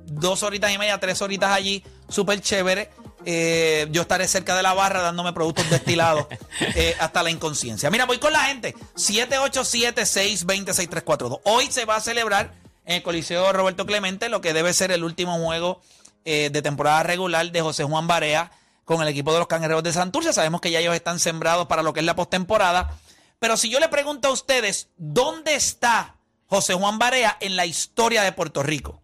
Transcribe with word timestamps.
dos 0.07 0.43
horitas 0.43 0.73
y 0.73 0.79
media, 0.79 0.99
tres 0.99 1.21
horitas 1.23 1.51
allí, 1.51 1.85
súper 2.09 2.41
chévere. 2.41 2.91
Eh, 3.25 3.89
yo 3.91 4.03
estaré 4.03 4.29
cerca 4.29 4.57
de 4.57 4.63
la 4.63 4.75
barra 4.75 5.03
dándome 5.03 5.33
productos 5.33 5.69
destilados 5.69 6.27
eh, 6.75 6.95
hasta 7.01 7.23
la 7.23 7.31
inconsciencia. 7.31 7.91
Mira, 7.91 8.07
voy 8.07 8.19
con 8.19 8.33
la 8.33 8.45
gente. 8.45 8.75
787-620-6342. 8.97 11.41
Hoy 11.45 11.67
se 11.71 11.85
va 11.85 11.97
a 11.97 12.01
celebrar 12.01 12.53
en 12.89 12.97
el 12.97 13.03
Coliseo 13.03 13.53
Roberto 13.53 13.87
Clemente 13.87 14.29
lo 14.31 14.41
que 14.41 14.55
debe 14.55 14.73
ser 14.73 14.91
el 14.91 15.05
último 15.05 15.39
juego 15.39 15.81
eh, 16.25 16.49
de 16.51 16.63
temporada 16.63 17.03
regular 17.03 17.53
de 17.53 17.61
José 17.61 17.85
Juan 17.85 18.07
Barea 18.07 18.51
con 18.87 19.03
el 19.03 19.09
equipo 19.09 19.31
de 19.33 19.41
los 19.41 19.47
Cangrejeros 19.47 19.83
de 19.83 19.93
Santurce. 19.93 20.33
Sabemos 20.33 20.63
que 20.63 20.71
ya 20.71 20.81
ellos 20.81 20.95
están 20.95 21.19
sembrados 21.21 21.67
para 21.67 21.83
lo 21.83 21.93
que 21.93 22.01
es 22.01 22.07
la 22.07 22.17
postemporada. 22.17 22.99
Pero 23.39 23.59
si 23.59 23.69
yo 23.69 23.79
le 23.79 23.91
pregunto 23.91 24.29
a 24.29 24.33
ustedes, 24.33 24.89
¿dónde 24.97 25.55
está 25.55 26.17
José 26.47 26.73
Juan 26.73 26.99
Barea 26.99 27.37
en 27.41 27.57
la 27.57 27.67
historia 27.67 28.23
de 28.23 28.33
Puerto 28.33 28.63
Rico? 28.63 29.03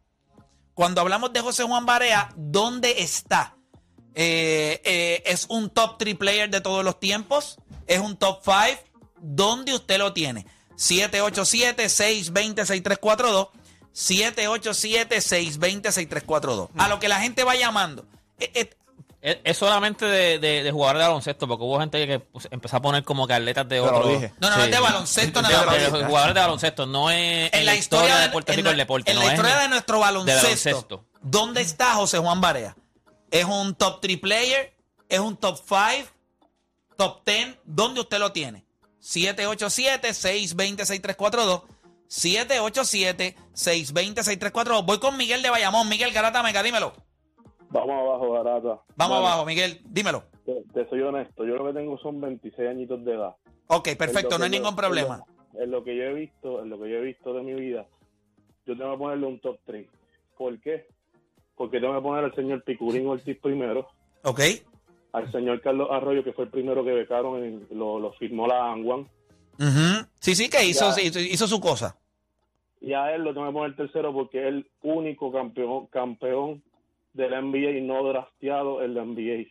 Cuando 0.72 1.02
hablamos 1.02 1.34
de 1.34 1.42
José 1.42 1.64
Juan 1.64 1.84
Barea, 1.84 2.30
¿dónde 2.36 3.02
está? 3.02 3.58
Eh, 4.14 4.80
eh, 4.84 5.22
¿Es 5.26 5.44
un 5.50 5.68
top 5.68 5.98
3 5.98 6.16
player 6.16 6.48
de 6.48 6.62
todos 6.62 6.82
los 6.82 6.98
tiempos? 6.98 7.58
¿Es 7.86 8.00
un 8.00 8.16
top 8.16 8.40
5? 8.42 8.56
¿Dónde 9.20 9.74
usted 9.74 9.98
lo 9.98 10.14
tiene? 10.14 10.46
787-620-6342. 10.76 13.50
787-620-6342. 13.94 16.68
A 16.76 16.88
lo 16.88 16.98
que 17.00 17.08
la 17.08 17.20
gente 17.20 17.44
va 17.44 17.54
llamando. 17.56 18.04
Eh, 18.38 18.50
eh, 18.54 18.70
Es, 19.22 19.38
es 19.44 19.56
solamente 19.56 20.04
de, 20.04 20.38
de, 20.38 20.62
de 20.62 20.70
jugadores 20.70 21.00
de 21.00 21.06
baloncesto, 21.08 21.48
porque 21.48 21.64
hubo 21.64 21.80
gente 21.80 22.06
que 22.06 22.18
pues, 22.18 22.46
empezó 22.50 22.76
a 22.76 22.82
poner 22.82 23.04
como 23.04 23.26
que 23.26 23.32
atletas 23.32 23.66
de 23.68 23.80
otro. 23.80 24.04
no, 24.38 24.50
no, 24.50 24.62
es 24.64 24.70
de 24.70 24.78
baloncesto 24.80 25.40
De- 25.40 25.48
nada 25.48 25.64
más. 25.64 25.76
de 25.80 25.86
jugadores 26.04 26.34
de 26.34 26.40
baloncesto, 26.42 26.84
no 26.86 27.10
es 27.10 27.50
en 27.54 27.64
la 27.64 27.74
historia 27.74 28.18
de 28.18 28.28
Puerto 28.28 28.52
Rico 28.52 28.64
la- 28.66 28.70
el 28.72 28.76
deporte. 28.76 29.10
En 29.10 29.16
no 29.16 29.22
la 29.22 29.28
es 29.28 29.32
historia 29.38 29.58
de 29.60 29.68
nuestro 29.68 29.98
baloncesto, 30.00 30.42
baloncesto. 30.42 31.04
¿dónde 31.22 31.62
está 31.62 31.94
José 31.94 32.18
Juan 32.18 32.42
Barea? 32.42 32.76
¿Es 33.30 33.46
un 33.46 33.74
top 33.74 34.02
3 34.02 34.18
player? 34.18 34.74
¿Es 35.08 35.20
un 35.20 35.38
top 35.38 35.58
5? 35.66 36.10
¿Top 36.98 37.22
10? 37.24 37.56
¿Dónde 37.64 38.02
usted 38.02 38.18
lo 38.18 38.30
tiene? 38.32 38.66
787-620-6342. 39.02 41.62
787-620-6342. 42.08 44.84
Voy 44.86 44.98
con 44.98 45.16
Miguel 45.16 45.42
de 45.42 45.50
Bayamón. 45.50 45.88
Miguel 45.88 46.12
Garata 46.12 46.42
Mega, 46.42 46.62
dímelo. 46.62 46.92
Vamos 47.70 47.90
abajo, 47.90 48.32
Garata. 48.32 48.80
Vamos 48.96 49.18
abajo, 49.18 49.44
Miguel, 49.44 49.80
dímelo. 49.84 50.22
Te, 50.46 50.62
te 50.72 50.88
soy 50.88 51.00
honesto, 51.00 51.44
yo 51.44 51.56
lo 51.56 51.66
que 51.66 51.72
tengo 51.72 51.98
son 51.98 52.20
26 52.20 52.68
añitos 52.68 53.04
de 53.04 53.14
edad. 53.14 53.34
Ok, 53.66 53.88
perfecto, 53.98 54.38
no 54.38 54.44
hay 54.44 54.50
yo- 54.50 54.58
ningún 54.58 54.76
problema. 54.76 55.24
En 55.54 55.58
lo, 55.58 55.62
en 55.64 55.70
lo 55.70 55.84
que 55.84 55.96
yo 55.96 56.02
he 56.04 56.14
visto, 56.14 56.62
en 56.62 56.70
lo 56.70 56.78
que 56.80 56.90
yo 56.90 56.96
he 56.98 57.00
visto 57.00 57.32
de 57.34 57.42
mi 57.42 57.54
vida, 57.54 57.86
yo 58.66 58.76
tengo 58.76 58.92
que 58.92 58.98
ponerle 58.98 59.26
un 59.26 59.40
top 59.40 59.58
3. 59.64 59.88
¿Por 60.36 60.60
qué? 60.60 60.86
Porque 61.56 61.80
tengo 61.80 61.94
que 61.94 62.00
poner 62.02 62.24
al 62.24 62.34
señor 62.34 62.62
Picurín 62.64 63.06
Ortiz 63.08 63.38
primero, 63.40 63.88
Ok, 64.22 64.40
al 65.12 65.30
señor 65.32 65.60
Carlos 65.60 65.88
Arroyo, 65.90 66.22
que 66.22 66.32
fue 66.32 66.44
el 66.44 66.50
primero 66.50 66.84
que 66.84 66.92
becaron, 66.92 67.42
en- 67.42 67.66
lo, 67.72 67.98
lo 67.98 68.12
firmó 68.12 68.46
la 68.46 68.70
Anguan, 68.72 69.08
Sí, 70.20 70.34
sí, 70.34 70.48
que 70.48 70.64
hizo, 70.64 70.90
Ya. 70.96 71.02
hizo, 71.02 71.20
hizo 71.20 71.46
su 71.46 71.60
cosa. 71.60 71.96
y 72.80 72.92
a 72.92 73.14
él 73.14 73.22
lo 73.22 73.32
tengo 73.32 73.46
que 73.46 73.52
poner 73.52 73.76
tercero 73.76 74.12
porque 74.12 74.40
es 74.42 74.46
el 74.48 74.66
único 74.82 75.32
campeón 75.32 75.86
campeón 75.86 76.62
de 77.14 77.30
la 77.30 77.40
NBA 77.40 77.78
y 77.78 77.80
no 77.80 78.02
drafteado 78.04 78.82
en 78.82 78.94
la 78.94 79.04
NBA 79.04 79.46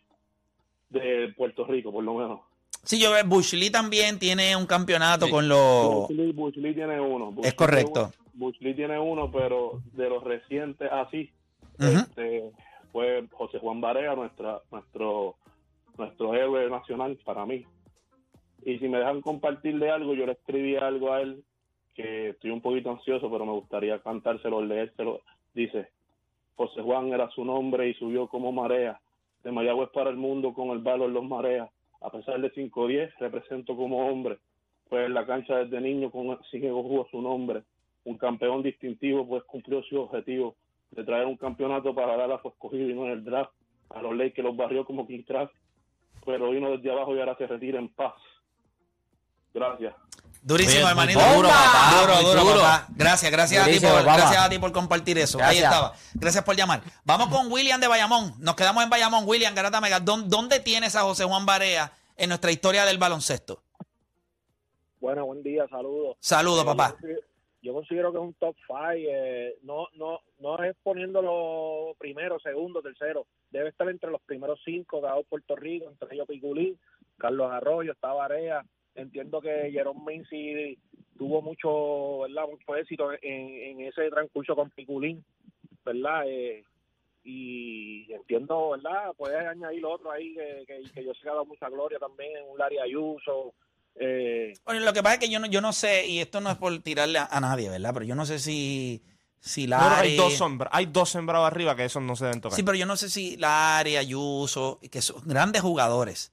de 0.89 1.33
Puerto 1.35 1.65
Rico, 1.65 1.91
por 1.91 2.03
lo 2.03 2.13
menos. 2.15 2.41
Sí, 2.83 2.99
yo 3.01 3.11
veo, 3.11 3.23
Bush 3.25 3.53
Lee 3.53 3.69
también 3.71 4.19
tiene 4.19 4.55
un 4.55 4.65
campeonato 4.65 5.25
Sí. 5.25 5.31
con 5.31 5.47
los... 5.47 6.07
Bush 6.07 6.11
Lee, 6.11 6.31
Bush 6.33 6.55
Lee 6.57 6.73
tiene 6.75 6.99
uno. 6.99 7.31
Bush 7.31 7.45
Es 7.47 7.53
correcto. 7.53 7.91
tiene 7.93 8.07
uno- 8.07 8.23
Bush 8.33 8.57
Lee 8.59 8.73
tiene 8.75 8.99
uno, 8.99 9.31
pero 9.31 9.81
de 9.93 10.09
los 10.09 10.23
recientes 10.23 10.91
así, 10.91 11.31
Ujú. 11.79 11.87
este, 11.89 12.51
fue 12.91 13.25
José 13.31 13.59
Juan 13.59 13.79
Barea, 13.81 14.13
nuestra, 14.15 14.61
nuestro, 14.71 15.35
nuestro 15.97 16.33
héroe 16.35 16.69
nacional 16.69 17.17
para 17.23 17.45
mí. 17.45 17.65
Y 18.65 18.79
si 18.79 18.87
me 18.87 18.99
dejan 18.99 19.21
compartirle 19.21 19.89
algo, 19.89 20.13
yo 20.13 20.25
le 20.25 20.33
escribí 20.33 20.75
algo 20.75 21.11
a 21.11 21.21
él 21.21 21.43
que 21.93 22.29
estoy 22.29 22.51
un 22.51 22.61
poquito 22.61 22.89
ansioso, 22.91 23.29
pero 23.29 23.45
me 23.45 23.51
gustaría 23.51 23.99
cantárselo, 23.99 24.63
leérselo. 24.63 25.21
Dice, 25.53 25.89
José 26.55 26.81
Juan 26.81 27.13
era 27.13 27.29
su 27.29 27.45
nombre 27.45 27.89
y 27.89 27.93
subió 27.95 28.27
como 28.27 28.51
marea, 28.51 28.99
de 29.43 29.51
Mayagüez 29.51 29.89
para 29.89 30.09
el 30.09 30.17
mundo 30.17 30.53
con 30.53 30.69
el 30.69 30.79
valor 30.79 31.09
los 31.09 31.23
mareas. 31.23 31.69
A 32.01 32.09
pesar 32.09 32.39
de 32.41 32.51
5'10, 32.51 33.13
represento 33.19 33.75
como 33.75 34.07
hombre, 34.07 34.37
pues 34.89 35.05
en 35.05 35.13
la 35.13 35.25
cancha 35.25 35.57
desde 35.57 35.79
niño 35.79 36.11
con, 36.11 36.37
sin 36.51 36.63
ego 36.63 36.83
jugó 36.83 37.07
su 37.11 37.21
nombre. 37.21 37.63
Un 38.05 38.17
campeón 38.17 38.63
distintivo, 38.63 39.27
pues 39.27 39.43
cumplió 39.43 39.81
su 39.83 39.99
objetivo 39.99 40.55
de 40.91 41.03
traer 41.03 41.25
un 41.25 41.37
campeonato 41.37 41.95
para 41.95 42.17
Dallas 42.17 42.41
fue 42.41 42.51
escogido 42.51 42.89
y 42.89 42.93
no 42.93 43.05
en 43.05 43.11
el 43.11 43.23
draft. 43.23 43.51
A 43.89 44.01
los 44.01 44.15
Lakers 44.15 44.45
los 44.45 44.57
barrió 44.57 44.85
como 44.85 45.07
King 45.07 45.23
pero 46.25 46.51
vino 46.51 46.71
desde 46.71 46.91
abajo 46.91 47.15
y 47.15 47.19
ahora 47.19 47.35
se 47.35 47.47
retira 47.47 47.79
en 47.79 47.89
paz. 47.89 48.13
Gracias. 49.53 49.93
Durísimo, 50.41 50.87
hermanito. 50.89 51.19
Duro, 51.19 51.35
duro, 51.35 51.47
papá, 51.49 52.01
duro, 52.01 52.15
muy 52.15 52.23
duro, 52.25 52.43
duro. 52.43 52.61
papá. 52.61 52.87
Gracias, 52.95 53.31
gracias 53.31 53.65
a, 53.65 53.71
ti 53.71 53.79
por, 53.79 53.89
papá. 54.03 54.17
gracias 54.17 54.41
a 54.45 54.49
ti 54.49 54.59
por 54.59 54.71
compartir 54.73 55.17
eso. 55.17 55.37
Ahí 55.37 55.59
Gracias. 55.59 55.63
estaba. 55.71 55.93
Gracias 56.15 56.43
por 56.43 56.55
llamar. 56.57 56.81
Vamos 57.05 57.29
con 57.29 57.49
William 57.51 57.79
de 57.79 57.87
Bayamón. 57.87 58.33
Nos 58.39 58.55
quedamos 58.55 58.83
en 58.83 58.89
Bayamón. 58.89 59.23
William, 59.25 59.55
Garata 59.55 59.79
Mega. 59.79 59.99
¿Dó- 60.01 60.23
¿Dónde 60.25 60.59
tienes 60.59 60.95
a 60.97 61.01
José 61.03 61.23
Juan 61.23 61.45
Barea 61.45 61.93
en 62.17 62.27
nuestra 62.29 62.51
historia 62.51 62.83
del 62.83 62.97
baloncesto? 62.97 63.63
Bueno, 64.99 65.25
buen 65.25 65.43
día, 65.43 65.65
saludos. 65.69 66.17
Saludos, 66.19 66.63
Eh, 66.63 66.65
papá. 66.65 66.87
Yo, 66.89 66.93
considero- 66.95 67.21
yo 67.61 67.73
considero 67.73 68.11
que 68.11 68.17
es 68.17 68.23
un 68.23 68.33
top 68.33 68.55
five. 68.67 69.05
eh, 69.09 69.55
no, 69.63 69.87
no, 69.95 70.19
no 70.39 70.61
es 70.63 70.75
poniéndolo 70.83 71.95
primero, 71.97 72.37
segundo, 72.39 72.81
tercero. 72.81 73.27
Debe 73.49 73.69
estar 73.69 73.87
entre 73.89 74.11
los 74.11 74.21
primeros 74.23 74.59
cinco 74.65 74.99
dado 74.99 75.23
Puerto 75.23 75.55
Rico, 75.55 75.89
entre 75.89 76.15
ellos 76.15 76.27
Piculín, 76.27 76.77
Carlos 77.17 77.49
Arroyo, 77.51 77.93
está 77.93 78.11
Barea. 78.13 78.63
Entiendo 78.95 79.41
que 79.41 79.69
Jerome 79.71 80.01
Menzi 80.05 80.77
tuvo 81.17 81.41
mucho, 81.41 82.19
¿verdad? 82.27 82.47
mucho 82.49 82.75
éxito 82.75 83.11
en, 83.13 83.19
en 83.21 83.81
ese 83.81 84.09
transcurso 84.09 84.55
con 84.55 84.69
Piculín, 84.71 85.23
¿verdad? 85.83 86.23
Eh, 86.27 86.63
y 87.23 88.11
entiendo, 88.11 88.71
¿verdad? 88.71 89.13
Puedes 89.17 89.45
añadir 89.45 89.85
otro 89.85 90.11
ahí 90.11 90.33
que, 90.35 90.63
que, 90.67 90.91
que 90.93 91.05
yo 91.05 91.13
sé 91.13 91.21
que 91.23 91.29
ha 91.29 91.33
dado 91.33 91.45
mucha 91.45 91.69
gloria 91.69 91.97
también, 91.97 92.31
un 92.49 92.57
Larry 92.57 92.79
Ayuso. 92.79 93.53
Eh, 93.95 94.53
Bueno, 94.65 94.81
lo 94.81 94.91
que 94.93 95.01
pasa 95.01 95.15
es 95.15 95.19
que 95.21 95.29
yo 95.29 95.39
no, 95.39 95.47
yo 95.47 95.61
no 95.61 95.71
sé, 95.71 96.05
y 96.07 96.19
esto 96.19 96.41
no 96.41 96.49
es 96.51 96.57
por 96.57 96.77
tirarle 96.81 97.19
a, 97.19 97.25
a 97.25 97.39
nadie, 97.39 97.69
¿verdad? 97.69 97.91
Pero 97.93 98.05
yo 98.05 98.15
no 98.15 98.25
sé 98.25 98.39
si, 98.39 99.01
si 99.39 99.67
No, 99.67 99.77
no, 99.77 99.83
Larry... 99.89 100.09
hay 100.09 100.17
dos 100.17 100.33
sombra- 100.37 100.69
hay 100.71 100.85
dos 100.87 101.09
sembrados 101.09 101.47
arriba 101.47 101.75
que 101.75 101.85
esos 101.85 102.03
no 102.03 102.15
se 102.15 102.25
deben 102.25 102.41
tocar. 102.41 102.57
Sí, 102.57 102.63
pero 102.63 102.77
yo 102.77 102.85
no 102.85 102.97
sé 102.97 103.09
si 103.09 103.37
Larry, 103.37 103.95
Ayuso, 103.95 104.79
que 104.91 105.01
son 105.01 105.21
grandes 105.25 105.61
jugadores, 105.61 106.32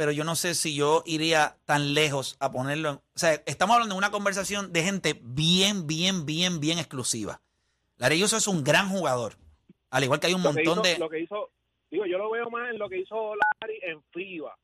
pero 0.00 0.12
yo 0.12 0.24
no 0.24 0.34
sé 0.34 0.54
si 0.54 0.74
yo 0.74 1.02
iría 1.04 1.58
tan 1.66 1.92
lejos 1.92 2.38
a 2.40 2.50
ponerlo. 2.50 2.88
en- 2.88 2.94
o 2.96 3.18
sea, 3.18 3.34
estamos 3.44 3.74
hablando 3.74 3.94
de 3.94 3.98
una 3.98 4.10
conversación 4.10 4.72
de 4.72 4.82
gente 4.82 5.20
bien, 5.22 5.86
bien, 5.86 6.24
bien, 6.24 6.58
bien 6.58 6.78
exclusiva. 6.78 7.42
Larry 7.98 8.14
Ayuso 8.14 8.38
es 8.38 8.46
un 8.46 8.64
gran 8.64 8.88
jugador, 8.88 9.36
al 9.90 10.02
igual 10.02 10.18
que 10.18 10.28
hay 10.28 10.32
un 10.32 10.42
lo, 10.42 10.54
montón 10.54 10.78
hizo, 10.78 10.80
de. 10.80 10.98
lo 10.98 11.10
que 11.10 11.20
hizo, 11.20 11.50
digo, 11.90 12.06
yo 12.06 12.16
lo 12.16 12.30
veo 12.30 12.48
más 12.48 12.70
en 12.70 12.78
lo 12.78 12.88
que 12.88 13.00
hizo 13.00 13.34
Larry 13.34 13.78
en 13.82 14.02
FIBA. 14.10 14.56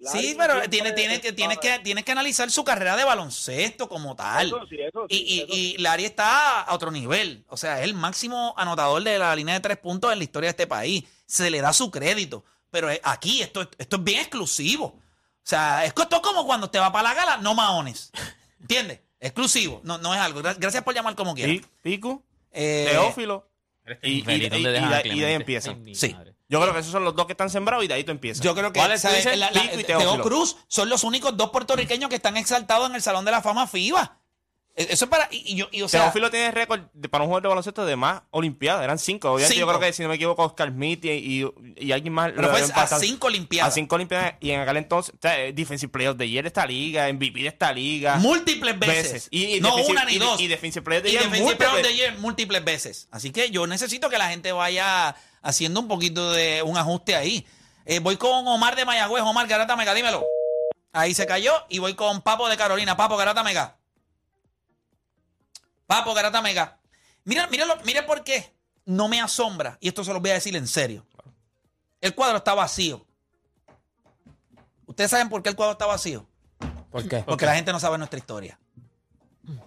Larry 0.00 0.18
Sí, 0.18 0.34
pero 0.36 0.54
siempre 0.54 0.68
tienes, 0.70 0.94
tienes, 0.96 1.20
que, 1.20 1.32
tienes, 1.32 1.58
que, 1.58 1.78
tienes 1.84 2.04
que 2.04 2.10
analizar 2.10 2.50
su 2.50 2.64
carrera 2.64 2.96
de 2.96 3.04
baloncesto 3.04 3.88
como 3.88 4.16
tal. 4.16 4.48
Eso 4.48 4.66
sí, 4.68 4.76
eso 4.80 5.06
Y, 5.08 5.46
y, 5.48 5.54
y 5.54 5.78
Larry 5.78 6.04
está 6.04 6.62
a 6.62 6.74
otro 6.74 6.90
nivel. 6.90 7.44
O 7.46 7.56
sea, 7.56 7.78
es 7.78 7.84
el 7.84 7.94
máximo 7.94 8.54
anotador 8.56 9.04
de 9.04 9.20
la 9.20 9.36
línea 9.36 9.54
de 9.54 9.60
tres 9.60 9.78
puntos 9.78 10.10
en 10.12 10.18
la 10.18 10.24
historia 10.24 10.48
de 10.48 10.50
este 10.50 10.66
país. 10.66 11.04
Se 11.26 11.48
le 11.48 11.60
da 11.60 11.72
su 11.72 11.92
crédito. 11.92 12.44
Pero 12.74 12.90
eh, 12.90 13.00
aquí 13.04 13.40
esto, 13.40 13.70
esto 13.78 13.96
es 13.96 14.02
bien 14.04 14.18
exclusivo. 14.18 14.86
O 14.86 15.00
sea, 15.44 15.84
es 15.84 15.90
esto 15.96 16.16
es 16.16 16.20
como 16.22 16.44
cuando 16.44 16.68
te 16.70 16.80
va 16.80 16.90
para 16.90 17.10
la 17.10 17.14
gala, 17.14 17.36
no 17.36 17.54
maones. 17.54 18.10
¿Entiendes? 18.60 18.98
Exclusivo. 19.20 19.80
No, 19.84 19.96
no 19.98 20.12
es 20.12 20.20
algo. 20.20 20.40
Gra- 20.42 20.56
Gracias 20.58 20.82
por 20.82 20.92
llamar 20.92 21.14
como 21.14 21.36
quieras. 21.36 21.58
Pi- 21.58 21.66
Pico, 21.82 22.24
Eh, 22.50 22.88
Teófilo. 22.90 23.48
Y- 24.02 24.08
y- 24.10 24.18
infeliz, 24.18 24.50
¿dónde 24.50 24.70
y- 24.70 24.72
dejas 24.72 24.90
y 24.90 24.92
a 24.92 24.96
de- 24.96 25.08
y 25.08 25.20
de 25.20 25.26
ahí 25.26 25.74
mi 25.76 25.94
Sí. 25.94 26.16
Yo 26.48 26.60
creo 26.60 26.72
que 26.72 26.80
esos 26.80 26.90
son 26.90 27.04
los 27.04 27.14
dos 27.14 27.26
que 27.26 27.32
están 27.34 27.48
sembrados 27.48 27.84
y 27.84 27.88
de 27.88 27.94
ahí 27.94 28.02
tú 28.02 28.10
empiezas. 28.10 28.42
Yo 28.42 28.54
creo 28.56 28.72
que 28.72 28.80
¿Cuáles 28.80 29.00
tú 29.02 29.06
¿sabes? 29.08 29.24
dices? 29.24 29.38
La- 29.38 29.52
la- 29.52 29.62
Pico 29.62 29.78
y 29.80 29.84
Teo 29.84 29.98
Teófilo. 30.00 30.24
Cruz 30.24 30.56
son 30.66 30.88
los 30.88 31.04
únicos 31.04 31.36
dos 31.36 31.50
puertorriqueños 31.50 32.10
que 32.10 32.16
están 32.16 32.36
exaltados 32.36 32.88
en 32.90 32.96
el 32.96 33.02
Salón 33.02 33.24
de 33.24 33.30
la 33.30 33.40
Fama 33.40 33.68
FIBA. 33.68 34.18
E- 34.76 34.88
Eso 34.90 35.04
es 35.04 35.10
para. 35.10 35.28
Y, 35.30 35.52
y 35.52 35.56
yo, 35.56 35.68
y, 35.70 35.82
o 35.82 35.88
sea, 35.88 36.02
Teófilo 36.02 36.30
tiene 36.30 36.50
récord 36.50 36.80
de- 36.92 37.08
para 37.08 37.22
un 37.22 37.28
jugador 37.28 37.42
de 37.44 37.48
baloncesto 37.48 37.86
de 37.86 37.94
más 37.96 38.22
Olimpiadas. 38.30 38.82
Eran 38.82 38.98
cinco. 38.98 39.30
Obviamente, 39.30 39.54
Cinco. 39.54 39.66
yo 39.72 39.78
creo 39.78 39.80
que 39.88 39.92
si 39.92 40.02
no 40.02 40.08
me 40.08 40.16
equivoco, 40.16 40.42
Oscar 40.44 40.70
Smith 40.70 41.04
y, 41.04 41.44
y, 41.76 41.92
alguien 41.92 42.12
más. 42.12 42.32
pero 42.34 42.42
lo 42.42 42.56
fue 42.56 42.62
a 42.62 42.86
cinco 42.98 43.26
A 43.26 43.30
Olimpiadas. 43.30 43.74
cinco 43.74 43.94
Olimpiadas. 43.94 44.34
Y 44.40 44.50
en 44.50 44.60
aquel 44.60 44.78
entonces, 44.78 45.14
o 45.14 45.18
sea, 45.22 45.40
eh, 45.40 45.52
Defensive 45.52 45.90
Player 45.92 46.16
the 46.16 46.28
Year 46.28 46.42
de 46.44 46.48
esta 46.48 46.66
liga, 46.66 47.08
MVP 47.12 47.40
de 47.42 47.48
esta 47.48 47.72
liga. 47.72 48.16
múltiples 48.16 48.78
veces. 48.78 49.28
Y, 49.30 49.56
y 49.56 49.60
no 49.60 49.76
una 49.76 50.04
ni 50.04 50.18
dos. 50.18 50.40
Y 50.40 50.48
Defensive 50.48 50.82
Player 50.82 51.06
y 51.06 51.10
Year 51.12 51.24
Defensive 51.24 51.56
Player 51.56 51.82
the 51.82 51.94
Year 51.94 52.18
múltiples 52.18 52.64
veces. 52.64 53.08
Así 53.12 53.30
que 53.30 53.50
yo 53.50 53.66
necesito 53.68 54.10
que 54.10 54.18
la 54.18 54.28
gente 54.30 54.50
vaya 54.52 55.14
haciendo 55.42 55.78
un 55.80 55.86
poquito 55.88 56.32
de 56.32 56.62
un 56.62 56.76
ajuste 56.76 57.14
ahí. 57.14 57.46
Eh, 57.86 58.00
voy 58.00 58.16
con 58.16 58.48
Omar 58.48 58.74
de 58.76 58.84
Mayagüez. 58.84 59.22
Omar 59.22 59.46
Garata 59.46 59.76
Mega, 59.76 59.94
dímelo. 59.94 60.24
Ahí 60.92 61.14
se 61.14 61.26
cayó. 61.26 61.52
Y 61.68 61.78
voy 61.78 61.94
con 61.94 62.22
Papo 62.22 62.48
de 62.48 62.56
Carolina. 62.56 62.96
Papo 62.96 63.16
Garata 63.16 63.44
Mega. 63.44 63.76
Papo 65.86 66.14
Garata 66.14 66.40
Mega. 66.42 66.78
Mira, 67.24 67.46
mira, 67.48 67.64
lo- 67.66 67.76
mira 67.84 68.06
por 68.06 68.22
qué 68.24 68.54
no 68.84 69.08
me 69.08 69.20
asombra. 69.20 69.76
Y 69.80 69.88
esto 69.88 70.04
se 70.04 70.12
lo 70.12 70.20
voy 70.20 70.30
a 70.30 70.34
decir 70.34 70.54
en 70.56 70.66
serio. 70.68 71.06
El 72.00 72.14
cuadro 72.14 72.38
está 72.38 72.54
vacío. 72.54 73.06
¿Ustedes 74.86 75.10
saben 75.10 75.28
por 75.28 75.42
qué 75.42 75.48
el 75.48 75.56
cuadro 75.56 75.72
está 75.72 75.86
vacío? 75.86 76.28
¿Por 76.90 77.08
qué? 77.08 77.18
Porque 77.26 77.46
la 77.46 77.54
gente 77.56 77.72
no 77.72 77.80
sabe 77.80 77.98
nuestra 77.98 78.18
historia. 78.18 78.58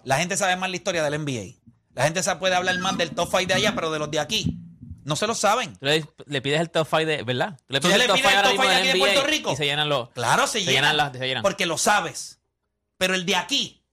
La 0.04 0.18
gente 0.18 0.38
sabe 0.38 0.56
más 0.56 0.70
la 0.70 0.76
historia 0.76 1.04
del 1.04 1.16
NBA. 1.24 1.56
La 1.94 2.04
gente 2.04 2.22
sa- 2.24 2.40
puede 2.40 2.56
hablar 2.56 2.78
más 2.80 2.98
del 2.98 3.12
top 3.12 3.28
5 3.32 3.48
de 3.48 3.54
allá, 3.56 3.74
pero 3.76 3.92
de 3.92 4.00
los 4.00 4.10
de 4.12 4.20
aquí. 4.20 4.58
No 5.04 5.16
se 5.16 5.26
lo 5.26 5.34
saben. 5.36 5.74
Tú 5.78 5.86
le, 5.86 6.06
le 6.26 6.42
pides 6.42 6.60
el 6.62 6.70
top 6.70 6.86
5 6.88 7.06
de, 7.06 7.24
¿verdad? 7.24 7.58
Tú 7.66 7.74
le 7.74 7.80
Tú 7.80 7.88
pides 7.88 7.98
le 7.98 8.04
el 8.04 8.10
top 8.10 8.18
pides 8.18 8.30
5 8.30 8.30
el 8.30 8.36
ahora 8.38 8.50
top 8.50 8.52
mismo 8.52 8.64
five 8.64 8.74
del 8.76 8.82
aquí 8.90 8.98
de 9.00 9.00
Puerto 9.00 9.24
Rico. 9.28 9.52
y 9.54 9.56
se 9.56 9.66
llenan 9.66 9.90
los... 9.90 10.10
Claro, 10.12 10.48
se, 10.48 10.54
Se 10.54 10.60
llenan. 10.66 10.76
llenan 10.76 10.98
las- 10.98 11.18
se 11.18 11.28
llenan. 11.28 11.44
Porque 11.44 11.66
lo 11.66 11.78
sabes. 11.78 12.40
Pero 12.98 13.14
el 13.16 13.26
de 13.26 13.36
aquí. 13.36 13.84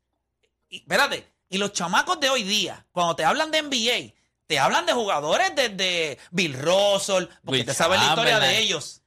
Y, 0.69 0.79
espérate. 0.79 1.33
Y 1.55 1.59
los 1.59 1.73
chamacos 1.73 2.19
de 2.19 2.29
hoy 2.31 2.43
día, 2.43 2.85
cuando 2.91 3.15
te 3.15 3.25
hablan 3.25 3.53
de 3.53 3.63
NBA, 3.63 4.13
te 4.49 4.59
hablan 4.59 4.87
de 4.87 4.93
jugadores 4.93 5.53
desde 5.55 6.19
Bill 6.33 6.55
Russell, 6.55 7.27
porque 7.45 7.59
Will 7.61 7.65
te 7.65 7.73
sabes 7.75 8.01
la 8.01 8.09
historia 8.09 8.41
de 8.41 8.59
ellos. 8.59 9.03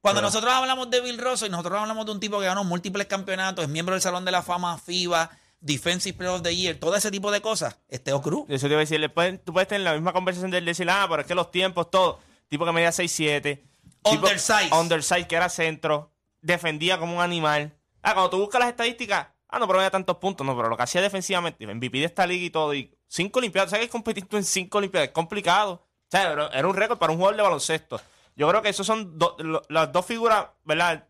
Cuando 0.00 0.18
Pero- 0.18 0.26
nosotros 0.26 0.52
hablamos 0.52 0.90
de 0.90 1.00
Bill 1.02 1.18
Russell, 1.18 1.52
nosotros 1.52 1.78
hablamos 1.80 2.04
de 2.04 2.10
un 2.10 2.18
tipo 2.18 2.40
que 2.40 2.46
ganó 2.46 2.64
múltiples 2.64 3.06
campeonatos, 3.06 3.64
es 3.64 3.70
miembro 3.70 3.94
del 3.94 4.02
Salón 4.02 4.24
de 4.24 4.32
la 4.32 4.42
Fama 4.42 4.76
FIBA, 4.76 5.30
Defensive 5.60 6.18
Player 6.18 6.34
of 6.34 6.42
the 6.42 6.56
Year, 6.56 6.76
todo 6.80 6.96
ese 6.96 7.12
tipo 7.12 7.30
de 7.30 7.40
cosas. 7.40 7.76
Es 7.88 8.02
Teo 8.02 8.20
Cruz. 8.20 8.46
Eso 8.48 8.66
te 8.66 8.72
iba 8.72 8.80
a 8.82 8.84
decir, 8.84 9.40
tú 9.44 9.52
puedes 9.52 9.68
tener 9.68 9.82
la 9.82 9.92
misma 9.92 10.12
conversación 10.12 10.50
del 10.50 10.64
decir, 10.64 10.90
ah, 10.90 11.06
pero 11.08 11.20
es 11.22 11.28
que 11.28 11.36
los 11.36 11.52
tiempos, 11.52 11.92
todo. 11.92 12.18
Tipo 12.48 12.64
que 12.64 12.72
medía 12.72 12.90
6'7. 12.90 13.62
tipo- 14.02 14.26
Undersize. 14.26 14.74
Undersize, 14.74 15.28
que 15.28 15.36
era 15.36 15.48
centro. 15.48 16.10
Defendía 16.40 16.98
como 16.98 17.14
un 17.18 17.22
animal. 17.22 17.72
Ah, 18.02 18.14
cuando 18.14 18.30
tú 18.30 18.38
buscas 18.38 18.58
las 18.58 18.68
estadísticas, 18.70 19.28
ah, 19.56 19.58
no 19.58 19.66
promedia 19.68 19.90
tantos 19.90 20.16
puntos, 20.18 20.46
no, 20.46 20.56
pero 20.56 20.68
lo 20.68 20.76
que 20.76 20.82
hacía 20.82 21.00
defensivamente, 21.00 21.66
MVP 21.66 21.98
de 21.98 22.04
esta 22.04 22.26
liga 22.26 22.44
y 22.46 22.50
todo, 22.50 22.74
y 22.74 22.94
cinco 23.08 23.38
olimpiadas, 23.40 23.70
¿sabes 23.70 23.86
que 23.86 23.90
competir 23.90 24.26
tú 24.26 24.36
en 24.36 24.44
cinco 24.44 24.78
olimpiadas? 24.78 25.08
Es 25.08 25.14
complicado. 25.14 25.72
O 25.72 26.08
sea, 26.10 26.32
era, 26.52 26.66
un 26.68 26.76
récord 26.76 26.98
para 26.98 27.10
un 27.12 27.18
jugador 27.18 27.36
de 27.36 27.42
baloncesto. 27.42 28.00
Yo 28.36 28.48
creo 28.48 28.62
que 28.62 28.68
esos 28.68 28.86
son 28.86 29.18
do- 29.18 29.34
lo- 29.40 29.62
las 29.68 29.90
dos 29.92 30.06
figuras, 30.06 30.46
¿verdad? 30.64 31.08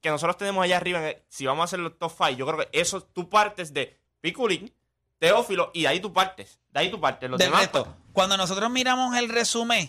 Que 0.00 0.10
nosotros 0.10 0.36
tenemos 0.36 0.64
allá 0.64 0.76
arriba, 0.76 1.00
si 1.28 1.46
vamos 1.46 1.62
a 1.62 1.64
hacer 1.64 1.78
los 1.78 1.98
top 1.98 2.12
five, 2.16 2.36
yo 2.36 2.46
creo 2.46 2.58
que 2.58 2.68
eso, 2.78 3.02
tú 3.02 3.28
partes 3.28 3.72
de 3.72 3.98
Piculín, 4.20 4.72
Teófilo, 5.18 5.70
y 5.72 5.82
de 5.82 5.88
ahí 5.88 6.00
tú 6.00 6.12
partes. 6.12 6.58
De 6.70 6.80
ahí 6.80 6.90
tú 6.90 7.00
partes. 7.00 7.30
Los 7.30 7.38
Del 7.38 7.48
demás, 7.48 7.62
resto, 7.62 7.84
pues, 7.84 7.96
cuando 8.12 8.36
nosotros 8.36 8.68
miramos 8.70 9.16
el 9.16 9.28
resumen, 9.28 9.88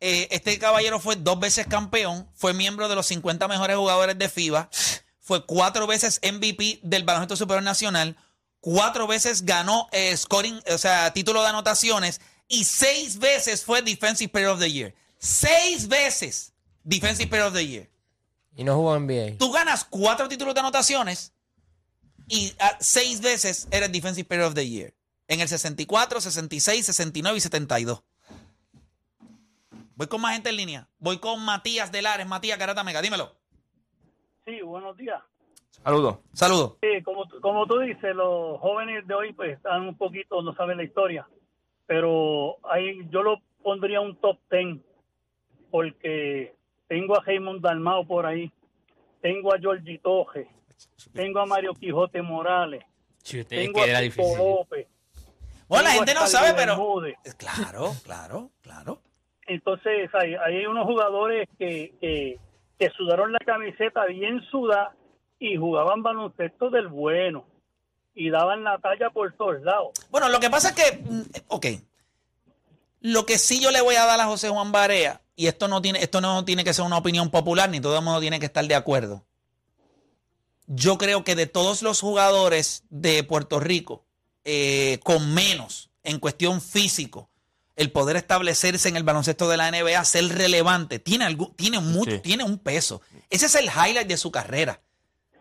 eh, 0.00 0.28
este 0.30 0.58
caballero 0.58 0.98
fue 1.00 1.16
dos 1.16 1.38
veces 1.38 1.66
campeón, 1.66 2.28
fue 2.34 2.52
miembro 2.54 2.88
de 2.88 2.94
los 2.94 3.06
50 3.06 3.46
mejores 3.48 3.76
jugadores 3.76 4.18
de 4.18 4.28
FIBA, 4.28 4.68
fue 5.26 5.44
cuatro 5.44 5.88
veces 5.88 6.20
MVP 6.22 6.78
del 6.84 7.02
Baloncesto 7.02 7.34
Superior 7.34 7.64
Nacional, 7.64 8.16
cuatro 8.60 9.08
veces 9.08 9.44
ganó 9.44 9.88
eh, 9.90 10.16
scoring, 10.16 10.62
o 10.72 10.78
sea, 10.78 11.12
título 11.12 11.42
de 11.42 11.48
anotaciones, 11.48 12.20
y 12.46 12.62
seis 12.62 13.18
veces 13.18 13.64
fue 13.64 13.82
Defensive 13.82 14.28
Player 14.28 14.50
of 14.50 14.60
the 14.60 14.70
Year. 14.70 14.94
Seis 15.18 15.88
veces 15.88 16.52
Defensive 16.84 17.28
Player 17.28 17.46
of 17.46 17.54
the 17.54 17.66
Year. 17.66 17.90
Y 18.54 18.62
no 18.62 18.76
jugó 18.76 18.96
NBA. 19.00 19.36
Tú 19.36 19.50
ganas 19.50 19.84
cuatro 19.84 20.28
títulos 20.28 20.54
de 20.54 20.60
anotaciones 20.60 21.32
y 22.28 22.54
ah, 22.60 22.76
seis 22.78 23.20
veces 23.20 23.66
eres 23.72 23.90
Defensive 23.90 24.28
Player 24.28 24.44
of 24.44 24.54
the 24.54 24.68
Year. 24.68 24.94
En 25.26 25.40
el 25.40 25.48
64, 25.48 26.20
66, 26.20 26.86
69 26.86 27.36
y 27.36 27.40
72. 27.40 28.00
Voy 29.96 30.06
con 30.06 30.20
más 30.20 30.34
gente 30.34 30.50
en 30.50 30.56
línea. 30.56 30.88
Voy 31.00 31.18
con 31.18 31.44
Matías 31.44 31.90
de 31.90 32.00
Lares. 32.00 32.28
Matías 32.28 32.58
Carata 32.58 32.84
Mega, 32.84 33.02
dímelo. 33.02 33.35
Sí, 34.46 34.60
buenos 34.62 34.96
días. 34.96 35.20
Saludos. 35.82 36.18
Saludos. 36.32 36.76
Sí, 36.80 37.02
como, 37.02 37.26
tú- 37.26 37.40
como 37.40 37.66
tú 37.66 37.78
dices, 37.80 38.14
los 38.14 38.58
jóvenes 38.60 39.06
de 39.06 39.14
hoy 39.14 39.32
pues 39.32 39.56
están 39.56 39.82
un 39.82 39.96
poquito, 39.96 40.40
no 40.42 40.54
saben 40.54 40.76
la 40.78 40.84
historia, 40.84 41.28
pero 41.86 42.56
ahí 42.68 43.00
yo 43.10 43.22
lo 43.22 43.40
pondría 43.62 44.00
un 44.00 44.16
top 44.16 44.38
ten 44.48 44.82
porque 45.70 46.54
tengo 46.88 47.16
a 47.18 47.22
Raymond 47.24 47.60
Dalmao 47.60 48.06
por 48.06 48.24
ahí, 48.24 48.50
tengo 49.20 49.52
a 49.52 49.58
Georgie 49.58 49.98
Toje, 49.98 50.48
tengo 51.12 51.40
a 51.40 51.46
Mario 51.46 51.74
Quijote 51.74 52.22
Morales, 52.22 52.84
Chute, 53.22 53.44
tengo 53.44 53.84
que 53.84 53.94
a. 53.94 54.00
López. 54.38 54.86
Bueno, 55.68 55.84
la 55.84 55.90
gente 55.90 56.14
no 56.14 56.26
sabe, 56.28 56.54
pero. 56.56 56.76
Claro, 57.36 57.90
claro, 58.04 58.50
claro. 58.62 59.00
Entonces, 59.48 60.08
hay, 60.14 60.34
hay 60.36 60.64
unos 60.66 60.86
jugadores 60.86 61.48
que, 61.58 61.94
que, 62.00 62.38
que 62.78 62.90
sudaron 62.90 63.32
la 63.32 63.38
camiseta 63.38 64.04
bien 64.06 64.42
sudada 64.50 64.94
y 65.38 65.56
jugaban 65.56 66.02
baloncesto 66.02 66.70
del 66.70 66.88
bueno 66.88 67.44
y 68.14 68.30
daban 68.30 68.64
la 68.64 68.78
talla 68.78 69.10
por 69.10 69.32
todos 69.34 69.60
lados. 69.62 69.90
Bueno, 70.10 70.28
lo 70.28 70.40
que 70.40 70.50
pasa 70.50 70.70
es 70.70 70.74
que. 70.74 70.98
mm, 70.98 71.22
Ok. 71.48 71.66
Lo 73.02 73.26
que 73.26 73.38
sí 73.38 73.60
yo 73.60 73.70
le 73.70 73.82
voy 73.82 73.94
a 73.94 74.06
dar 74.06 74.18
a 74.18 74.24
José 74.24 74.48
Juan 74.48 74.72
Barea, 74.72 75.20
y 75.36 75.46
esto 75.46 75.68
no 75.68 75.80
tiene, 75.82 76.02
esto 76.02 76.20
no 76.20 76.44
tiene 76.44 76.64
que 76.64 76.72
ser 76.72 76.84
una 76.84 76.96
opinión 76.96 77.30
popular, 77.30 77.68
ni 77.68 77.80
todo 77.80 77.96
el 77.96 78.04
mundo 78.04 78.20
tiene 78.20 78.40
que 78.40 78.46
estar 78.46 78.64
de 78.66 78.74
acuerdo. 78.74 79.22
Yo 80.66 80.98
creo 80.98 81.22
que 81.22 81.36
de 81.36 81.46
todos 81.46 81.82
los 81.82 82.00
jugadores 82.00 82.84
de 82.88 83.22
Puerto 83.22 83.60
Rico, 83.60 84.04
eh, 84.44 84.98
con 85.04 85.34
menos 85.34 85.90
en 86.02 86.18
cuestión 86.18 86.60
físico, 86.60 87.28
el 87.76 87.92
poder 87.92 88.16
establecerse 88.16 88.88
en 88.88 88.96
el 88.96 89.02
baloncesto 89.04 89.48
de 89.48 89.56
la 89.58 89.70
NBA, 89.70 90.02
ser 90.04 90.26
relevante, 90.28 90.98
tiene, 90.98 91.24
algo, 91.26 91.52
tiene, 91.56 91.78
mucho, 91.78 92.12
Sí. 92.12 92.18
tiene 92.20 92.42
un 92.44 92.58
peso. 92.58 93.02
Ese 93.30 93.46
es 93.46 93.54
el 93.54 93.66
highlight 93.66 94.08
de 94.08 94.16
su 94.16 94.30
carrera. 94.30 94.80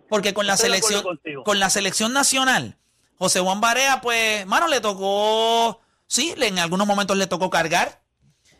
Porque 0.09 0.33
con 0.33 0.45
la 0.45 0.55
selección, 0.57 1.03
con 1.43 1.59
la 1.59 1.69
selección 1.69 2.13
nacional, 2.13 2.77
José 3.17 3.39
Juan 3.39 3.61
Barea, 3.61 4.01
pues, 4.01 4.45
mano, 4.45 4.67
le 4.67 4.81
tocó, 4.81 5.81
sí, 6.07 6.33
le- 6.37 6.47
en 6.47 6.59
algunos 6.59 6.85
momentos 6.85 7.15
le 7.17 7.25
tocó 7.27 7.49
cargar. 7.49 8.01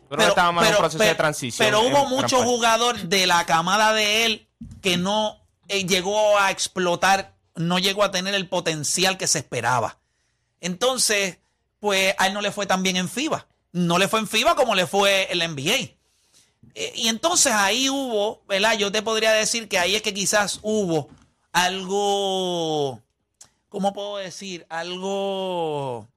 Creo 0.08 0.18
que 0.18 0.26
estaba 0.28 0.52
más 0.52 0.66
en 0.66 0.72
un 0.72 0.78
proceso 0.78 0.98
de 1.02 1.04
pero- 1.08 1.16
transición. 1.16 1.66
pero 1.66 1.80
hubo 1.82 2.06
muchos 2.06 2.42
jugadores 2.44 3.08
de 3.08 3.26
la 3.26 3.44
camada 3.44 3.92
de 3.92 4.24
él 4.24 4.48
que 4.82 4.96
no 4.96 5.40
eh, 5.68 5.84
llegó 5.84 6.38
a 6.38 6.50
explotar, 6.52 7.34
no 7.56 7.78
llegó 7.80 8.04
a 8.04 8.10
tener 8.12 8.34
el 8.34 8.48
potencial 8.48 9.18
que 9.18 9.26
se 9.26 9.38
esperaba. 9.40 9.98
Entonces, 10.60 11.38
pues 11.80 12.14
a 12.18 12.26
él 12.28 12.34
no 12.34 12.40
le 12.40 12.52
fue 12.52 12.66
tan 12.66 12.82
bien 12.82 12.96
en 12.96 13.08
FIBA. 13.08 13.46
No 13.76 13.98
le 13.98 14.08
fue 14.08 14.20
en 14.20 14.26
FIBA 14.26 14.54
como 14.54 14.74
le 14.74 14.86
fue 14.86 15.30
el 15.30 15.40
NBA. 15.40 15.96
Eh, 16.74 16.92
y 16.94 17.08
entonces 17.08 17.52
ahí 17.52 17.90
hubo, 17.90 18.42
¿verdad? 18.48 18.78
Yo 18.78 18.90
te 18.90 19.02
podría 19.02 19.32
decir 19.32 19.68
que 19.68 19.78
ahí 19.78 19.94
es 19.94 20.00
que 20.00 20.14
quizás 20.14 20.60
hubo 20.62 21.10
algo, 21.52 23.02
¿cómo 23.68 23.92
puedo 23.92 24.16
decir? 24.16 24.66
Algo 24.70 26.08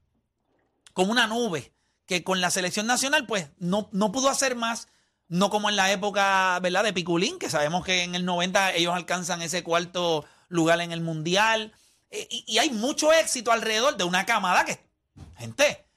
como 0.94 1.12
una 1.12 1.28
nube, 1.28 1.74
que 2.06 2.24
con 2.24 2.40
la 2.40 2.50
selección 2.50 2.88
nacional 2.88 3.28
pues 3.28 3.50
no, 3.60 3.90
no 3.92 4.14
pudo 4.14 4.30
hacer 4.30 4.56
más, 4.56 4.88
no 5.28 5.50
como 5.50 5.70
en 5.70 5.76
la 5.76 5.92
época, 5.92 6.58
¿verdad? 6.62 6.86
De 6.86 6.94
Piculín, 6.94 7.40
que 7.40 7.50
sabemos 7.50 7.84
que 7.84 8.04
en 8.04 8.16
el 8.16 8.24
90 8.24 8.74
ellos 8.76 8.96
alcanzan 8.96 9.42
ese 9.42 9.64
cuarto 9.64 10.24
lugar 10.48 10.80
en 10.80 10.94
el 10.94 11.02
Mundial. 11.02 11.74
Eh, 12.10 12.26
y, 12.32 12.46
y 12.48 12.58
hay 12.60 12.70
mucho 12.70 13.12
éxito 13.12 13.52
alrededor 13.52 13.98
de 13.98 14.06
una 14.06 14.26
camada 14.26 14.64
que, 14.64 14.80
gente, 15.38 15.89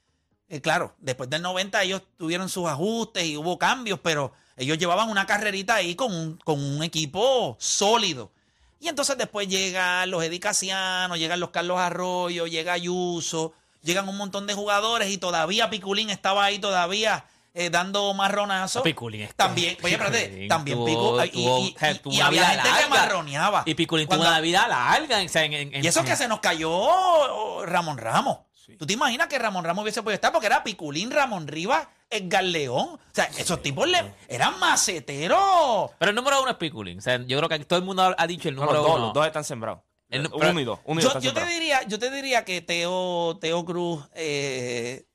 eh, 0.53 0.61
claro, 0.61 0.95
después 0.99 1.31
del 1.31 1.41
90 1.41 1.83
ellos 1.83 2.03
tuvieron 2.19 2.49
sus 2.51 2.69
ajustes 2.69 3.25
y 3.25 3.37
hubo 3.39 3.59
cambios, 3.59 3.99
pero 4.03 4.33
ellos 4.57 4.77
llevaban 4.77 5.09
una 5.09 5.25
carrerita 5.25 5.77
ahí 5.77 5.95
con 5.95 6.15
un, 6.15 6.37
con 6.45 6.63
un 6.63 6.83
equipo 6.83 7.57
sólido. 7.59 8.31
Y 8.79 8.89
entonces 8.89 9.17
después 9.17 9.49
llegan 9.49 10.11
los 10.11 10.23
Edicacianos, 10.23 11.19
llegan 11.19 11.41
los 11.41 11.51
Carlos 11.51 11.79
Arroyo, 11.79 12.47
llega 12.47 12.75
Ayuso, 12.75 13.55
llegan 13.83 14.09
un 14.09 14.17
montón 14.19 14.47
de 14.47 14.53
jugadores 14.55 15.09
y 15.11 15.17
todavía 15.19 15.71
Piculín 15.71 16.11
estaba 16.11 16.45
ahí 16.45 16.59
todavía 16.59 17.25
eh, 17.55 17.71
dando 17.71 18.13
marronazo. 18.13 18.83
Piculín 18.83 19.23
está- 19.23 19.47
También, 19.47 19.77
oye, 19.83 19.93
espérate, 19.95 20.25
Piculín 20.27 20.49
también 20.49 20.79
tuvo- 20.79 20.87
Picu- 21.19 21.27
y- 21.27 21.31
tuvo- 21.45 21.59
y, 21.61 21.67
y- 21.91 21.95
tuvo 21.99 22.13
y 22.13 22.17
una 22.17 22.27
había 22.27 22.47
gente 22.49 22.69
que 22.83 22.89
marroneaba. 22.91 23.63
Y 23.67 23.75
Piculín 23.75 24.07
tuvo 24.07 24.17
Cuando- 24.19 24.29
una 24.31 24.41
vida 24.41 24.69
larga. 24.69 25.23
o 25.23 25.29
sea, 25.29 25.45
en- 25.45 25.53
en- 25.55 25.75
en- 25.75 25.85
y 25.85 25.87
eso 25.89 26.03
que 26.05 26.17
se 26.17 26.29
nos 26.29 26.41
cayó 26.41 27.65
Ramón 27.65 27.99
Ramos. 27.99 28.39
¿Tú 28.79 28.87
te 28.87 28.93
imaginas 28.95 29.27
que 29.29 29.39
Ramón 29.39 29.65
Ramos 29.65 29.83
hubiese 29.83 30.03
podido 30.03 30.15
estar? 30.15 30.33
Porque 30.33 30.47
era 30.47 30.63
Piculín, 30.65 31.11
Ramón 31.11 31.47
Rivas, 31.49 31.87
Edgar 32.11 32.45
León. 32.45 32.87
O 32.95 33.01
sea, 33.13 33.25
esos 33.39 33.63
tipos 33.63 33.89
le, 33.89 34.15
eran 34.29 34.59
maceteros. 34.59 35.91
Pero 35.99 36.11
el 36.11 36.15
número 36.17 36.41
uno 36.43 36.51
es 36.51 36.57
Piculín. 36.57 36.99
O 36.99 37.01
sea, 37.03 37.19
yo 37.25 37.37
creo 37.39 37.49
que 37.49 37.59
todo 37.65 37.79
el 37.79 37.85
mundo 37.85 38.15
ha 38.17 38.27
dicho 38.27 38.49
el 38.49 38.55
No, 38.55 38.63
número 38.63 38.79
los 38.81 38.87
dos, 38.87 38.97
uno. 38.97 39.05
los 39.07 39.15
dos 39.15 39.27
están 39.27 39.45
sembrados. 39.45 39.81
El- 40.09 40.29
uno 40.33 40.61
y 40.61 40.65
dos. 40.65 40.79
Uno 40.85 41.01
y 41.01 41.05
dos 41.05 41.23
Yo, 41.23 41.33
te 41.33 41.45
diría, 41.47 41.83
yo 41.89 41.99
te 41.99 42.11
diría 42.11 42.45
que 42.45 42.61
Teo, 42.61 43.39
Teo 43.41 43.65
Cruz, 43.65 44.05
eh, 44.15 45.07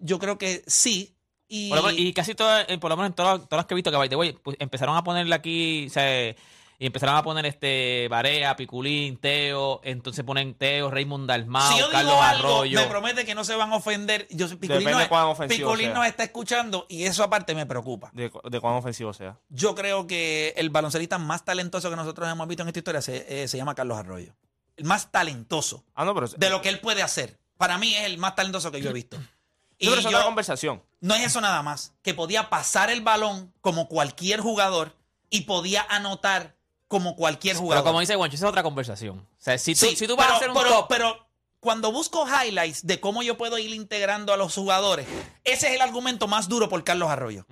yo 0.00 0.18
creo 0.18 0.36
que 0.38 0.62
sí. 0.66 1.16
Y, 1.48 1.68
Por 1.70 1.78
lo 1.78 1.84
menos- 1.84 1.98
y 2.00 2.12
casi 2.12 2.34
todas, 2.34 2.66
eh, 2.68 2.78
por 2.78 2.90
lo 2.90 2.96
menos 2.96 3.10
en 3.10 3.14
todas, 3.14 3.40
todas 3.48 3.58
las 3.60 3.66
que 3.66 3.74
he 3.74 3.76
visto 3.76 3.90
que 3.90 3.96
by 3.96 4.08
the 4.08 4.16
way, 4.16 4.32
pues, 4.32 4.56
empezaron 4.60 4.96
a 4.96 5.04
ponerle 5.04 5.34
aquí, 5.34 5.86
o 5.86 5.90
sea, 5.90 6.34
y 6.78 6.86
empezaron 6.86 7.14
a 7.16 7.22
poner 7.22 7.46
este 7.46 8.08
Barea, 8.08 8.56
Piculín, 8.56 9.16
Teo, 9.16 9.80
entonces 9.84 10.24
ponen 10.24 10.54
Teo, 10.54 10.90
Raymond 10.90 11.28
Dalmau, 11.28 11.72
si 11.72 11.78
yo 11.78 11.90
Carlos 11.90 12.12
digo 12.12 12.22
algo, 12.22 12.48
Arroyo. 12.56 12.80
me 12.80 12.86
promete 12.86 13.24
que 13.24 13.34
no 13.34 13.44
se 13.44 13.54
van 13.54 13.72
a 13.72 13.76
ofender. 13.76 14.26
Yo, 14.30 14.48
Piculín, 14.48 14.78
Depende 14.84 15.02
no, 15.04 15.08
cuán 15.08 15.24
ofensivo 15.26 15.68
Piculín 15.70 15.86
sea. 15.86 15.94
nos 15.94 16.06
está 16.06 16.24
escuchando 16.24 16.86
y 16.88 17.04
eso 17.04 17.22
aparte 17.24 17.54
me 17.54 17.64
preocupa. 17.66 18.10
De, 18.12 18.30
de 18.50 18.60
cuán 18.60 18.74
ofensivo 18.74 19.12
sea. 19.12 19.38
Yo 19.48 19.74
creo 19.74 20.06
que 20.06 20.52
el 20.56 20.70
baloncelista 20.70 21.18
más 21.18 21.44
talentoso 21.44 21.90
que 21.90 21.96
nosotros 21.96 22.28
hemos 22.30 22.46
visto 22.48 22.62
en 22.62 22.68
esta 22.68 22.80
historia 22.80 23.00
se, 23.02 23.42
eh, 23.44 23.48
se 23.48 23.56
llama 23.56 23.74
Carlos 23.74 23.98
Arroyo. 23.98 24.34
El 24.76 24.84
más 24.86 25.12
talentoso 25.12 25.84
Ah, 25.94 26.04
no, 26.04 26.14
pero. 26.14 26.26
de 26.26 26.50
lo 26.50 26.60
que 26.60 26.68
él 26.68 26.80
puede 26.80 27.02
hacer. 27.02 27.38
Para 27.56 27.78
mí 27.78 27.94
es 27.94 28.04
el 28.06 28.18
más 28.18 28.34
talentoso 28.34 28.72
que 28.72 28.80
yo 28.80 28.90
he 28.90 28.92
visto. 28.92 29.16
Sí, 29.76 29.88
pero 29.88 29.96
es 29.98 30.02
yo- 30.04 30.10
otra 30.10 30.24
conversación. 30.24 30.82
no 31.00 31.14
es 31.16 31.24
eso 31.26 31.40
nada 31.40 31.60
más, 31.62 31.92
que 32.02 32.14
podía 32.14 32.48
pasar 32.48 32.90
el 32.90 33.00
balón 33.02 33.52
como 33.60 33.88
cualquier 33.88 34.40
jugador 34.40 34.96
y 35.30 35.42
podía 35.42 35.84
anotar 35.90 36.53
como 36.88 37.16
cualquier 37.16 37.54
Pero 37.54 37.62
jugador. 37.62 37.84
como 37.84 38.00
dice 38.00 38.14
Juancho, 38.16 38.36
esa 38.36 38.46
es 38.46 38.50
otra 38.50 38.62
conversación. 38.62 39.18
O 39.18 39.26
sea, 39.38 39.58
si 39.58 39.74
tú, 39.74 39.86
Sí, 39.86 39.96
si 39.96 40.06
tú 40.06 40.16
vas 40.16 40.26
pero, 40.26 40.34
a 40.34 40.36
hacer 40.38 40.50
un 40.50 40.56
pero- 40.56 40.68
top, 40.70 40.86
pero 40.88 41.28
cuando 41.60 41.90
busco 41.92 42.26
highlights 42.26 42.86
de 42.86 43.00
cómo 43.00 43.22
yo 43.22 43.36
puedo 43.38 43.56
ir 43.58 43.72
integrando 43.74 44.32
a 44.32 44.36
los 44.36 44.54
jugadores, 44.54 45.06
ese 45.44 45.68
es 45.68 45.74
el 45.74 45.80
argumento 45.80 46.28
más 46.28 46.48
duro 46.48 46.68
por 46.68 46.84
Carlos 46.84 47.08
Arroyo. 47.10 47.46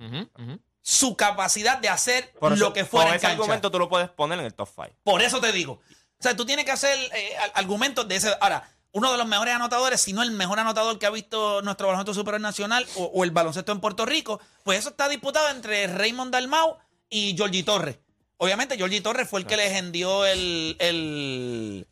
Su 0.81 1.15
capacidad 1.15 1.77
de 1.79 1.89
hacer 1.89 2.31
Por 2.39 2.53
eso, 2.53 2.65
lo 2.65 2.73
que 2.73 2.83
fuera 2.85 3.05
con 3.05 3.11
en 3.13 3.17
ese 3.17 3.21
cancha. 3.27 3.41
argumento 3.41 3.71
tú 3.71 3.79
lo 3.79 3.87
puedes 3.89 4.09
poner 4.09 4.37
en 4.39 4.45
el 4.45 4.53
top 4.53 4.67
5. 4.75 4.89
Por 5.03 5.21
eso 5.21 5.39
te 5.39 5.51
digo. 5.51 5.73
O 6.19 6.23
sea, 6.23 6.35
tú 6.35 6.45
tienes 6.45 6.65
que 6.65 6.71
hacer 6.71 6.97
eh, 7.15 7.35
argumentos 7.53 8.07
de 8.07 8.17
ese. 8.17 8.33
Ahora, 8.41 8.69
uno 8.91 9.11
de 9.11 9.17
los 9.17 9.25
mejores 9.25 9.55
anotadores, 9.55 10.01
si 10.01 10.13
no 10.13 10.21
el 10.23 10.31
mejor 10.31 10.59
anotador 10.59 10.99
que 10.99 11.05
ha 11.05 11.09
visto 11.09 11.61
nuestro 11.61 11.87
baloncesto 11.87 12.13
superior 12.13 12.41
nacional 12.41 12.85
o, 12.95 13.05
o 13.05 13.23
el 13.23 13.31
baloncesto 13.31 13.71
en 13.71 13.79
Puerto 13.79 14.05
Rico, 14.05 14.39
pues 14.63 14.77
eso 14.79 14.89
está 14.89 15.07
disputado 15.09 15.49
entre 15.49 15.87
Raymond 15.87 16.31
Dalmau 16.31 16.77
y 17.09 17.33
Georgie 17.35 17.63
Torres. 17.63 17.97
Obviamente, 18.43 18.75
Georgie 18.75 18.99
Torres 18.99 19.29
fue 19.29 19.39
el 19.39 19.45
que 19.45 19.55
le 19.55 19.69
gendió 19.69 20.25
el, 20.25 20.75
el, 20.79 21.87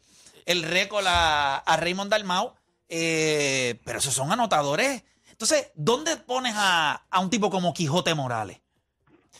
el 0.46 0.63
récord 0.63 1.05
a, 1.08 1.55
a 1.55 1.77
Raymond 1.77 2.12
Dalmau. 2.12 2.53
eh, 2.89 3.79
pero 3.86 4.00
esos 4.00 4.13
son 4.13 4.34
anotadores. 4.34 5.03
Entonces, 5.29 5.72
¿dónde 5.75 6.17
pones 6.17 6.53
a, 6.58 7.05
a 7.10 7.20
un 7.22 7.29
tipo 7.29 7.50
como 7.50 7.74
Quijote 7.74 8.13
Morales? 8.15 8.60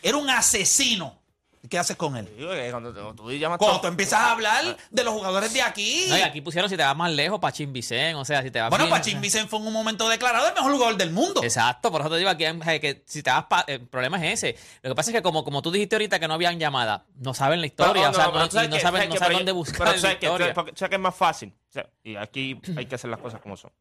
Era 0.02 0.16
un 0.16 0.30
asesino. 0.30 1.21
¿Qué 1.70 1.78
haces 1.78 1.96
con 1.96 2.18
él? 2.18 2.28
Cuando, 2.72 2.92
tú 3.14 3.32
llamas 3.32 3.60
Cuando 3.60 3.76
top- 3.78 3.82
tú 3.84 3.88
empiezas 3.88 4.20
a 4.20 4.32
hablar 4.32 4.76
de 4.90 5.04
los 5.04 5.14
jugadores 5.14 5.54
de 5.54 5.62
aquí. 5.62 6.06
No, 6.10 6.18
y 6.18 6.22
aquí 6.22 6.42
pusieron 6.42 6.70
si 6.70 6.76
te 6.76 6.82
vas 6.84 6.98
más 6.98 7.12
lejos, 7.12 7.40
Pachín 7.40 7.72
Vicen, 7.72 8.16
o 8.16 8.26
sea, 8.26 8.42
si 8.42 8.50
te 8.50 8.60
vas 8.60 8.70
bueno, 8.72 8.86
bien, 8.86 8.98
Pachín 8.98 9.12
o 9.12 9.16
sea. 9.16 9.22
Vicen 9.22 9.48
fue 9.48 9.60
en 9.60 9.68
un 9.68 9.74
momento 9.74 10.10
declarado 10.10 10.48
el 10.48 10.56
mejor 10.56 10.72
jugador 10.74 10.98
del 10.98 11.12
mundo. 11.12 11.44
Exacto, 11.44 11.92
por 11.92 12.02
eso 12.02 12.10
te 12.10 12.18
digo 12.18 12.32
aquí 12.32 12.46
eh, 12.46 12.80
que 12.82 13.04
si 13.06 13.22
te 13.22 13.30
vas 13.30 13.46
pa- 13.46 13.64
el 13.68 13.82
problema 13.88 14.18
es 14.26 14.44
ese. 14.44 14.58
Lo 14.82 14.90
que 14.90 14.96
pasa 14.96 15.12
es 15.12 15.16
que 15.18 15.22
como, 15.22 15.44
como 15.44 15.62
tú 15.62 15.70
dijiste 15.72 15.96
ahorita 15.96 16.20
que 16.20 16.28
no 16.28 16.34
habían 16.34 16.60
llamada, 16.60 17.06
no 17.18 17.34
saben 17.36 17.62
la 17.62 17.68
historia, 17.68 17.94
Pero, 17.94 18.10
o 18.10 18.14
sea, 18.14 18.26
no, 18.28 18.34
que- 18.50 18.80
saben, 18.80 19.10
que- 19.12 19.20
dónde 19.20 19.52
buscar 19.52 19.78
pero 19.80 19.92
la 19.92 19.98
sabes 20.00 20.18
que, 20.18 20.26
historia. 20.26 20.54
porque- 20.56 20.72
sabes 20.76 20.90
que 20.90 20.96
es 20.96 21.02
más 21.02 21.16
fácil. 21.16 21.54
O 21.70 21.72
sea, 21.72 21.88
y 22.04 22.16
aquí 22.16 22.60
hay 22.76 22.88
que 22.88 22.96
hacer 22.96 23.10
las 23.12 23.20
cosas 23.20 23.40
como 23.40 23.56
son. 23.56 23.72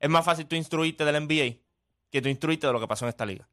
Es 0.00 0.10
más 0.10 0.24
fácil 0.24 0.46
tú 0.46 0.56
instruirte 0.56 1.04
del 1.04 1.14
NBA 1.26 1.58
que 2.10 2.20
tú 2.20 2.28
instruirte 2.28 2.66
de 2.66 2.72
lo 2.72 2.80
que 2.80 2.88
pasó 2.88 3.04
en 3.04 3.10
esta 3.10 3.24
liga. 3.24 3.48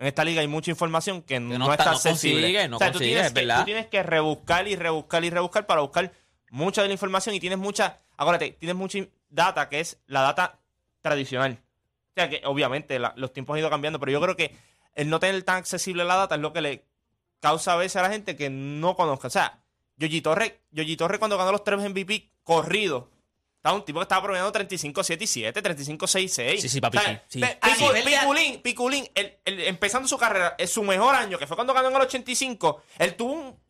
En 0.00 0.06
esta 0.06 0.24
liga 0.24 0.40
hay 0.40 0.48
mucha 0.48 0.70
información 0.70 1.22
que, 1.22 1.38
no, 1.38 1.58
no 1.58 1.70
está 1.70 1.74
está- 1.74 1.84
no 1.84 1.96
accesible. 1.96 2.40
consigue, 2.40 2.68
no 2.68 2.76
o 2.76 2.78
sea, 2.78 2.90
tú 2.90 2.98
tienes 2.98 3.26
es 3.26 3.32
que, 3.32 3.46
tú 3.46 3.64
tienes 3.66 3.86
que 3.86 4.02
rebuscar 4.02 4.66
y 4.66 4.74
rebuscar 4.74 5.24
y 5.24 5.30
rebuscar 5.30 5.66
para 5.66 5.82
buscar 5.82 6.10
mucha 6.50 6.80
de 6.82 6.88
la 6.88 6.94
información 6.94 7.34
y 7.34 7.40
tienes 7.40 7.58
mucha, 7.58 7.98
acuérdate, 8.16 8.52
tienes 8.52 8.74
mucha 8.76 8.98
data 9.28 9.68
que 9.68 9.80
es 9.80 10.00
la 10.06 10.22
data 10.22 10.58
tradicional. 11.02 11.58
O 12.08 12.12
sea 12.16 12.28
que 12.30 12.40
obviamente 12.44 12.98
la- 12.98 13.12
los 13.16 13.32
tiempos 13.32 13.54
han 13.54 13.60
ido 13.60 13.70
cambiando, 13.70 14.00
pero 14.00 14.10
yo 14.10 14.20
creo 14.20 14.36
que 14.36 14.56
el 14.94 15.08
no 15.10 15.20
tener 15.20 15.42
tan 15.42 15.56
accesible 15.56 16.02
la 16.04 16.16
data 16.16 16.34
es 16.34 16.40
lo 16.40 16.52
que 16.52 16.60
le 16.62 16.84
causa 17.40 17.74
a 17.74 17.76
veces 17.76 17.96
a 17.96 18.02
la 18.02 18.10
gente 18.10 18.36
que 18.36 18.50
no 18.50 18.96
conozca. 18.96 19.28
O 19.28 19.30
sea, 19.30 19.60
Yogi 19.96 20.22
Torre, 20.22 20.60
Yogi 20.70 20.96
Torre 20.96 21.18
cuando 21.18 21.36
ganó 21.38 21.52
los 21.52 21.62
tres 21.62 21.78
MVP 21.78 22.30
corridos, 22.42 23.04
estaba 23.60 23.76
un 23.76 23.84
tipo 23.84 23.98
que 23.98 24.04
estaba 24.04 24.22
promediando 24.22 24.50
35, 24.52 25.04
7 25.04 25.22
y 25.22 25.26
7, 25.26 25.60
35, 25.62 26.06
6 26.06 26.24
y 26.24 26.34
6. 26.34 26.62
Sí, 26.62 26.68
sí, 26.70 26.80
papi, 26.80 26.96
O 26.96 27.00
sea, 27.02 27.24
sí. 27.28 27.40
de- 27.40 27.58
Piculín, 28.22 28.62
Piculín, 28.62 29.08
el- 29.14 29.36
el- 29.44 29.60
empezando 29.66 30.08
su 30.08 30.16
carrera, 30.16 30.54
en 30.56 30.66
su 30.66 30.82
mejor 30.82 31.14
año, 31.14 31.36
que 31.38 31.46
fue 31.46 31.56
cuando 31.56 31.74
ganó 31.74 31.88
en 31.90 31.96
el 31.96 32.02
85, 32.02 32.82
él 32.98 33.14
tuvo 33.16 33.32
un... 33.34 33.60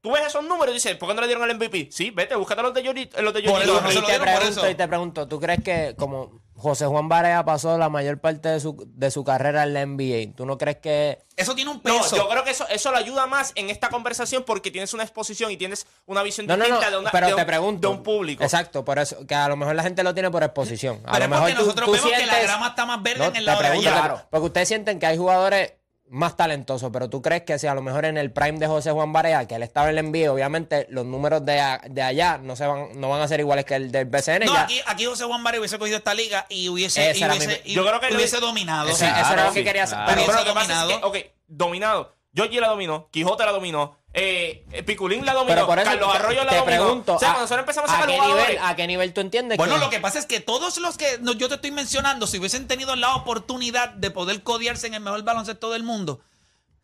Tú 0.00 0.12
ves 0.12 0.26
esos 0.26 0.44
números 0.44 0.70
y 0.70 0.74
dices, 0.74 0.96
¿por 0.96 1.08
qué 1.08 1.14
no 1.14 1.20
le 1.20 1.26
dieron 1.28 1.48
el 1.48 1.56
MVP? 1.56 1.88
Sí, 1.92 2.10
vete, 2.10 2.34
búscate 2.34 2.62
los 2.62 2.74
de 2.74 2.82
Yogi, 2.82 3.08
los 3.20 3.32
de 3.34 3.42
Por 3.42 3.62
eso 3.62 3.80
se 3.90 3.98
y 3.98 4.02
te 4.02 4.18
pregunto, 4.20 4.44
eso. 4.60 4.70
y 4.70 4.74
te 4.74 4.88
pregunto, 4.88 5.28
¿tú 5.28 5.40
crees 5.40 5.62
que 5.62 5.94
como 5.96 6.40
José 6.56 6.86
Juan 6.86 7.08
Barea 7.08 7.44
pasó 7.44 7.76
la 7.78 7.88
mayor 7.88 8.20
parte 8.20 8.48
de 8.48 8.60
su, 8.60 8.76
de 8.94 9.10
su 9.10 9.24
carrera 9.24 9.64
en 9.64 9.74
la 9.74 9.84
NBA, 9.86 10.34
¿tú 10.36 10.46
no 10.46 10.58
crees 10.58 10.76
que 10.78 11.18
Eso 11.36 11.54
tiene 11.56 11.70
un 11.72 11.78
No, 11.84 11.98
peso. 11.98 12.16
yo 12.16 12.28
creo 12.28 12.44
que 12.44 12.50
eso, 12.50 12.66
eso 12.68 12.92
le 12.92 12.98
ayuda 12.98 13.26
más 13.26 13.52
en 13.56 13.68
esta 13.70 13.88
conversación 13.88 14.44
porque 14.46 14.70
tienes 14.70 14.92
una 14.94 15.02
exposición 15.02 15.50
y 15.50 15.56
tienes 15.56 15.86
una 16.06 16.22
visión 16.22 16.46
No, 16.46 16.54
distinta 16.56 16.84
no, 16.86 16.90
de, 16.90 16.98
una- 16.98 17.10
pero 17.10 17.26
de 17.28 17.34
te 17.34 17.40
un, 17.40 17.46
pregunto. 17.46 17.88
de 17.88 17.94
un 17.94 18.02
público. 18.02 18.44
Exacto, 18.44 18.84
por 18.84 18.98
eso, 19.00 19.26
que 19.26 19.34
a 19.34 19.48
lo 19.48 19.56
mejor 19.56 19.74
la 19.74 19.82
gente 19.82 20.02
lo 20.04 20.14
tiene 20.14 20.30
por 20.30 20.42
exposición. 20.44 21.00
A 21.04 21.12
Pero 21.12 21.18
lo 21.18 21.24
es 21.24 21.30
mejor 21.30 21.42
porque 21.42 21.54
tú- 21.54 21.62
nosotros 21.62 21.86
tú 21.86 21.92
vemos 21.92 22.10
que 22.20 22.26
la 22.26 22.38
grama 22.42 22.68
está 22.68 22.86
más 22.86 23.02
verde 23.02 23.18
No, 23.18 23.24
en 23.26 23.36
el 23.36 23.44
lado 23.44 23.60
de 23.62 23.66
allá. 23.68 23.90
claro, 23.92 24.22
porque 24.30 24.46
ustedes 24.46 24.68
sienten 24.68 24.98
que 25.00 25.06
hay 25.06 25.16
jugadores 25.18 25.72
más 26.12 26.36
talentosos, 26.36 26.90
pero 26.92 27.08
tú 27.08 27.22
crees 27.22 27.42
que 27.42 27.58
si 27.58 27.66
a 27.66 27.74
lo 27.74 27.80
mejor 27.80 28.04
en 28.04 28.18
el 28.18 28.30
prime 28.30 28.58
de 28.58 28.66
José 28.66 28.90
Juan 28.90 29.12
Barea, 29.14 29.48
que 29.48 29.54
él 29.54 29.62
estaba 29.62 29.86
en 29.86 29.92
el 29.98 30.04
envío, 30.04 30.34
obviamente 30.34 30.86
los 30.90 31.06
números 31.06 31.44
de, 31.46 31.58
a- 31.58 31.80
de 31.88 32.02
allá 32.02 32.36
no 32.36 32.54
se 32.54 32.66
van, 32.66 32.88
no 33.00 33.08
van 33.08 33.22
a 33.22 33.28
ser 33.28 33.40
iguales 33.40 33.64
que 33.64 33.74
el 33.76 33.90
del 33.90 34.04
BCN. 34.04 34.44
No, 34.44 34.52
ya. 34.52 34.62
aquí, 34.64 34.80
aquí 34.86 35.06
José 35.06 35.24
Juan 35.24 35.42
Barrio 35.42 35.60
hubiese 35.62 35.78
cogido 35.78 35.96
esta 35.96 36.12
liga 36.12 36.44
y 36.50 36.68
hubiese, 36.68 37.16
y 37.16 37.24
hubiese, 37.24 37.48
mi- 37.48 37.70
y 37.70 37.74
yo 37.74 37.84
creo 37.86 37.98
que 37.98 38.10
lo- 38.10 38.16
hubiese 38.16 38.38
dominado. 38.40 38.88
Ese- 38.88 38.94
O 39.04 39.08
sea, 39.08 39.20
eso 39.22 39.32
era 39.32 39.44
lo 39.46 39.52
que 39.54 39.60
sí, 39.60 39.64
quería 39.64 39.84
hacer. 39.84 39.96
claro. 39.98 40.12
Pero, 40.14 40.26
pero 40.26 40.38
lo 40.40 40.44
que 40.44 40.52
pasa 40.52 40.72
es 40.72 40.78
que, 40.78 40.92
dominado. 40.92 41.08
ok, 41.08 41.16
dominado. 41.48 42.16
Georgie 42.34 42.60
la 42.60 42.68
dominó, 42.68 43.08
Quijote 43.10 43.44
la 43.44 43.52
dominó, 43.52 43.98
eh, 44.14 44.64
eh, 44.72 44.82
Piculín 44.82 45.24
la 45.24 45.32
dominó, 45.32 45.54
Pero 45.54 45.66
por 45.66 45.78
eso 45.78 45.90
Carlos 45.90 46.14
Arroyo 46.14 46.44
la 46.44 46.50
te 46.50 46.56
dominó. 46.58 46.76
pregunto, 46.84 47.14
o 47.14 47.18
sea, 47.18 47.28
a- 47.28 47.32
cuando 47.32 47.42
nosotros 47.44 47.60
empezamos 47.62 47.90
a 47.90 47.92
¿a 47.94 47.96
sacar 47.96 48.08
qué 48.10 48.16
jugadores, 48.20 48.48
nivel, 48.48 48.62
¿a 48.64 48.76
qué 48.76 48.86
nivel 48.86 49.12
tú 49.14 49.20
entiendes 49.22 49.56
Bueno, 49.58 49.74
que 49.74 49.80
lo 49.80 49.90
que 49.90 50.00
pasa 50.00 50.18
es 50.18 50.26
que 50.26 50.40
todos 50.40 50.76
los 50.78 50.98
que 50.98 51.18
no, 51.20 51.32
yo 51.32 51.48
te 51.48 51.54
estoy 51.54 51.70
mencionando, 51.70 52.26
si 52.26 52.38
hubiesen 52.38 52.66
tenido 52.68 52.94
la 52.96 53.14
oportunidad 53.14 53.88
de 53.90 54.10
poder 54.10 54.42
codearse 54.42 54.86
en 54.86 54.94
el 54.94 55.00
mejor 55.00 55.22
baloncesto 55.22 55.70
del 55.70 55.82
mundo, 55.82 56.20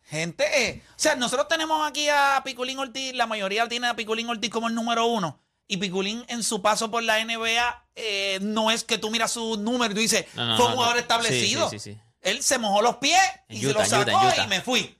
gente, 0.03 0.43
eh, 0.69 0.81
o 0.89 0.93
sea, 0.95 1.15
nosotros 1.15 1.47
tenemos 1.47 1.87
aquí 1.87 2.07
a 2.09 2.41
Piculín 2.43 2.79
Ortiz, 2.79 3.13
la 3.13 3.27
mayoría 3.27 3.67
tiene 3.67 3.87
a 3.87 3.95
Piculín 3.95 4.27
Ortiz 4.29 4.49
como 4.49 4.67
el 4.67 4.75
número 4.75 5.05
uno. 5.05 5.39
Y 5.67 5.77
Piculín 5.77 6.25
en 6.29 6.41
su 6.41 6.63
paso 6.63 6.89
por 6.89 7.03
la 7.03 7.23
NBA 7.23 7.85
eh, 7.95 8.39
no 8.41 8.71
es 8.71 8.83
que 8.83 8.97
tú 8.97 9.11
miras 9.11 9.31
su 9.33 9.55
número 9.57 9.91
y 9.91 9.93
tú 9.95 10.01
dices, 10.01 10.25
No, 10.33 10.47
no, 10.47 10.57
fue 10.57 10.65
un 10.65 10.71
no, 10.71 10.75
jugador 10.77 10.95
no. 10.95 11.01
establecido. 11.01 11.69
Sí, 11.69 11.77
sí, 11.77 11.91
sí, 11.91 11.95
sí. 11.95 12.01
Él 12.21 12.41
se 12.41 12.57
mojó 12.57 12.81
los 12.81 12.95
pies 12.95 13.19
y 13.49 13.61
se 13.61 13.71
los 13.71 13.87
sacó 13.87 14.01
Utah, 14.09 14.21
en 14.23 14.27
Utah. 14.33 14.43
y 14.45 14.47
me 14.47 14.61
fui. 14.61 14.98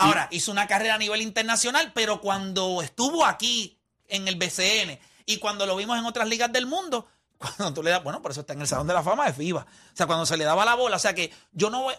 Ahora, 0.00 0.28
hizo 0.30 0.50
una 0.50 0.66
carrera 0.66 0.94
a 0.94 0.98
nivel 0.98 1.22
internacional, 1.22 1.92
pero 1.94 2.20
cuando 2.20 2.82
estuvo 2.82 3.24
aquí 3.24 3.78
en 4.08 4.28
el 4.28 4.36
BCN 4.36 4.98
y 5.26 5.36
cuando 5.38 5.66
lo 5.66 5.76
vimos 5.76 5.98
en 5.98 6.04
otras 6.04 6.28
ligas 6.28 6.52
del 6.52 6.66
mundo, 6.66 7.06
Cuando 7.56 7.72
tú 7.72 7.82
le 7.82 7.90
das, 7.90 8.02
bueno, 8.02 8.20
por 8.20 8.32
eso 8.32 8.40
está 8.40 8.52
en 8.52 8.60
el 8.60 8.66
Salón 8.66 8.86
de 8.86 8.92
la 8.92 9.02
Fama 9.02 9.26
de 9.26 9.32
FIBA. 9.32 9.62
O 9.62 9.96
sea, 9.96 10.06
cuando 10.06 10.26
se 10.26 10.36
le 10.36 10.44
daba 10.44 10.64
la 10.64 10.74
bola, 10.74 10.96
o 10.96 10.98
sea 10.98 11.14
que 11.14 11.32
yo 11.52 11.70
no 11.70 11.84
voy. 11.84 11.94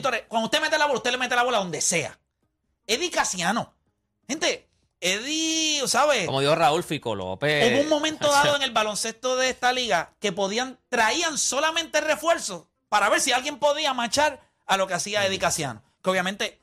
Torres, 0.00 0.24
cuando 0.26 0.46
usted 0.46 0.60
mete 0.60 0.78
la 0.78 0.86
bola, 0.86 0.96
usted 0.96 1.10
le 1.10 1.18
mete 1.18 1.36
la 1.36 1.42
bola 1.42 1.58
donde 1.58 1.82
sea. 1.82 2.18
Eddie 2.86 3.10
Casiano. 3.10 3.74
Gente, 4.26 4.70
Eddie, 5.00 5.86
¿sabes? 5.86 6.26
Como 6.26 6.40
dijo 6.40 6.54
Raúl 6.54 6.82
Fico 6.82 7.14
López. 7.14 7.72
Hubo 7.72 7.82
un 7.82 7.88
momento 7.88 8.30
dado 8.32 8.56
en 8.56 8.62
el 8.62 8.70
baloncesto 8.70 9.36
de 9.36 9.50
esta 9.50 9.72
liga 9.72 10.14
que 10.18 10.32
podían, 10.32 10.78
traían 10.88 11.36
solamente 11.36 12.00
refuerzos 12.00 12.64
para 12.88 13.10
ver 13.10 13.20
si 13.20 13.32
alguien 13.32 13.58
podía 13.58 13.92
machar 13.92 14.40
a 14.66 14.78
lo 14.78 14.86
que 14.86 14.94
hacía 14.94 15.26
Eddie 15.26 15.38
Casiano. 15.38 15.82
Que 16.02 16.08
obviamente, 16.08 16.59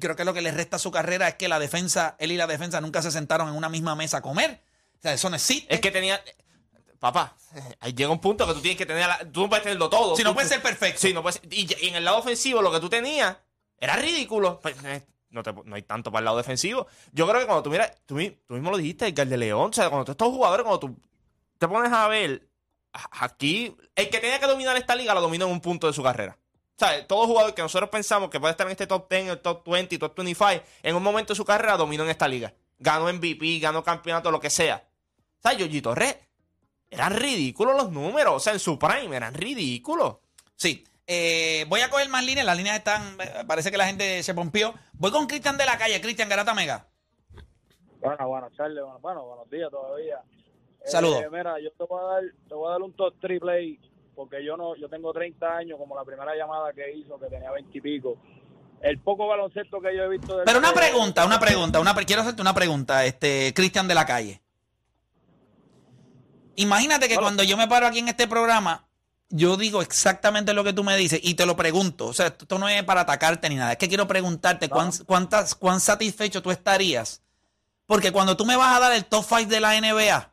creo 0.00 0.16
que 0.16 0.24
lo 0.24 0.34
que 0.34 0.42
le 0.42 0.50
resta 0.50 0.76
a 0.76 0.78
su 0.78 0.90
carrera 0.90 1.28
es 1.28 1.34
que 1.34 1.48
la 1.48 1.58
defensa, 1.58 2.16
él 2.18 2.32
y 2.32 2.36
la 2.36 2.46
defensa 2.46 2.80
nunca 2.80 3.02
se 3.02 3.10
sentaron 3.10 3.48
en 3.48 3.54
una 3.54 3.68
misma 3.68 3.94
mesa 3.94 4.18
a 4.18 4.22
comer. 4.22 4.60
O 4.98 5.02
sea, 5.02 5.12
eso 5.12 5.28
no 5.30 5.36
existe. 5.36 5.72
Es 5.74 5.80
que 5.80 5.90
tenía. 5.90 6.22
Papá, 6.98 7.36
ahí 7.80 7.92
llega 7.92 8.10
un 8.10 8.20
punto 8.20 8.46
que 8.46 8.54
tú 8.54 8.60
tienes 8.60 8.78
que 8.78 8.86
tener. 8.86 9.06
la- 9.06 9.18
tú 9.30 9.42
no 9.42 9.48
puedes 9.48 9.62
tenerlo 9.62 9.90
todo. 9.90 10.16
si 10.16 10.22
Tú- 10.22 10.28
no 10.28 10.34
puede 10.34 10.48
ser 10.48 10.62
perfecto. 10.62 11.00
Sí, 11.00 11.12
no 11.12 11.20
puede 11.22 11.34
ser- 11.34 11.52
y, 11.52 11.66
y 11.84 11.88
en 11.88 11.96
el 11.96 12.04
lado 12.04 12.18
ofensivo 12.18 12.62
lo 12.62 12.72
que 12.72 12.80
tú 12.80 12.88
tenías 12.88 13.36
era 13.78 13.96
ridículo. 13.96 14.58
Pues, 14.60 14.74
eh, 14.84 15.02
no, 15.30 15.42
te- 15.42 15.52
no 15.52 15.74
hay 15.76 15.82
tanto 15.82 16.10
para 16.10 16.20
el 16.20 16.24
lado 16.24 16.38
defensivo. 16.38 16.86
Yo 17.12 17.26
creo 17.28 17.40
que 17.40 17.46
cuando 17.46 17.62
tú 17.62 17.70
miras, 17.70 17.92
tú, 18.06 18.16
tú 18.46 18.54
mismo 18.54 18.70
lo 18.70 18.78
dijiste, 18.78 19.06
Edgar 19.06 19.26
de 19.26 19.36
León, 19.36 19.70
o 19.70 19.72
sea, 19.74 19.88
cuando 19.90 20.06
tú 20.06 20.12
estos 20.12 20.28
jugadores, 20.28 20.62
cuando 20.64 20.80
tú 20.80 20.96
te 21.58 21.68
pones 21.68 21.92
a 21.92 22.08
ver, 22.08 22.48
aquí, 22.92 23.76
el 23.96 24.08
que 24.08 24.18
tenía 24.20 24.38
que 24.38 24.46
dominar 24.46 24.76
esta 24.76 24.94
liga 24.94 25.12
lo 25.14 25.20
dominó 25.20 25.46
en 25.46 25.52
un 25.52 25.60
punto 25.60 25.86
de 25.86 25.92
su 25.92 26.02
carrera. 26.02 26.38
Todo 27.06 27.26
jugador 27.26 27.54
que 27.54 27.62
nosotros 27.62 27.88
pensamos 27.90 28.30
que 28.30 28.40
puede 28.40 28.50
estar 28.50 28.66
en 28.66 28.72
este 28.72 28.86
top 28.86 29.08
10, 29.08 29.28
el 29.28 29.38
top 29.40 29.68
20, 29.68 29.98
top 29.98 30.14
25, 30.16 30.50
en 30.82 30.96
un 30.96 31.02
momento 31.02 31.32
de 31.32 31.36
su 31.36 31.44
carrera 31.44 31.76
dominó 31.76 32.04
en 32.04 32.10
esta 32.10 32.26
liga. 32.28 32.52
Ganó 32.78 33.12
MVP, 33.12 33.58
ganó 33.60 33.82
campeonato, 33.84 34.30
lo 34.30 34.40
que 34.40 34.50
sea. 34.50 34.84
O 35.38 35.42
sea, 35.48 35.52
Yogi 35.56 35.80
Torres, 35.80 36.16
eran 36.90 37.14
ridículos 37.14 37.76
los 37.76 37.90
números. 37.92 38.34
O 38.34 38.40
sea, 38.40 38.52
en 38.52 38.58
su 38.58 38.78
prime 38.78 39.16
eran 39.16 39.34
ridículos. 39.34 40.16
Sí. 40.56 40.84
Eh, 41.06 41.64
voy 41.68 41.80
a 41.80 41.90
coger 41.90 42.08
más 42.08 42.24
líneas. 42.24 42.46
Las 42.46 42.56
líneas 42.56 42.78
están. 42.78 43.16
eh, 43.20 43.44
Parece 43.46 43.70
que 43.70 43.76
la 43.76 43.86
gente 43.86 44.22
se 44.22 44.34
pompió. 44.34 44.74
Voy 44.94 45.10
con 45.12 45.26
Cristian 45.26 45.56
de 45.56 45.66
la 45.66 45.78
calle. 45.78 46.00
Cristian 46.00 46.28
Garata 46.28 46.54
Mega. 46.54 46.88
Bueno, 48.00 48.28
buenas 48.28 48.52
tardes, 48.54 48.82
bueno, 48.82 48.98
bueno, 49.00 49.24
buenos 49.24 49.48
días 49.50 49.70
todavía. 49.70 50.16
Eh, 50.84 50.88
Saludos. 50.90 51.22
mira, 51.32 51.58
yo 51.60 51.70
te 51.72 51.84
voy 51.84 52.00
a 52.02 52.06
dar, 52.06 52.22
te 52.48 52.54
voy 52.54 52.68
a 52.68 52.70
dar 52.72 52.82
un 52.82 52.92
top 52.94 53.14
triple 53.20 53.78
porque 54.14 54.44
yo 54.44 54.56
no, 54.56 54.76
yo 54.76 54.88
tengo 54.88 55.12
30 55.12 55.46
años, 55.56 55.78
como 55.78 55.94
la 55.96 56.04
primera 56.04 56.34
llamada 56.36 56.72
que 56.72 56.92
hizo, 56.94 57.18
que 57.18 57.26
tenía 57.26 57.50
20 57.50 57.76
y 57.76 57.80
pico. 57.80 58.16
El 58.80 58.98
poco 59.00 59.26
baloncesto 59.26 59.80
que 59.80 59.96
yo 59.96 60.02
he 60.04 60.08
visto 60.08 60.36
del 60.36 60.44
Pero 60.44 60.58
una 60.58 60.72
pregunta, 60.72 61.24
una 61.24 61.40
pregunta, 61.40 61.80
una 61.80 61.94
pre- 61.94 62.04
quiero 62.04 62.22
hacerte 62.22 62.42
una 62.42 62.54
pregunta, 62.54 63.04
este 63.06 63.52
Cristian 63.54 63.88
de 63.88 63.94
la 63.94 64.04
calle. 64.06 64.42
Imagínate 66.56 67.08
que 67.08 67.14
Bueno. 67.14 67.26
cuando 67.26 67.42
yo 67.42 67.56
me 67.56 67.66
paro 67.66 67.86
aquí 67.86 67.98
en 67.98 68.08
este 68.08 68.28
programa, 68.28 68.86
yo 69.30 69.56
digo 69.56 69.82
exactamente 69.82 70.52
lo 70.54 70.62
que 70.62 70.72
tú 70.72 70.84
me 70.84 70.96
dices 70.96 71.18
y 71.22 71.34
te 71.34 71.46
lo 71.46 71.56
pregunto. 71.56 72.06
O 72.06 72.12
sea, 72.12 72.28
esto 72.28 72.58
no 72.58 72.68
es 72.68 72.82
para 72.84 73.00
atacarte 73.00 73.48
ni 73.48 73.56
nada. 73.56 73.72
Es 73.72 73.78
que 73.78 73.88
quiero 73.88 74.06
preguntarte 74.06 74.68
cuán, 74.68 74.90
cuántas, 75.06 75.54
cuán 75.54 75.80
satisfecho 75.80 76.42
tú 76.42 76.50
estarías. 76.50 77.22
Porque 77.86 78.12
cuando 78.12 78.36
tú 78.36 78.44
me 78.46 78.56
vas 78.56 78.76
a 78.76 78.80
dar 78.80 78.92
el 78.92 79.04
top 79.04 79.24
5 79.28 79.46
de 79.50 79.60
la 79.60 79.78
NBA, 79.80 80.30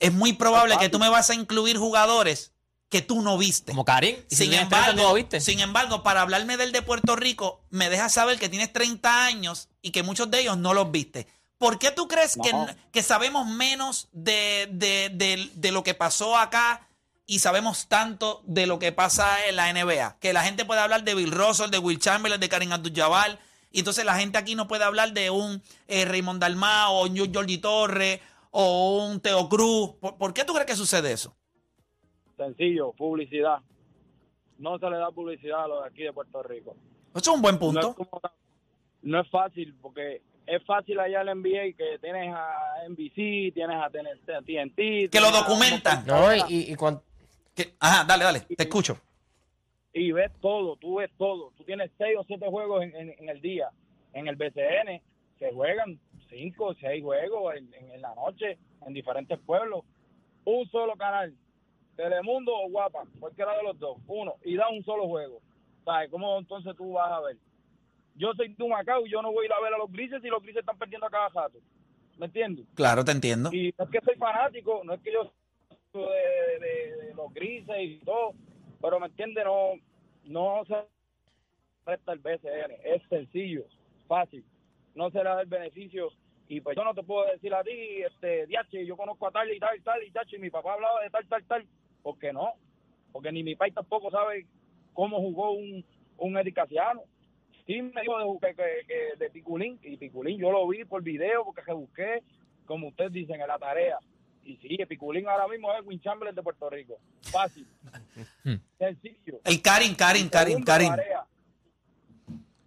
es 0.00 0.12
muy 0.12 0.32
probable 0.32 0.76
que 0.78 0.88
tú 0.88 0.98
me 0.98 1.08
vas 1.08 1.30
a 1.30 1.34
incluir 1.34 1.76
jugadores 1.78 2.52
que 2.88 3.02
tú 3.02 3.20
no 3.22 3.36
viste. 3.36 3.72
Como 3.72 3.84
Karim. 3.84 4.16
Si 4.28 4.36
Sin 4.36 4.50
tienes 4.50 4.68
30, 4.68 4.84
tú 4.86 4.90
embargo, 4.92 5.14
viste. 5.14 5.40
sin 5.40 5.60
embargo, 5.60 6.02
para 6.02 6.22
hablarme 6.22 6.56
del 6.56 6.72
de 6.72 6.82
Puerto 6.82 7.16
Rico, 7.16 7.60
me 7.70 7.90
dejas 7.90 8.12
saber 8.14 8.38
que 8.38 8.48
tienes 8.48 8.72
30 8.72 9.26
años 9.26 9.68
y 9.82 9.90
que 9.90 10.02
muchos 10.02 10.30
de 10.30 10.40
ellos 10.40 10.56
no 10.56 10.72
los 10.74 10.90
viste. 10.90 11.26
¿Por 11.58 11.78
qué 11.78 11.90
tú 11.90 12.06
crees 12.08 12.38
que, 12.42 12.52
No. 12.52 12.66
que 12.92 13.02
sabemos 13.02 13.46
menos 13.46 14.08
de, 14.12 14.68
de- 14.72 15.10
de- 15.12 15.50
de 15.54 15.72
lo 15.72 15.82
que 15.82 15.92
pasó 15.94 16.36
acá 16.38 16.86
y 17.26 17.40
sabemos 17.40 17.88
tanto 17.88 18.42
de 18.46 18.66
lo 18.66 18.78
que 18.78 18.92
pasa 18.92 19.44
en 19.46 19.56
la 19.56 19.68
NBA? 19.68 20.18
Que 20.20 20.32
la 20.32 20.44
gente 20.44 20.64
puede 20.64 20.80
hablar 20.80 21.02
de 21.04 21.14
Bill 21.14 21.32
Russell, 21.32 21.70
de 21.70 21.78
Will 21.78 21.98
Chamberlain, 21.98 22.40
de 22.40 22.48
Karim 22.48 22.72
Abdul-Jabbar, 22.72 23.38
y 23.70 23.80
entonces 23.80 24.04
la 24.06 24.16
gente 24.16 24.38
aquí 24.38 24.54
no 24.54 24.66
puede 24.68 24.84
hablar 24.84 25.12
de 25.12 25.28
un 25.30 25.62
eh, 25.88 26.04
Raymond 26.06 26.40
Dalmau 26.40 26.94
o 26.94 27.06
un 27.06 27.34
Jordi 27.34 27.58
Torres 27.58 28.20
o 28.50 29.04
un 29.04 29.20
Teo 29.20 29.46
Cruz. 29.50 29.90
¿Por, 30.00 30.16
por 30.16 30.32
qué 30.32 30.44
tú 30.44 30.54
crees 30.54 30.66
que 30.66 30.76
sucede 30.76 31.12
eso? 31.12 31.36
Sencillo, 32.38 32.92
publicidad. 32.92 33.58
No 34.58 34.78
se 34.78 34.88
le 34.88 34.96
da 34.96 35.10
publicidad 35.10 35.64
a 35.64 35.68
los 35.68 35.82
de 35.82 35.88
aquí 35.90 36.02
de 36.04 36.12
Puerto 36.14 36.42
Rico. 36.42 36.74
Eso 37.14 37.18
es 37.32 37.36
un 37.36 37.42
buen 37.42 37.56
No 37.56 37.60
punto. 37.60 37.90
es, 37.90 37.94
como- 38.08 38.22
no 39.02 39.20
es 39.20 39.28
fácil, 39.30 39.74
porque 39.82 40.22
es 40.46 40.64
fácil 40.64 40.98
allá 41.00 41.20
el 41.20 41.28
NBA 41.28 41.76
que 41.76 41.98
tienes 42.00 42.32
a 42.34 42.48
NBC, 42.88 43.52
tienes 43.52 43.76
a 43.76 43.90
TNT. 43.90 45.10
Que 45.10 45.20
lo 45.20 45.30
documentan. 45.30 46.06
No, 46.06 46.34
y, 46.34 46.40
y, 46.48 46.72
y 46.72 46.74
cuan- 46.76 47.00
Que- 47.54 47.74
Ajá, 47.80 48.04
dale, 48.04 48.24
dale, 48.24 48.40
te 48.40 48.62
escucho. 48.62 48.96
y 49.92 50.12
ves 50.12 50.30
todo, 50.40 50.76
tú 50.76 50.96
ves 50.96 51.10
todo. 51.18 51.52
Tú 51.56 51.64
tienes 51.64 51.90
seis 51.98 52.16
o 52.18 52.24
siete 52.24 52.46
juegos 52.48 52.82
en, 52.84 52.94
en- 52.94 53.14
en 53.18 53.28
el 53.28 53.40
día. 53.40 53.68
En 54.12 54.28
el 54.28 54.36
BCN 54.36 55.02
se 55.40 55.52
juegan 55.52 55.98
cinco 56.30 56.66
o 56.66 56.74
seis 56.74 57.02
juegos 57.02 57.54
en, 57.56 57.72
en- 57.74 57.90
en 57.92 58.00
la 58.02 58.14
noche 58.14 58.58
en 58.86 58.92
diferentes 58.94 59.38
pueblos. 59.40 59.84
Un 60.44 60.68
solo 60.70 60.94
canal, 60.96 61.34
Telemundo 61.98 62.52
o 62.54 62.68
Guapa, 62.70 63.02
cualquiera 63.18 63.56
de 63.56 63.64
los 63.64 63.76
dos, 63.76 63.98
uno, 64.06 64.36
y 64.44 64.54
da 64.54 64.68
un 64.68 64.84
solo 64.84 65.08
juego. 65.08 65.40
¿Sabes? 65.84 66.08
¿Cómo 66.12 66.38
entonces 66.38 66.76
tú 66.76 66.92
vas 66.92 67.10
a 67.10 67.20
ver? 67.22 67.36
Yo 68.14 68.32
soy 68.34 68.54
de 68.54 68.68
Macao 68.68 69.04
y 69.04 69.10
yo 69.10 69.20
no 69.20 69.32
voy 69.32 69.44
a 69.44 69.46
ir 69.46 69.52
a 69.52 69.60
ver 69.60 69.74
a 69.74 69.78
los 69.78 69.90
grises 69.90 70.22
si 70.22 70.28
los 70.28 70.40
grises 70.40 70.60
están 70.60 70.78
perdiendo 70.78 71.06
a 71.08 71.10
cada 71.10 71.28
rato. 71.28 71.58
¿Me 72.16 72.26
entiendes? 72.26 72.66
Claro, 72.76 73.04
te 73.04 73.10
entiendo. 73.10 73.50
Y 73.52 73.74
no 73.76 73.84
es 73.84 73.90
que 73.90 74.00
soy 74.04 74.14
fanático, 74.14 74.80
no 74.84 74.94
es 74.94 75.00
que 75.00 75.12
yo 75.12 75.32
soy 75.90 76.02
de, 76.02 76.66
de- 76.66 77.06
de 77.08 77.14
los 77.14 77.34
grises 77.34 77.76
y 77.80 77.98
todo, 78.04 78.32
pero 78.80 79.00
me 79.00 79.06
entiende, 79.06 79.42
no, 79.42 79.72
no 80.24 80.64
se 80.66 80.76
resta 81.84 82.12
el 82.12 82.20
BCN, 82.20 82.76
es 82.84 83.02
sencillo, 83.08 83.64
fácil, 84.06 84.44
no 84.94 85.10
se 85.10 85.18
le 85.18 85.24
da 85.24 85.40
el 85.40 85.48
beneficio 85.48 86.10
y 86.48 86.60
pues 86.60 86.76
yo 86.76 86.84
no 86.84 86.94
te 86.94 87.02
puedo 87.02 87.26
decir 87.26 87.52
a 87.54 87.62
ti, 87.64 88.02
este, 88.02 88.46
diache, 88.46 88.86
yo 88.86 88.96
conozco 88.96 89.26
a 89.26 89.32
tal 89.32 89.52
y 89.52 89.58
tal 89.58 89.76
y 89.76 89.80
tal 89.80 90.02
y 90.04 90.10
tal, 90.12 90.26
y 90.32 90.38
mi 90.38 90.50
papá 90.50 90.74
hablaba 90.74 91.02
de 91.02 91.10
tal, 91.10 91.26
tal, 91.26 91.44
tal, 91.44 91.66
porque 92.02 92.32
no, 92.32 92.52
porque 93.12 93.32
ni 93.32 93.42
mi 93.42 93.54
país 93.56 93.74
tampoco 93.74 94.10
sabe 94.10 94.46
cómo 94.94 95.18
jugó 95.18 95.52
un, 95.52 95.84
un 96.18 96.36
Eddie 96.38 96.52
Casiano. 96.52 97.02
Sí 97.66 97.82
me 97.82 98.00
dijo 98.00 98.16
de, 98.40 98.48
que- 98.48 98.54
que- 98.54 98.86
que- 98.86 99.16
de 99.24 99.30
Piculín, 99.30 99.78
y 99.82 99.96
Piculín 99.96 100.38
yo 100.38 100.50
lo 100.50 100.66
vi 100.68 100.84
por 100.84 101.02
video 101.02 101.44
porque 101.44 101.62
se 101.64 101.72
busqué, 101.72 102.22
como 102.66 102.88
ustedes 102.88 103.12
dicen, 103.12 103.40
en 103.40 103.46
la 103.48 103.58
tarea. 103.58 103.98
Y 104.44 104.56
sí, 104.56 104.78
Piculín 104.88 105.28
ahora 105.28 105.46
mismo 105.48 105.70
es 105.74 105.84
Win 105.84 106.00
Chamberlain 106.00 106.34
de 106.34 106.42
Puerto 106.42 106.70
Rico. 106.70 106.96
Fácil. 107.22 107.66
Sencillo. 108.78 109.40
El 109.44 109.60
Karim, 109.60 109.94
Segundo, 109.98 110.64
Karim. 110.64 110.88
Barea. 110.90 111.24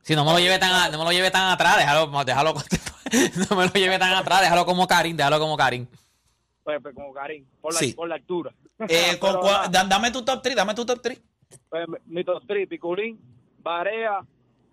Si 0.03 0.15
no 0.15 0.25
me 0.25 0.31
lo 0.31 0.39
lleve 0.39 0.59
tan, 0.59 0.71
a- 0.71 0.89
no 0.89 0.99
me 0.99 1.05
lo 1.05 1.11
lleve 1.11 1.31
tan 1.31 1.51
atrás, 1.51 1.77
déjalo, 1.77 2.07
déjalo, 2.23 2.53
no 3.49 3.55
me 3.55 3.65
lo 3.65 3.73
lleve 3.73 3.97
tan 3.99 4.13
atrás, 4.13 4.41
déjalo 4.41 4.65
como 4.65 4.85
Karim, 4.87 5.15
déjalo 5.15 5.39
como 5.39 5.55
Karim. 5.57 5.87
Pues, 6.63 6.79
pues, 6.81 6.93
como 6.93 7.11
Karim, 7.13 7.45
por 7.59 7.73
la, 7.73 7.79
Sí. 7.79 7.93
por 7.93 8.07
la 8.07 8.15
altura. 8.15 8.53
Eh, 8.79 9.17
con- 9.19 9.29
Pero, 9.31 9.39
con- 9.41 9.51
nada, 9.51 9.67
da- 9.69 9.83
dame 9.85 10.11
tu 10.11 10.23
top 10.23 10.41
3, 10.41 10.55
dame 10.55 10.73
tu 10.73 10.85
top 10.85 11.01
3. 11.01 11.21
pues, 11.69 11.85
mi 12.05 12.23
top 12.23 12.43
three, 12.47 12.65
Piculín, 12.67 13.19
Barea, 13.59 14.19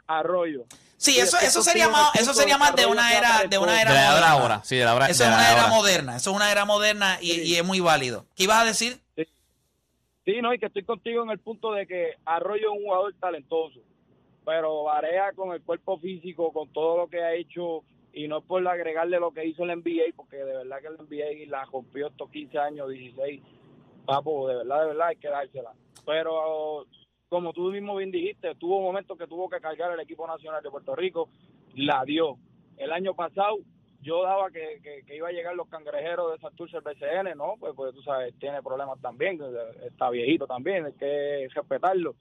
Arroyo. 0.06 0.64
Sí, 0.96 1.14
Y 1.16 1.20
eso, 1.20 1.36
eso 1.38 1.62
sería 1.62 1.88
más, 1.88 2.12
eso 2.16 2.34
sería 2.34 2.54
de 2.54 2.58
más 2.60 2.74
de 2.74 2.86
una 2.86 3.16
era, 3.16 3.44
de 3.48 3.56
una 3.58 3.80
era 3.80 3.92
De 3.92 3.96
la 4.00 4.10
moderna. 4.10 4.36
hora, 4.36 4.60
sí, 4.64 4.76
de 4.76 4.84
la 4.84 4.94
hora. 4.96 5.06
Eso 5.08 5.22
de 5.22 5.28
es 5.30 5.36
la 5.36 5.40
una 5.42 5.52
era 5.52 5.64
hora. 5.66 5.74
moderna, 5.74 6.16
eso 6.16 6.30
es 6.30 6.36
una 6.36 6.50
era 6.50 6.64
moderna 6.64 7.18
y, 7.20 7.40
y 7.42 7.54
es 7.54 7.64
muy 7.64 7.78
válido. 7.78 8.26
¿Qué 8.34 8.44
ibas 8.44 8.62
a 8.62 8.64
decir? 8.64 8.98
Sí, 10.24 10.42
no, 10.42 10.52
y 10.52 10.58
que 10.58 10.66
estoy 10.66 10.82
contigo 10.84 11.22
en 11.22 11.30
el 11.30 11.38
punto 11.38 11.72
de 11.72 11.86
que 11.86 12.14
Arroyo 12.24 12.72
es 12.72 12.78
un 12.78 12.84
jugador 12.84 13.14
talentoso, 13.20 13.80
pero 14.44 14.82
Barea 14.84 15.32
con 15.34 15.52
el 15.52 15.62
cuerpo 15.62 15.98
físico, 15.98 16.52
con 16.52 16.68
todo 16.72 16.96
lo 16.98 17.08
que 17.08 17.22
ha 17.22 17.32
hecho, 17.34 17.82
y 18.12 18.28
no 18.28 18.38
es 18.38 18.44
por 18.44 18.66
agregarle 18.66 19.20
lo 19.20 19.30
que 19.30 19.46
hizo 19.46 19.62
el 19.64 19.70
NBA, 19.78 20.14
porque 20.16 20.36
de 20.36 20.44
verdad 20.56 20.78
que 20.80 20.88
el 20.88 20.96
NBA 20.98 21.48
la 21.50 21.64
rompió 21.64 22.08
estos 22.08 22.28
15 22.30 22.58
años, 22.58 22.90
16, 22.90 23.40
papo, 24.08 24.48
de 24.48 24.56
verdad, 24.56 24.80
de 24.80 24.86
verdad 24.86 25.08
hay 25.08 25.16
que 25.16 25.28
dársela. 25.28 25.72
Pero 26.06 26.86
como 27.28 27.52
tú 27.52 27.70
mismo 27.70 27.94
bien 27.96 28.10
dijiste, 28.10 28.54
tuvo 28.54 28.80
momentos 28.80 29.18
que 29.18 29.26
tuvo 29.26 29.48
que 29.50 29.60
cargar 29.60 29.92
el 29.92 30.00
equipo 30.00 30.26
nacional 30.26 30.62
de 30.62 30.70
Puerto 30.70 30.96
Rico, 30.96 31.28
la 31.74 32.02
dio. 32.06 32.38
El 32.78 32.90
año 32.92 33.14
pasado 33.14 33.58
yo 34.00 34.22
daba 34.22 34.50
que, 34.50 34.80
que, 34.82 35.02
que 35.06 35.16
iba 35.16 35.28
a 35.28 35.32
llegar 35.32 35.54
los 35.54 35.68
cangrejeros 35.68 36.32
de 36.32 36.38
Santurce 36.38 36.78
el 36.78 36.82
BCN, 36.82 37.36
¿no? 37.36 37.54
Pues, 37.60 37.72
pues 37.76 37.94
tú 37.94 38.02
sabes, 38.02 38.32
tiene 38.38 38.62
problemas 38.62 38.98
también, 39.02 39.38
está 39.84 40.08
viejito 40.08 40.46
también, 40.46 40.86
hay 40.86 40.92
que 40.94 41.48
respetarlo. 41.52 42.14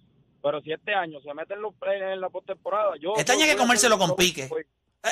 Pero 0.44 0.62
si 0.62 0.72
este 0.74 0.94
año 0.94 1.22
se 1.22 1.34
mete 1.34 1.54
en, 1.54 1.62
los, 1.62 1.74
en 1.84 2.20
la 2.20 2.30
postemporada, 2.30 2.96
yo... 3.00 3.14
Este 3.16 3.32
año 3.32 3.44
hay 3.46 3.52
que 3.52 3.58
comérselo 3.58 3.98
con 3.98 4.16
pique. 4.16 4.50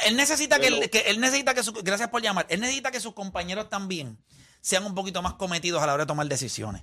Él 0.08 0.18
necesita 0.18 0.60
que, 0.60 0.90
que- 0.90 1.10
él 1.10 1.20
necesita 1.22 1.54
que 1.54 1.64
su- 1.64 1.72
gracias 1.84 2.10
por 2.10 2.22
llamar, 2.22 2.46
él 2.50 2.60
necesita 2.60 2.92
que 2.92 3.00
sus 3.00 3.14
compañeros 3.14 3.70
también 3.70 4.18
sean 4.66 4.84
un 4.86 4.96
poquito 4.96 5.22
más 5.22 5.34
cometidos 5.34 5.84
a 5.84 5.86
la 5.86 5.94
hora 5.94 6.04
de 6.06 6.08
tomar 6.08 6.26
decisiones. 6.28 6.82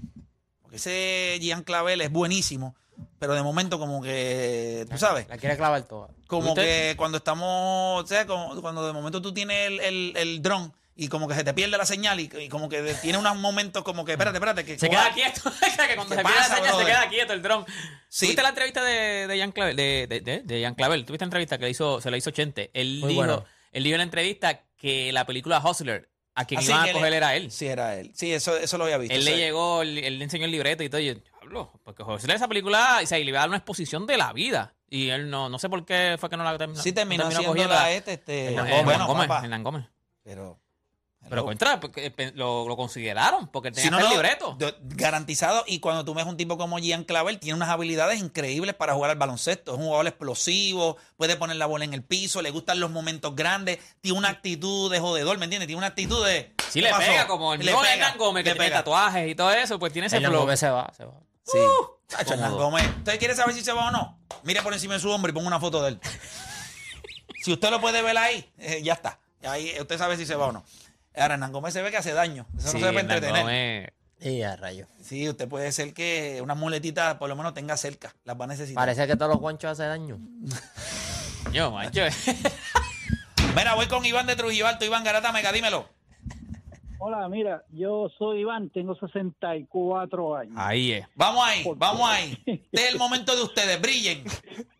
Porque 0.60 0.76
ese 0.76 1.38
Gian 1.40 1.64
Clavel 1.64 2.00
es 2.00 2.12
buenísimo, 2.12 2.76
pero 3.18 3.34
de 3.34 3.42
momento 3.42 3.80
como 3.80 4.00
que, 4.00 4.86
tú 4.88 4.96
sabes, 4.98 5.28
la 5.28 5.36
quiere 5.36 5.56
clavar 5.56 5.82
toda. 5.82 6.08
como 6.28 6.50
¿Usted? 6.50 6.90
que 6.92 6.96
cuando 6.96 7.18
estamos, 7.18 8.04
o 8.04 8.06
sea, 8.06 8.24
como- 8.26 8.60
cuando 8.62 8.86
de 8.86 8.92
momento 8.92 9.20
tú 9.20 9.34
tienes 9.34 9.66
el, 9.66 9.80
el, 9.80 10.12
el 10.16 10.42
dron 10.42 10.72
y 10.94 11.08
como 11.08 11.26
que 11.26 11.34
se 11.34 11.42
te 11.42 11.54
pierde 11.54 11.76
la 11.76 11.84
señal 11.86 12.20
y, 12.20 12.30
y 12.38 12.48
como 12.48 12.68
que 12.68 12.94
tiene 13.02 13.18
unos 13.18 13.34
momentos 13.36 13.82
como 13.82 14.04
que, 14.04 14.12
espérate, 14.12 14.36
espérate, 14.36 14.64
que 14.64 14.78
Se 14.78 14.88
coja- 14.88 15.12
queda 15.12 15.14
quieto. 15.32 15.50
que 15.88 15.94
cuando 15.96 16.14
¿Qué 16.14 16.22
se 16.22 16.24
pierde 16.24 16.38
la 16.38 16.48
pasa, 16.48 16.56
señal, 16.56 16.78
se 16.78 16.84
queda 16.84 17.08
quieto 17.08 17.32
el 17.32 17.42
dron. 17.42 17.64
Sí. 18.08 18.26
¿Tuviste 18.26 18.42
la 18.42 18.48
entrevista 18.50 18.84
de, 18.84 19.26
de 19.26 19.38
Jan 19.40 19.50
Clavel? 19.52 19.74
De, 19.74 20.06
de, 20.08 20.20
de, 20.20 20.40
de 20.42 20.62
Jan 20.62 20.74
Clavel. 20.76 21.04
¿Tuviste 21.04 21.24
la 21.24 21.26
entrevista 21.26 21.58
que 21.58 21.64
le 21.64 21.70
hizo, 21.70 22.00
se 22.00 22.10
la 22.12 22.16
hizo 22.16 22.30
Chente? 22.30 22.70
Él 22.74 22.98
Muy 23.00 23.08
dijo, 23.08 23.20
bueno. 23.22 23.44
él 23.72 23.82
dijo 23.82 23.94
en 23.94 23.98
la 23.98 24.04
entrevista 24.04 24.60
que 24.76 25.10
la 25.12 25.24
película 25.26 25.60
Hustler, 25.64 26.08
a 26.34 26.44
quien 26.44 26.60
Así 26.60 26.70
iban 26.70 26.88
a 26.88 26.92
coger 26.92 27.12
era 27.12 27.36
él. 27.36 27.50
Sí, 27.50 27.66
era 27.66 27.96
él. 27.96 28.10
Sí, 28.14 28.32
eso, 28.32 28.56
eso 28.56 28.78
lo 28.78 28.84
había 28.84 28.98
visto. 28.98 29.14
Él 29.14 29.24
le 29.24 29.36
llegó, 29.36 29.82
él, 29.82 29.98
él 29.98 30.18
le 30.18 30.24
enseñó 30.24 30.46
el 30.46 30.50
libreto 30.50 30.82
y 30.82 30.88
todo. 30.88 31.00
Y 31.00 31.06
yo, 31.06 31.14
diablo, 31.14 31.72
porque 31.84 32.02
Hustler 32.02 32.36
esa 32.36 32.48
película, 32.48 33.00
o 33.02 33.06
sea, 33.06 33.18
y 33.18 33.24
le 33.24 33.30
iba 33.30 33.38
a 33.38 33.42
dar 33.42 33.48
una 33.48 33.58
exposición 33.58 34.06
de 34.06 34.16
la 34.16 34.32
vida. 34.32 34.74
Y 34.88 35.08
él 35.08 35.30
no, 35.30 35.48
no 35.48 35.58
sé 35.58 35.68
por 35.68 35.84
qué 35.84 36.16
fue 36.18 36.28
que 36.28 36.36
no 36.36 36.44
la 36.44 36.56
terminó. 36.58 36.80
Sí 36.82 36.92
terminó 36.92 37.24
no 37.24 37.28
haciendo 37.28 37.48
cogiendo. 37.48 37.74
la 37.74 37.92
este, 37.92 38.12
este, 38.14 38.54
Hernán 38.54 39.06
Gómez, 39.06 39.62
Gómez. 39.62 39.84
pero... 40.22 40.61
Pero 41.32 41.46
contra, 41.46 41.80
porque, 41.80 42.12
eh, 42.14 42.32
lo, 42.34 42.68
lo 42.68 42.76
consideraron, 42.76 43.48
porque 43.48 43.70
tenía 43.70 43.84
Si 43.84 43.90
no, 43.90 43.98
el 43.98 44.08
libreto. 44.10 44.56
garantizado. 44.82 45.64
Y 45.66 45.80
cuando 45.80 46.04
tú 46.04 46.12
ves 46.12 46.26
un 46.26 46.36
tipo 46.36 46.58
como 46.58 46.76
Gian 46.78 47.04
Clavel, 47.04 47.38
tiene 47.38 47.56
unas 47.56 47.70
habilidades 47.70 48.20
increíbles 48.20 48.74
para 48.74 48.92
jugar 48.92 49.10
al 49.10 49.16
baloncesto. 49.16 49.72
Es 49.72 49.78
un 49.78 49.84
jugador 49.84 50.06
explosivo, 50.08 50.98
puede 51.16 51.36
poner 51.36 51.56
la 51.56 51.64
bola 51.64 51.84
en 51.84 51.94
el 51.94 52.02
piso, 52.04 52.42
le 52.42 52.50
gustan 52.50 52.80
los 52.80 52.90
momentos 52.90 53.34
grandes, 53.34 53.78
tiene 54.02 54.18
una 54.18 54.28
actitud 54.28 54.90
de 54.92 55.00
jodedor, 55.00 55.38
¿me 55.38 55.44
entiendes? 55.44 55.66
Tiene 55.68 55.78
una 55.78 55.86
actitud 55.86 56.24
de. 56.26 56.52
Sí, 56.68 56.80
¿qué 56.80 56.82
le 56.82 56.90
pasó? 56.90 57.00
pega, 57.10 57.26
como 57.26 57.54
el 57.54 57.60
mismo 57.60 57.82
Hernán 57.84 58.18
Gómez, 58.18 58.44
que 58.44 58.50
le 58.50 58.54
tiene 58.54 58.66
pega. 58.68 58.78
tatuajes 58.80 59.30
y 59.30 59.34
todo 59.34 59.50
eso, 59.52 59.78
pues 59.78 59.92
tiene 59.92 60.08
ese 60.08 60.20
flow. 60.20 60.56
Se 60.56 60.68
va, 60.68 60.92
se 60.96 61.04
va. 61.06 61.14
Sí. 61.44 61.58
Uh, 61.58 61.86
Tacho, 62.08 62.34
Hernán 62.34 62.52
Gómez. 62.56 62.86
¿Usted 62.98 63.18
quiere 63.18 63.34
saber 63.34 63.54
si 63.54 63.64
se 63.64 63.72
va 63.72 63.88
o 63.88 63.90
no? 63.90 64.18
Mire 64.42 64.60
por 64.60 64.72
encima 64.74 64.94
de 64.94 65.00
su 65.00 65.10
hombro 65.10 65.30
y 65.30 65.32
ponga 65.34 65.46
una 65.48 65.60
foto 65.60 65.82
de 65.82 65.88
él. 65.92 66.00
si 67.42 67.52
usted 67.52 67.70
lo 67.70 67.80
puede 67.80 68.02
ver 68.02 68.16
ahí, 68.18 68.52
eh, 68.58 68.80
ya 68.82 68.92
está. 68.92 69.18
Ahí 69.44 69.72
usted 69.80 69.98
sabe 69.98 70.16
si 70.16 70.24
se 70.26 70.34
va 70.36 70.46
o 70.46 70.52
no. 70.52 70.64
Ahora, 71.14 71.34
Hernán 71.34 71.52
Gómez 71.52 71.72
se 71.74 71.82
ve 71.82 71.90
que 71.90 71.96
hace 71.98 72.12
daño. 72.12 72.46
Eso 72.56 72.68
Sí, 72.68 72.74
no 72.78 72.80
se 72.80 72.86
Hernán 72.88 73.00
entretener. 73.04 73.42
Gómez. 73.42 73.92
Y 74.20 74.42
a 74.42 74.54
rayo. 74.56 74.86
Sí, 75.02 75.28
usted 75.28 75.48
puede 75.48 75.72
ser 75.72 75.92
que 75.94 76.40
una 76.42 76.54
muletita 76.54 77.18
por 77.18 77.28
lo 77.28 77.34
menos 77.36 77.54
tenga 77.54 77.76
cerca. 77.76 78.14
Las 78.24 78.40
va 78.40 78.44
a 78.44 78.48
necesitar. 78.48 78.80
Parece 78.80 79.06
que 79.06 79.16
todos 79.16 79.30
los 79.32 79.40
guanchos 79.40 79.72
hacen 79.72 79.88
daño. 79.88 80.18
Yo, 81.52 81.70
macho. 81.72 82.02
Mira, 83.56 83.74
voy 83.74 83.86
con 83.86 84.04
Iván 84.06 84.26
de 84.26 84.36
Trujillo 84.36 84.66
Alto. 84.66 84.84
Iván 84.84 85.04
Garata, 85.04 85.32
mega, 85.32 85.52
dímelo. 85.52 85.86
Hola, 87.04 87.28
mira, 87.28 87.64
yo 87.72 88.08
soy 88.16 88.42
Iván, 88.42 88.70
tengo 88.70 88.94
64 88.94 90.36
años. 90.36 90.54
Ahí 90.56 90.92
es. 90.92 91.06
Vamos 91.16 91.44
ahí, 91.44 91.64
vamos 91.76 92.08
ahí. 92.08 92.38
Este 92.46 92.86
es 92.86 92.92
el 92.92 92.98
momento 92.98 93.34
de 93.34 93.42
ustedes, 93.42 93.80
brillen. 93.80 94.22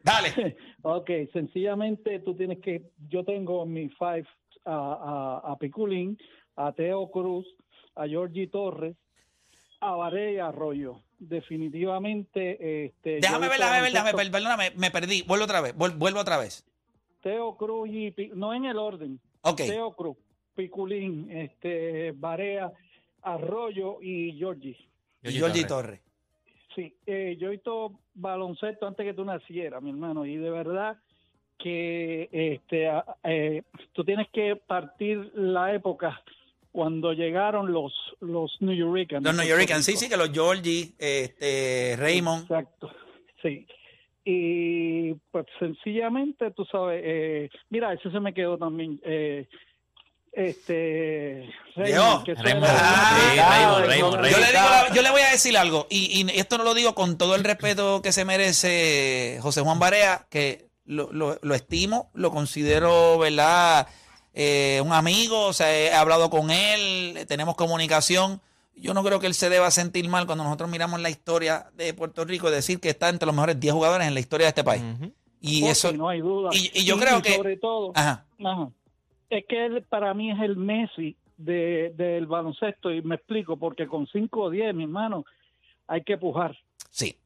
Dale. 0.05 0.57
Ok, 0.83 1.11
sencillamente 1.33 2.21
tú 2.21 2.37
tienes 2.37 2.61
que, 2.61 2.93
yo 3.09 3.25
tengo 3.25 3.67
mi 3.67 3.89
five 3.89 4.25
a, 4.65 5.41
a, 5.45 5.53
a 5.53 5.57
Piculín, 5.59 6.19
a 6.57 6.73
Teo 6.73 7.11
Cruz, 7.11 7.47
a 7.95 8.07
Georgie 8.07 8.47
Torres, 8.49 8.97
a 9.81 9.95
Varey 9.97 10.35
y 10.37 10.39
Arroyo. 10.39 11.01
Definitivamente, 11.19 12.85
este. 12.87 13.21
Déjame 13.21 13.47
yo 13.47 13.51
ver, 13.51 13.61
he 13.61 13.63
déjame 13.63 13.81
ver, 13.81 13.83
visto 13.83 13.93
déjame 14.05 14.13
ver, 14.13 14.17
baloncesto- 14.17 14.33
perdóname, 14.33 14.71
me 14.77 14.91
perdí. 14.91 15.23
Vuelvo 15.23 15.45
otra 15.45 15.61
vez, 15.61 15.77
vuel- 15.77 15.97
vuelvo 15.97 16.21
otra 16.21 16.39
vez. 16.39 16.65
Teo 17.23 17.57
Cruz 17.57 17.89
y 17.89 18.15
no 18.35 18.53
en 18.55 18.65
el 18.65 18.79
orden. 18.79 19.21
Ok. 19.43 19.59
Teo 19.59 19.93
Cruz, 19.93 20.17
Piculín, 20.55 21.31
este, 21.31 22.13
Barea, 22.13 22.73
Arroyo 23.23 23.99
y 24.03 24.33
Georgie. 24.37 24.77
Y 25.23 25.31
Georgie 25.33 25.65
Torres. 25.65 26.01
Sí, 26.75 26.97
eh, 27.07 27.37
yo 27.39 27.49
he 27.49 27.51
visto 27.53 28.01
baloncesto 28.15 28.87
antes 28.87 29.05
que 29.05 29.15
tú 29.15 29.25
nacieras, 29.25 29.83
mi 29.83 29.91
hermano, 29.91 30.25
y 30.27 30.37
de 30.37 30.51
verdad 30.51 30.97
que 31.59 32.29
este, 32.33 32.91
eh, 33.25 33.63
tú 33.93 34.05
tienes 34.05 34.29
que 34.33 34.57
partir 34.57 35.31
la 35.35 35.75
época 35.75 36.21
cuando 36.73 37.13
llegaron 37.13 37.73
los 37.73 37.93
los 38.21 38.57
New 38.61 38.75
Yorkers. 38.75 39.23
Los 39.23 39.35
New 39.35 39.47
Yorkers, 39.47 39.85
sí, 39.85 39.97
sí, 39.97 40.09
que 40.09 40.17
los 40.17 40.31
Georgie, 40.33 40.93
este, 40.99 41.97
Raymond. 41.99 42.43
Exacto, 42.45 42.91
sí. 43.43 43.67
Y 44.25 45.15
pues 45.33 45.47
sencillamente, 45.59 46.51
tú 46.53 46.65
sabes, 46.65 47.03
eh, 47.05 47.51
mira, 47.71 47.93
eso 47.93 48.11
se 48.11 48.21
me 48.21 48.33
quedó 48.33 48.57
también. 48.57 49.01
Eh, 49.05 49.47
este. 50.33 51.47
Que 51.75 51.83
Raymond, 51.83 52.27
Yo 52.27 53.87
le, 53.87 53.95
digo 53.97 54.17
la- 54.17 54.89
yo 54.95 55.03
le 55.03 55.11
voy 55.11 55.21
a 55.21 55.31
decir 55.31 55.57
algo, 55.59 55.87
y, 55.91 56.23
y 56.23 56.39
esto 56.39 56.57
no 56.57 56.65
lo 56.65 56.73
digo 56.75 56.95
con 56.95 57.19
todo 57.19 57.35
el 57.35 57.45
respeto 57.45 58.01
que 58.01 58.13
se 58.13 58.25
merece 58.25 59.39
José 59.43 59.61
Juan 59.61 59.79
Barea, 59.79 60.27
que 60.31 60.69
lo, 60.85 61.13
lo- 61.13 61.39
lo 61.43 61.55
estimo, 61.55 62.11
lo 62.15 62.31
considero, 62.31 63.19
¿verdad? 63.19 63.87
Eh, 64.35 64.81
un 64.85 64.93
amigo, 64.93 65.47
o 65.47 65.53
sea, 65.53 65.75
he 65.77 65.93
hablado 65.93 66.31
con 66.31 66.51
él, 66.51 67.25
tenemos 67.29 67.55
comunicación. 67.55 68.41
Yo 68.75 68.95
no 68.95 69.05
creo 69.05 69.21
que 69.21 69.27
él 69.27 69.35
se 69.35 69.51
deba 69.51 69.71
sentir 69.71 70.09
mal 70.09 70.25
cuando 70.27 70.45
nosotros 70.45 70.71
miramos 70.71 70.99
la 71.01 71.11
historia 71.11 71.67
de 71.75 71.93
Puerto 71.93 72.25
Rico 72.25 72.49
y 72.49 72.53
decir 72.53 72.81
que 72.81 72.89
está 72.89 73.11
entre 73.11 73.27
los 73.27 73.35
mejores 73.35 73.61
10 73.61 73.75
jugadores 73.75 74.07
en 74.09 74.15
la 74.15 74.21
historia 74.21 74.47
de 74.47 74.49
este 74.49 74.65
país. 74.65 74.83
Y 75.41 75.65
eso, 75.67 75.93
no 75.93 76.09
hay 76.09 76.21
duda. 76.21 76.51
y- 76.53 76.71
y 76.73 76.85
yo 76.85 76.99
creo 76.99 77.21
que- 77.21 77.37
sobre 77.37 77.57
todo, 77.59 77.93
ajá, 77.95 78.25
Ajá. 78.45 78.69
Es 79.29 79.45
que 79.49 79.65
él 79.67 79.83
para 79.89 80.13
mí 80.15 80.31
es 80.31 80.39
el 80.41 80.57
Messi 80.57 81.17
de, 81.37 81.93
del 81.97 82.27
baloncesto 82.27 82.91
y 82.93 83.03
me 83.03 83.15
explico, 83.17 83.57
porque 83.57 83.87
con 83.87 84.07
5 84.07 84.41
o 84.43 84.51
10, 84.51 84.75
mi 84.75 84.85
hermano, 84.85 85.25
hay 85.87 86.03
que 86.03 86.17
pujar. 86.19 86.57
Sí. 86.91 87.17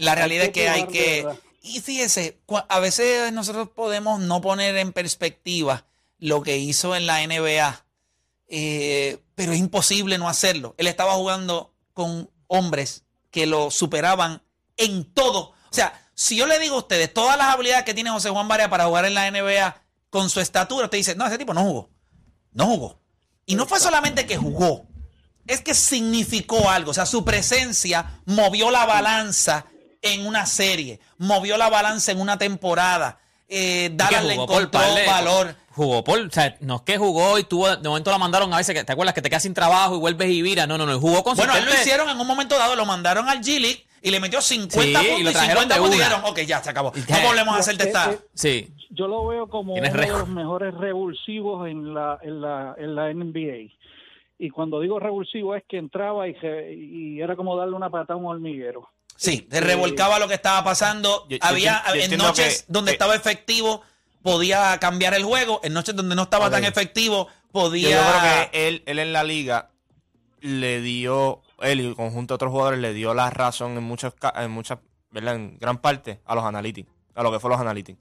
La 0.00 0.14
realidad 0.14 0.44
es 0.46 0.50
que 0.50 0.68
hay 0.68 0.86
que... 0.86 1.26
Y 1.60 1.80
fíjese, 1.80 2.40
a 2.68 2.80
veces 2.80 3.32
nosotros 3.32 3.68
podemos 3.68 4.20
no 4.20 4.40
poner 4.40 4.76
en 4.76 4.92
perspectiva 4.92 5.84
lo 6.18 6.42
que 6.42 6.56
hizo 6.56 6.96
en 6.96 7.06
la 7.06 7.26
NBA, 7.26 7.84
eh, 8.48 9.18
pero 9.34 9.52
es 9.52 9.58
imposible 9.58 10.16
no 10.18 10.28
hacerlo. 10.28 10.74
Él 10.78 10.86
estaba 10.86 11.14
jugando 11.14 11.74
con 11.92 12.30
hombres 12.46 13.04
que 13.30 13.46
lo 13.46 13.70
superaban 13.70 14.42
en 14.76 15.04
todo. 15.04 15.50
O 15.50 15.72
sea, 15.72 16.08
si 16.14 16.36
yo 16.36 16.46
le 16.46 16.58
digo 16.58 16.76
a 16.76 16.80
ustedes 16.80 17.12
todas 17.12 17.36
las 17.36 17.48
habilidades 17.48 17.84
que 17.84 17.94
tiene 17.94 18.10
José 18.10 18.30
Juan 18.30 18.48
Barea 18.48 18.70
para 18.70 18.86
jugar 18.86 19.04
en 19.04 19.14
la 19.14 19.30
NBA 19.30 19.82
con 20.08 20.30
su 20.30 20.40
estatura, 20.40 20.86
usted 20.86 20.98
dice, 20.98 21.14
no, 21.14 21.26
ese 21.26 21.38
tipo 21.38 21.54
no 21.54 21.62
jugó. 21.62 21.90
No 22.52 22.66
jugó. 22.66 23.00
Y 23.46 23.54
no 23.54 23.66
fue 23.66 23.80
solamente 23.80 24.26
que 24.26 24.36
jugó, 24.36 24.86
es 25.46 25.60
que 25.60 25.74
significó 25.74 26.70
algo. 26.70 26.90
O 26.90 26.94
sea, 26.94 27.06
su 27.06 27.24
presencia 27.24 28.20
movió 28.24 28.70
la 28.70 28.86
balanza 28.86 29.66
en 30.02 30.26
una 30.26 30.46
serie, 30.46 31.00
movió 31.18 31.56
la 31.56 31.68
balanza 31.68 32.12
en 32.12 32.20
una 32.20 32.38
temporada. 32.38 33.18
Eh, 33.48 33.90
Dallas 33.94 34.24
le 34.24 34.36
por 34.36 34.62
encontró 34.62 34.80
valor. 35.06 35.54
Jugó 35.72 36.04
por, 36.04 36.20
o 36.20 36.30
sea, 36.30 36.56
no 36.60 36.76
es 36.76 36.82
que 36.82 36.98
jugó 36.98 37.38
y 37.38 37.44
tuvo, 37.44 37.74
de 37.76 37.88
momento 37.88 38.10
la 38.10 38.18
mandaron 38.18 38.52
a 38.52 38.56
veces, 38.58 38.74
que, 38.74 38.84
¿te 38.84 38.92
acuerdas 38.92 39.14
que 39.14 39.22
te 39.22 39.30
quedas 39.30 39.42
sin 39.42 39.54
trabajo 39.54 39.96
y 39.96 39.98
vuelves 39.98 40.28
y 40.30 40.42
viras? 40.42 40.66
No, 40.68 40.76
no, 40.76 40.84
no, 40.84 40.98
jugó 41.00 41.22
con 41.22 41.36
Bueno, 41.36 41.56
él 41.56 41.64
lo 41.64 41.72
hicieron 41.72 42.08
en 42.08 42.18
un 42.18 42.26
momento 42.26 42.58
dado, 42.58 42.76
lo 42.76 42.84
mandaron 42.86 43.28
al 43.28 43.38
G 43.40 43.60
League 43.60 43.86
y 44.02 44.10
le 44.10 44.20
metió 44.20 44.40
50 44.40 44.80
Sí, 45.00 45.06
y 45.06 45.08
puntos 45.08 45.24
lo 45.24 45.30
y, 45.30 45.32
trajeron 45.32 45.62
50 45.62 45.74
de 45.74 45.80
puntos 45.80 45.96
y 45.96 45.98
dijeron, 45.98 46.20
ok, 46.24 46.38
ya, 46.40 46.62
se 46.62 46.70
acabó. 46.70 46.92
No 46.94 47.20
volvemos 47.26 47.54
a 47.54 47.58
hacerte 47.58 47.84
esta... 47.84 48.10
Eh, 48.10 48.14
eh, 48.14 48.26
Sí. 48.34 48.74
Yo 48.90 49.06
lo 49.06 49.26
veo 49.26 49.48
como 49.48 49.74
uno 49.74 49.82
de 49.90 50.06
los 50.08 50.28
mejores 50.28 50.74
revulsivos 50.74 51.68
en 51.68 51.94
la, 51.94 52.18
en 52.22 52.40
la, 52.40 52.74
en 52.76 52.94
la 52.96 53.12
NBA. 53.14 53.72
Y 54.38 54.50
cuando 54.50 54.80
digo 54.80 54.98
revulsivo 54.98 55.54
es 55.54 55.62
que 55.68 55.78
entraba 55.78 56.26
y, 56.28 56.34
se- 56.36 56.72
y 56.74 57.20
era 57.20 57.36
como 57.36 57.56
darle 57.56 57.76
una 57.76 57.88
patada 57.90 58.14
a 58.14 58.16
un 58.16 58.26
hormiguero. 58.26 58.88
Sí, 59.16 59.46
se 59.50 59.60
revolcaba 59.60 60.18
lo 60.18 60.28
que 60.28 60.34
estaba 60.34 60.64
pasando. 60.64 61.26
Yo- 61.28 61.36
yo 61.36 61.44
Había 61.44 61.82
yo 61.88 61.94
en 61.94 62.16
noches 62.18 62.62
que- 62.62 62.72
donde 62.72 62.90
que- 62.90 62.94
estaba 62.94 63.14
efectivo, 63.14 63.82
podía 64.22 64.78
cambiar 64.78 65.14
el 65.14 65.24
juego. 65.24 65.60
En 65.62 65.72
noches 65.74 65.94
donde 65.94 66.14
no 66.14 66.22
estaba 66.22 66.50
tan 66.50 66.64
efectivo, 66.64 67.28
podía. 67.52 67.90
yo 67.90 67.96
creo 67.98 68.20
que 68.50 68.68
él, 68.68 68.82
él 68.86 68.98
en 68.98 69.12
la 69.12 69.24
liga 69.24 69.70
le 70.40 70.80
dio, 70.80 71.42
él 71.60 71.80
y 71.80 71.86
el 71.86 71.94
conjunto 71.96 72.32
de 72.32 72.36
otros 72.36 72.50
jugadores 72.50 72.80
le 72.80 72.94
dio 72.94 73.12
la 73.14 73.28
razón 73.30 73.76
en 73.76 73.82
muchas, 73.82 74.14
en 74.36 74.50
muchas, 74.50 74.78
¿verdad? 75.10 75.34
En 75.34 75.58
gran 75.58 75.78
parte 75.78 76.20
a 76.24 76.34
los 76.34 76.44
analytics, 76.44 76.88
a 77.14 77.22
lo 77.22 77.30
que 77.30 77.40
fue 77.40 77.50
los 77.50 77.60
analytics. 77.60 77.98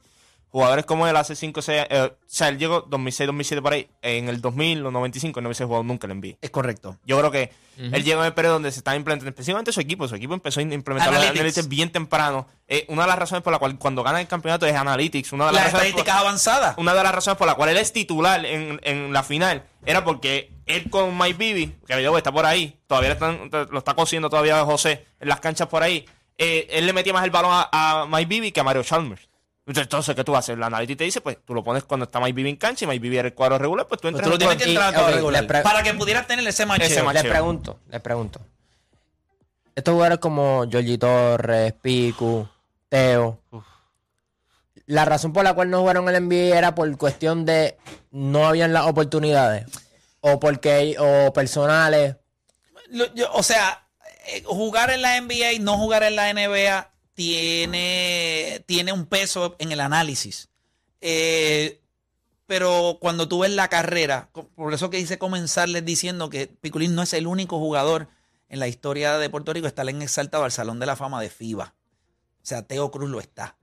Jugadores 0.52 0.86
como 0.86 1.08
él 1.08 1.16
hace 1.16 1.36
5 1.36 1.60
o 1.60 1.64
6 1.64 1.86
o 1.92 2.12
sea, 2.26 2.48
él 2.50 2.58
llegó 2.58 2.82
2006, 2.82 3.28
2007 3.28 3.62
por 3.62 3.74
ahí, 3.74 3.88
en 4.02 4.30
el 4.30 4.42
2000, 4.42 4.80
los 4.80 4.92
95, 4.92 5.42
no 5.42 5.50
hubiese 5.50 5.64
jugado 5.66 5.84
nunca 5.84 6.08
el 6.08 6.14
NBA. 6.20 6.38
Es 6.42 6.50
correcto. 6.50 6.98
Yo 7.06 7.20
creo 7.20 7.30
que 7.30 7.52
él 7.78 8.04
llegó 8.04 8.22
en 8.22 8.26
el 8.28 8.34
periodo 8.34 8.56
donde 8.56 8.72
se 8.72 8.80
estaba 8.80 8.98
implementando, 8.98 9.30
específicamente 9.30 9.72
su 9.72 9.80
equipo, 9.80 10.08
su 10.08 10.16
equipo 10.16 10.34
empezó 10.34 10.60
a 10.60 10.64
implementar 10.64 11.10
los 11.14 11.18
Analytics. 11.22 11.40
analytics 11.40 11.68
bien 11.70 11.92
temprano. 11.92 12.48
Eh, 12.68 12.86
una 12.90 13.04
de 13.04 13.08
las 13.10 13.20
razones 13.20 13.44
por 13.44 13.54
la 13.54 13.60
cual 13.60 13.78
cuando 13.78 14.02
ganan 14.04 14.22
el 14.22 14.28
campeonato 14.28 14.66
es 14.66 14.74
analytics, 14.76 15.32
una 15.34 15.46
de 15.46 15.52
las, 15.54 15.64
Las 15.66 15.74
razones 15.74 15.92
por- 15.94 16.00
estadísticas 16.02 16.22
avanzadas. 16.22 16.78
una 16.78 16.94
de 16.96 17.04
las 17.04 17.14
razones 17.16 17.38
por 17.38 17.48
la 17.48 17.54
cual 17.56 17.70
él 17.70 17.78
es 17.78 17.94
titular 17.94 18.44
en, 18.46 18.80
en 18.84 19.14
la 19.14 19.22
final 19.24 19.64
era 19.86 20.04
porque 20.04 20.52
él 20.66 20.90
con 20.90 21.16
Mike 21.18 21.38
Bibby, 21.38 21.76
que 21.88 22.04
yo, 22.04 22.18
está 22.18 22.32
por 22.32 22.46
ahí, 22.48 22.78
todavía 22.88 23.12
están- 23.12 23.50
lo 23.72 23.78
está 23.78 23.94
cosiendo 23.94 24.30
todavía 24.30 24.64
José 24.66 25.06
en 25.20 25.30
las 25.30 25.40
canchas 25.40 25.68
por 25.68 25.84
ahí, 25.84 26.06
eh, 26.40 26.68
él 26.72 26.86
le 26.86 26.94
metía 26.94 27.14
más 27.14 27.24
el 27.24 27.32
balón 27.32 27.52
a, 27.54 27.70
a 28.02 28.06
Mike 28.08 28.26
Bibby 28.28 28.52
que 28.52 28.60
a 28.60 28.64
Mario 28.64 28.84
Chalmers. 28.84 29.29
Entonces, 29.70 29.84
entonces, 29.86 30.16
¿qué 30.16 30.24
tú 30.24 30.36
haces? 30.36 30.58
La 30.58 30.66
analítica 30.66 30.98
te 30.98 31.04
dice, 31.04 31.22
pues 31.22 31.38
tú 31.46 31.54
lo 31.54 31.64
pones 31.64 31.84
cuando 31.84 32.06
está 32.06 32.20
Bibby 32.20 32.50
en 32.50 32.56
cancha 32.56 32.86
y 32.86 32.88
Bibby 32.98 33.18
era 33.20 33.28
el 33.28 33.36
cuadro 33.36 33.60
regular, 33.60 33.88
pues 33.88 34.02
tú 34.02 34.10
Pues 34.10 34.16
entras 34.16 34.26
tú 34.26 34.30
lo 34.30 34.36
en 34.52 34.58
tienes 34.58 34.58
que 34.66 34.70
entrar 34.72 35.14
regular. 35.14 35.64
Para 35.64 35.84
que 35.84 35.94
pudieras 35.94 36.26
tener 36.26 36.48
ese 36.48 36.66
macheo. 36.66 36.88
Ese 36.88 37.04
macheo. 37.04 37.22
Les 37.22 37.32
pregunto, 37.32 37.80
les 37.92 38.02
pregunto. 38.02 38.42
Estos 39.76 39.94
jugadores 39.94 40.18
como 40.18 40.66
Georgie 40.70 40.98
Torres, 40.98 41.74
Piku, 41.82 42.48
Teo. 42.90 43.40
La 44.88 45.06
razón 45.06 45.34
por 45.34 45.44
la 45.44 45.54
cual 45.54 45.70
no 45.70 45.82
jugaron 45.82 46.10
el 46.10 46.16
NBA 46.28 46.58
era 46.58 46.74
por 46.74 46.98
cuestión 46.98 47.46
de 47.46 47.78
no 48.10 48.48
habían 48.48 48.74
las 48.74 48.88
oportunidades. 48.88 49.66
o 50.22 50.40
porque 50.40 50.96
o 51.00 51.32
personales. 51.32 52.16
Yo- 53.14 53.32
o 53.34 53.44
sea, 53.44 53.86
eh, 54.28 54.44
jugar 54.46 54.90
en 54.90 55.02
la 55.04 55.16
NBA 55.22 55.54
y 55.54 55.60
no 55.60 55.78
jugar 55.78 56.04
en 56.04 56.16
la 56.18 56.30
NBA 56.34 56.89
tiene, 57.20 58.64
tiene 58.66 58.94
un 58.94 59.06
peso 59.06 59.56
en 59.60 59.72
el 59.72 59.80
análisis. 59.82 60.50
Eh, 61.02 61.82
pero 62.46 62.98
cuando 63.02 63.28
tú 63.28 63.40
ves 63.40 63.52
la 63.52 63.68
carrera, 63.68 64.30
por 64.56 64.74
eso 64.74 64.90
que 64.90 65.00
hice 65.00 65.18
comenzarles 65.20 65.86
diciendo 65.86 66.30
que 66.30 66.48
Piculín 66.48 66.96
no 66.96 67.02
es 67.04 67.14
el 67.14 67.28
único 67.28 67.60
jugador 67.60 68.08
en 68.48 68.60
la 68.60 68.68
historia 68.68 69.18
de 69.18 69.30
Puerto 69.30 69.54
Rico 69.54 69.68
está 69.68 69.84
en 69.84 70.02
exaltado 70.02 70.44
al 70.46 70.52
Salón 70.52 70.80
de 70.80 70.86
la 70.88 70.96
Fama 70.96 71.22
de 71.22 71.30
FIBA. 71.30 71.76
O 72.42 72.46
sea, 72.46 72.64
Teo 72.64 72.90
Cruz 72.90 73.10
lo 73.10 73.20
está. 73.20 73.58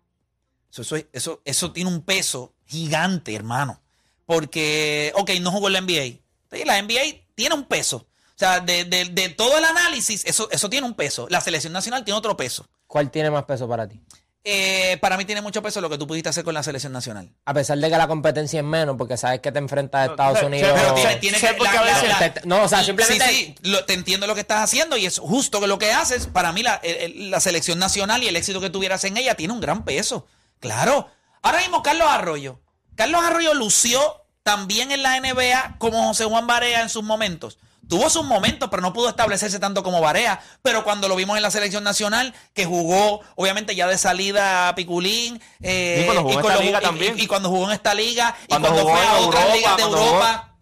Eso, 0.71 0.83
eso, 0.83 0.97
es- 0.97 1.07
eso, 1.12 1.42
eso 1.45 1.73
tiene 1.73 1.90
un 1.90 2.03
peso 2.03 2.55
gigante, 2.66 3.35
hermano. 3.35 3.81
Porque, 4.27 5.12
ok, 5.16 5.31
no 5.40 5.51
jugó 5.51 5.69
en 5.69 5.73
la 5.73 5.81
NBA. 5.81 6.21
La 6.64 6.79
NBA 6.83 7.25
tiene 7.35 7.55
un 7.55 7.64
peso. 7.64 7.97
O 7.97 8.38
sea, 8.38 8.61
de, 8.61 8.85
de- 8.85 9.07
de 9.07 9.29
todo 9.31 9.57
el 9.59 9.64
análisis, 9.64 10.25
eso, 10.27 10.49
eso 10.53 10.69
tiene 10.71 10.87
un 10.87 10.95
peso. 10.95 11.27
La 11.31 11.40
selección 11.40 11.73
nacional 11.73 12.05
tiene 12.05 12.19
otro 12.19 12.37
peso. 12.37 12.69
¿Cuál 12.87 13.11
tiene 13.11 13.31
más 13.31 13.44
peso 13.44 13.68
para 13.68 13.88
ti? 13.88 14.01
Eh, 14.49 14.96
para 15.01 15.16
mí 15.16 15.25
tiene 15.25 15.40
mucho 15.40 15.61
peso 15.61 15.81
lo 15.81 15.90
que 15.90 15.99
tú 15.99 16.07
pudiste 16.07 16.29
hacer 16.29 16.44
con 16.44 16.55
la 16.55 16.62
selección 16.62 16.92
nacional. 16.92 17.33
A 17.46 17.53
pesar 17.53 17.79
de 17.79 17.90
que 17.90 17.96
la 17.96 18.07
competencia 18.07 18.61
es 18.61 18.64
menos, 18.64 18.94
porque 18.96 19.16
sabes 19.16 19.40
que 19.40 19.51
te 19.51 19.59
enfrentas 19.59 20.03
a 20.09 20.12
Estados 20.12 20.40
Unidos. 20.44 20.70
Pero 20.72 20.88
No. 20.90 20.94
tiene, 20.94 21.16
tiene 21.16 21.38
Sí, 21.40 21.46
que. 21.49 21.55
porque 21.55 21.75
la- 21.75 21.81
a 21.81 21.85
la- 21.85 21.92
veces 21.94 22.09
la- 22.20 22.33
te- 22.35 22.46
no, 22.46 22.62
o 22.62 22.68
sea, 22.68 22.85
simplemente- 22.85 23.27
Sí, 23.27 23.55
sí, 23.61 23.68
lo- 23.68 23.85
te 23.85 23.94
entiendo 23.94 24.29
lo 24.29 24.35
que 24.37 24.40
estás 24.42 24.62
haciendo 24.62 24.96
y 24.96 25.05
es 25.05 25.18
justo 25.18 25.61
que 25.61 25.66
lo 25.66 25.79
que 25.81 25.90
haces. 25.92 26.29
Para 26.29 26.53
mí, 26.53 26.62
la, 26.62 26.77
el- 26.85 27.29
la 27.33 27.40
selección 27.40 27.81
nacional 27.81 28.22
y 28.22 28.29
el 28.29 28.37
éxito 28.37 28.61
que 28.61 28.70
tuvieras 28.70 29.03
en 29.03 29.16
ella 29.16 29.35
tiene 29.35 29.53
un 29.53 29.61
gran 29.61 29.85
peso. 29.85 30.27
Claro. 30.61 31.09
Ahora 31.42 31.59
mismo, 31.59 31.83
Carlos 31.83 32.07
Arroyo. 32.09 32.61
Carlos 32.94 33.25
Arroyo 33.25 33.53
lució 33.53 34.01
también 34.44 34.92
en 34.92 35.03
la 35.03 35.16
NBA 35.16 35.75
como 35.79 36.07
José 36.07 36.25
Juan 36.25 36.46
Barea 36.46 36.83
en 36.83 36.88
sus 36.88 37.03
momentos. 37.03 37.59
Tuvo 37.89 38.11
sus 38.11 38.25
momentos, 38.25 38.69
pero 38.71 38.83
no 38.83 38.93
pudo 38.93 39.09
establecerse 39.09 39.59
tanto 39.61 39.83
como 39.83 40.01
Barea. 40.01 40.41
Pero 40.62 40.83
cuando 40.85 41.07
lo 41.09 41.15
vimos 41.17 41.37
en 41.37 41.43
la 41.43 41.51
selección 41.51 41.85
nacional, 41.85 42.35
que 42.53 42.65
jugó, 42.67 43.21
obviamente, 43.37 43.75
ya 43.77 43.87
de 43.87 43.97
salida 43.97 44.69
a 44.69 44.75
Piculín. 44.75 45.41
eh, 45.62 46.01
Y 46.03 46.05
cuando 46.05 46.23
jugó 46.23 46.35
en 46.35 46.41
con 46.41 46.53
esta 46.53 46.62
liga 46.65 46.81
y- 47.17 47.27
cuando 47.27 47.49
jugó 47.49 47.65
en 47.67 47.73
esta 47.73 47.95
liga. 47.95 48.37
Y 48.45 48.49
Cuando 48.49 48.69
cuando, 48.69 48.83
jugó 48.91 48.97
fue 48.97 49.07
a 49.07 49.12
otras 49.19 49.25
Europa, 49.45 49.57
ligas 49.57 49.77
de 49.77 49.83
jugó- 49.85 49.97
Europa. 49.99 50.57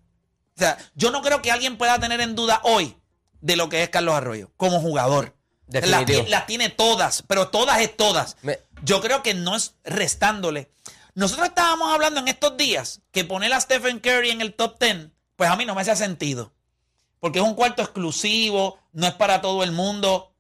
O 0.57 0.59
sea, 0.61 0.79
yo 0.95 1.11
no 1.11 1.23
creo 1.23 1.43
que 1.43 1.51
alguien 1.51 1.77
pueda 1.79 1.99
tener 1.99 2.21
en 2.21 2.35
duda 2.37 2.61
hoy 2.63 2.97
de 3.41 3.57
lo 3.57 3.69
que 3.69 3.83
es 3.83 3.89
Carlos 3.89 4.15
Arroyo 4.15 4.51
como 4.57 4.81
jugador. 4.81 5.35
Las, 5.89 6.03
las 6.29 6.47
tiene 6.47 6.69
todas, 6.69 7.23
pero 7.27 7.49
todas 7.49 7.81
es 7.81 7.97
todas. 7.97 8.37
Me- 8.43 8.61
Yo 8.83 9.01
creo 9.01 9.23
que 9.23 9.35
no 9.35 9.57
es 9.57 9.75
restándole. 9.83 10.71
Nosotros 11.15 11.49
estábamos 11.49 11.93
hablando 11.93 12.21
en 12.21 12.29
estos 12.29 12.57
días 12.57 13.01
que 13.13 13.25
poner 13.25 13.53
a 13.53 13.61
Stephen 13.61 13.99
Curry 13.99 14.31
en 14.31 14.41
el 14.41 14.53
top 14.55 14.79
10, 14.79 15.09
pues 15.37 15.49
a 15.51 15.57
mí 15.57 15.65
no 15.65 15.75
me 15.75 15.81
hace 15.83 15.97
sentido. 15.97 16.53
Porque 17.25 17.39
es 17.39 17.45
un 17.47 17.55
cuarto 17.55 17.81
exclusivo, 17.81 18.79
no 18.93 19.07
es 19.07 19.15
para 19.15 19.41
todo 19.41 19.63
el 19.65 19.73
mundo. 19.73 20.31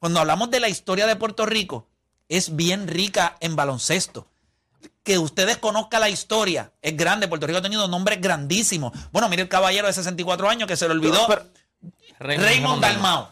Cuando 0.00 0.18
hablamos 0.18 0.50
de 0.50 0.58
la 0.58 0.68
historia 0.68 1.06
de 1.06 1.14
Puerto 1.14 1.46
Rico, 1.46 1.86
es 2.28 2.56
bien 2.56 2.88
rica 2.88 3.36
en 3.38 3.54
baloncesto 3.54 4.26
que 5.04 5.16
ustedes 5.16 5.58
conozcan 5.58 6.00
la 6.00 6.08
historia. 6.08 6.72
Es 6.82 6.96
grande. 6.96 7.28
Puerto 7.28 7.46
Rico 7.46 7.60
ha 7.60 7.62
tenido 7.62 7.86
nombres 7.86 8.20
grandísimos. 8.20 8.90
Bueno, 9.12 9.28
mire 9.28 9.42
el 9.42 9.48
caballero 9.48 9.86
de 9.86 9.92
64 9.92 10.48
años 10.48 10.66
que 10.66 10.76
se 10.76 10.88
le 10.88 10.94
olvidó. 10.94 11.24
Pero- 11.28 11.46
Raymond 12.18 12.82
Dalmau. 12.82 13.28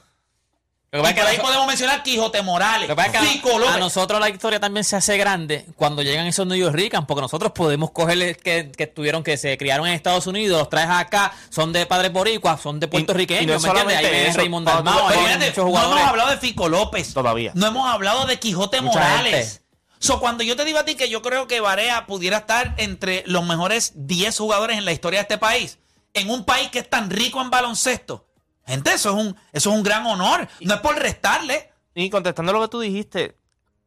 Lo 0.93 1.03
que 1.03 1.11
Y 1.11 1.15
por 1.15 1.27
ahí 1.27 1.39
podemos 1.39 1.67
mencionar 1.67 2.03
Quijote 2.03 2.43
Morales, 2.43 2.89
lo 2.89 2.95
que 2.95 2.97
pasa 2.97 3.23
es 3.25 3.43
que 3.43 3.49
a- 3.69 3.77
nosotros 3.79 4.21
la 4.21 4.31
historia 4.31 4.61
también 4.61 4.85
se 4.85 4.97
hace 4.97 5.17
grande 5.19 5.67
cuando 5.77 6.01
llegan 6.03 6.27
esos 6.27 6.47
New 6.47 6.57
York 6.57 6.75
Ricans, 6.75 7.07
porque 7.07 7.21
nosotros 7.21 7.53
podemos 7.53 7.91
cogerles 7.91 8.39
que, 8.39 8.71
que 8.75 8.85
estuvieron, 8.85 9.23
que 9.25 9.37
se 9.37 9.59
criaron 9.59 9.87
en 9.89 9.95
Estados 9.95 10.27
Unidos, 10.27 10.59
los 10.59 10.71
traes 10.71 10.89
acá, 10.89 11.33
son 11.51 11.73
de 11.73 11.85
padres 11.87 12.13
boricuas, 12.13 12.61
son 12.61 12.79
de 12.81 12.89
puertorriqueños, 12.89 13.43
y 13.43 13.47
no 13.47 13.75
¿me 13.75 13.81
entiendes? 13.81 13.97
Ahí 13.99 14.11
viene 14.11 14.33
Raymond 14.33 14.69
ahí 14.69 15.19
vienen 15.19 15.39
muchos 15.41 15.57
no 15.57 15.69
hemos 15.93 16.01
hablado 16.09 16.31
de 16.31 16.37
Fico 16.39 16.69
López. 16.69 17.13
Todavía. 17.13 17.51
No 17.55 17.67
hemos 17.67 17.89
hablado 17.91 18.25
de 18.27 18.39
Quijote 18.39 18.81
Mucha 18.81 19.01
Morales. 19.01 19.35
gente. 19.35 19.63
So, 19.99 20.21
cuando 20.21 20.45
yo 20.45 20.57
te 20.57 20.65
digo 20.65 20.79
a 20.79 20.85
ti 20.85 20.95
que 20.95 21.09
yo 21.09 21.21
creo 21.21 21.47
que 21.49 21.61
Barea 21.61 22.07
pudiera 22.07 22.39
estar 22.39 22.75
entre 22.77 23.25
los 23.27 23.45
mejores 23.45 23.93
10 23.97 24.39
jugadores 24.39 24.79
en 24.79 24.85
la 24.85 24.93
historia 24.93 25.19
de 25.19 25.23
este 25.23 25.39
país, 25.39 25.79
en 26.15 26.31
un 26.31 26.45
país 26.45 26.71
que 26.71 26.79
es 26.79 26.89
tan 26.89 27.11
rico 27.11 27.41
en 27.43 27.51
baloncesto, 27.51 28.27
gente, 28.67 28.93
eso 28.93 29.11
es 29.11 29.17
un, 29.17 29.37
eso 29.53 29.71
es 29.71 29.77
un 29.77 29.83
gran 29.83 30.07
honor. 30.07 30.49
No 30.61 30.75
es 30.75 30.81
por 30.81 30.97
restarle. 30.99 31.71
Y 31.95 32.11
contestando 32.11 32.53
lo 32.53 32.61
que 32.63 32.69
tú 32.69 32.81
dijiste, 32.81 33.37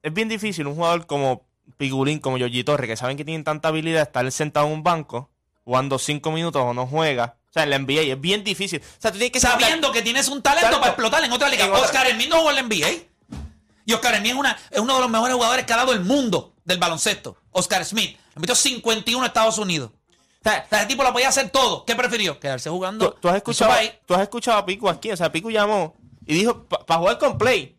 es 0.02 0.14
bien 0.14 0.30
difícil 0.30 0.66
un 0.68 0.76
jugador 0.76 1.06
como 1.06 1.46
Pigulín, 1.78 2.20
como 2.20 2.38
Yogi 2.38 2.64
Torre, 2.64 2.88
que 2.88 2.96
saben 2.98 3.18
que 3.18 3.26
tienen 3.26 3.44
tanta 3.44 3.68
habilidad 3.70 4.02
estar 4.04 4.30
sentado 4.32 4.66
en 4.68 4.74
un 4.74 4.84
banco, 4.84 5.30
jugando 5.64 6.00
cinco 6.00 6.32
minutos 6.32 6.62
o 6.64 6.74
no 6.74 6.88
juega. 6.88 7.36
O 7.50 7.54
sea, 7.54 7.64
en 7.64 7.70
la 7.72 7.80
NBA 7.80 8.02
es 8.14 8.22
bien 8.22 8.44
difícil. 8.44 8.80
O 8.82 9.02
sea, 9.02 9.12
tú 9.12 9.18
tienes 9.18 9.32
que 9.34 9.40
sabiendo 9.40 9.92
que 9.92 10.02
tienes 10.02 10.28
un 10.28 10.42
talento 10.42 10.66
Talento. 10.68 10.80
para 10.82 10.92
explotar 10.92 11.24
en 11.24 11.32
otra 11.32 11.50
liga. 11.50 11.66
En 11.66 11.72
otra- 11.72 11.84
Oscar 11.86 12.08
Hermín 12.08 12.30
no 12.30 12.38
jugó 12.38 12.50
en 12.52 12.56
la 12.58 12.62
NBA. 12.64 12.90
Y 13.86 13.94
Oscar 13.94 14.14
Hermín 14.16 14.34
es, 14.34 14.38
una, 14.38 14.58
es 14.70 14.80
uno 14.80 14.94
de 14.96 15.02
los 15.02 15.10
mejores 15.10 15.34
jugadores 15.36 15.66
que 15.66 15.74
ha 15.74 15.78
dado 15.78 15.94
el 15.94 16.02
mundo 16.02 16.54
del 16.64 16.78
baloncesto. 16.78 17.38
Oscar 17.52 17.84
Smith. 17.86 18.18
Le 18.36 18.42
metió 18.42 18.54
51 18.56 19.24
a 19.24 19.28
Estados 19.28 19.58
Unidos. 19.58 19.92
O 20.42 20.50
sea, 20.50 20.66
ese 20.72 20.86
tipo 20.86 21.04
lo 21.04 21.12
podía 21.12 21.28
hacer 21.30 21.50
todo. 21.50 21.84
¿Qué 21.86 21.96
prefirió? 21.96 22.40
Quedarse 22.40 22.70
jugando. 22.70 23.12
¿Tú, 23.12 23.18
tú 23.22 23.30
has 23.30 23.36
escuchado, 23.36 23.74
tú 24.06 24.14
has 24.14 24.22
escuchado 24.22 24.58
a 24.58 24.66
Pico 24.66 24.90
aquí. 24.90 25.12
O 25.12 25.18
sea, 25.18 25.32
Pico 25.32 25.50
llamó 25.50 25.96
y 26.26 26.34
dijo, 26.34 26.64
para 26.66 27.00
jugar 27.00 27.18
con 27.18 27.38
Play. 27.38 27.76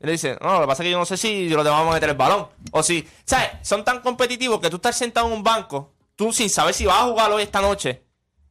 Y 0.00 0.06
le 0.06 0.12
dice, 0.12 0.36
no, 0.40 0.54
lo 0.54 0.60
que 0.60 0.66
pasa 0.66 0.82
es 0.82 0.86
que 0.86 0.90
yo 0.92 0.98
no 0.98 1.06
sé 1.06 1.16
si 1.16 1.48
lo 1.48 1.62
te 1.64 1.70
vamos 1.70 1.90
a 1.90 1.94
meter 1.94 2.10
el 2.10 2.16
balón. 2.16 2.48
O 2.70 2.82
si, 2.82 3.08
¿sabes? 3.24 3.48
Son 3.62 3.82
tan 3.84 4.00
competitivos 4.02 4.60
que 4.60 4.70
tú 4.70 4.76
estás 4.76 4.94
sentado 4.96 5.26
en 5.26 5.32
un 5.32 5.42
banco, 5.42 5.94
tú 6.14 6.32
sin 6.32 6.50
saber 6.50 6.74
si 6.74 6.84
vas 6.86 7.00
a 7.02 7.04
jugar 7.06 7.32
hoy 7.32 7.42
esta 7.42 7.60
noche. 7.60 8.04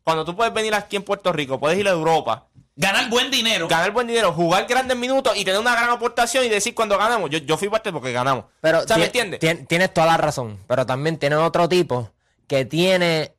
Cuando 0.04 0.26
tú 0.26 0.36
puedes 0.36 0.54
venir 0.54 0.74
aquí 0.76 0.96
en 0.98 1.04
Puerto 1.04 1.32
Rico, 1.32 1.60
puedes 1.60 1.78
ir 1.80 1.88
a 1.88 1.92
Europa, 1.92 2.48
Ganar 2.76 3.10
buen 3.10 3.32
dinero. 3.32 3.68
ganar 3.70 3.92
buen 3.92 4.06
dinero, 4.08 4.34
jugar 4.34 4.66
grandes 4.68 4.98
minutos 4.98 5.32
y 5.38 5.46
tener 5.46 5.62
una 5.62 5.72
gran 5.72 5.92
aportación 5.92 6.44
y 6.46 6.50
decir 6.50 6.76
cuando 6.76 6.98
ganamos, 6.98 7.30
yo, 7.30 7.38
yo 7.38 7.56
fui 7.58 7.70
parte 7.70 7.92
porque 7.94 8.12
ganamos. 8.12 8.46
Pero 8.60 8.80
o 8.80 8.88
sea, 8.88 8.98
¿me 8.98 9.08
ti- 9.08 9.20
entiendes? 9.20 9.40
ti- 9.40 9.66
tienes 9.66 9.94
toda 9.94 10.08
la 10.08 10.18
razón. 10.18 10.60
Pero 10.68 10.86
también 10.86 11.18
tiene 11.18 11.38
otro 11.38 11.70
tipo 11.70 12.12
que 12.48 12.66
tiene 12.66 13.35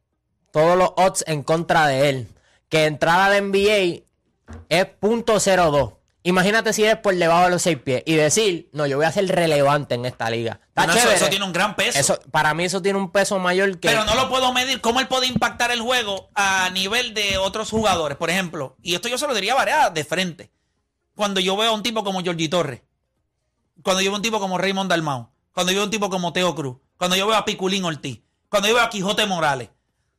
todos 0.53 0.77
los 0.77 0.91
odds 0.97 1.25
en 1.27 1.43
contra 1.43 1.87
de 1.87 2.09
él. 2.09 2.29
Que 2.69 2.87
entrar 2.87 3.21
al 3.33 3.51
NBA 3.51 4.03
es 4.69 4.87
.02. 5.01 5.95
Imagínate 6.23 6.73
si 6.73 6.83
eres 6.83 6.97
por 6.97 7.15
debajo 7.15 7.45
de 7.45 7.51
los 7.51 7.63
seis 7.63 7.79
pies 7.79 8.03
y 8.05 8.15
decir, 8.17 8.69
no, 8.73 8.85
yo 8.87 8.97
voy 8.97 9.07
a 9.07 9.13
ser 9.13 9.29
relevante 9.29 9.95
en 9.95 10.05
esta 10.07 10.29
liga. 10.29 10.59
Está 10.75 11.13
eso, 11.15 11.29
tiene 11.29 11.45
un 11.45 11.53
gran 11.53 11.77
peso. 11.77 11.97
Eso- 11.99 12.19
para 12.33 12.53
mí 12.53 12.65
eso 12.65 12.83
tiene 12.83 12.99
un 12.99 13.13
peso 13.13 13.39
mayor 13.39 13.79
que... 13.79 13.87
Pero 13.89 14.05
no 14.05 14.17
lo 14.17 14.29
puedo 14.29 14.53
medir. 14.53 14.81
¿Cómo 14.81 14.99
él 14.99 15.07
puede 15.07 15.29
impactar 15.29 15.71
el 15.71 15.81
juego 15.81 16.29
a 16.35 16.69
nivel 16.71 17.15
de 17.15 17.39
otros 17.39 17.71
jugadores? 17.71 18.19
Por 18.19 18.29
ejemplo, 18.31 18.77
y 18.83 18.97
esto 18.97 19.07
yo 19.07 19.19
se 19.19 19.29
lo 19.29 19.35
diría 19.35 19.53
a 19.53 19.57
Barea 19.57 19.91
de 19.91 20.05
frente. 20.05 20.51
Cuando 21.15 21.39
yo 21.39 21.57
veo 21.57 21.71
a 21.71 21.75
un 21.75 21.85
tipo 21.85 22.03
como 22.03 22.21
Georgie 22.23 22.49
Torres, 22.49 22.83
cuando 23.83 24.03
yo 24.03 24.11
veo 24.11 24.15
a 24.15 24.19
un 24.19 24.23
tipo 24.23 24.41
como 24.41 24.59
Raymond 24.59 24.91
Dalmau, 24.91 25.31
cuando 25.53 25.71
yo 25.71 25.77
veo 25.77 25.83
a 25.83 25.87
un 25.87 25.91
tipo 25.93 26.11
como 26.11 26.33
Teo 26.33 26.55
Cruz, 26.57 26.79
cuando 26.97 27.15
yo 27.15 27.29
veo 27.29 27.37
a 27.37 27.45
Piculín 27.45 27.85
Ortiz, 27.85 28.21
cuando 28.49 28.69
yo 28.69 28.75
veo 28.75 28.83
a 28.83 28.91
Quijote 28.91 29.27
Morales. 29.27 29.71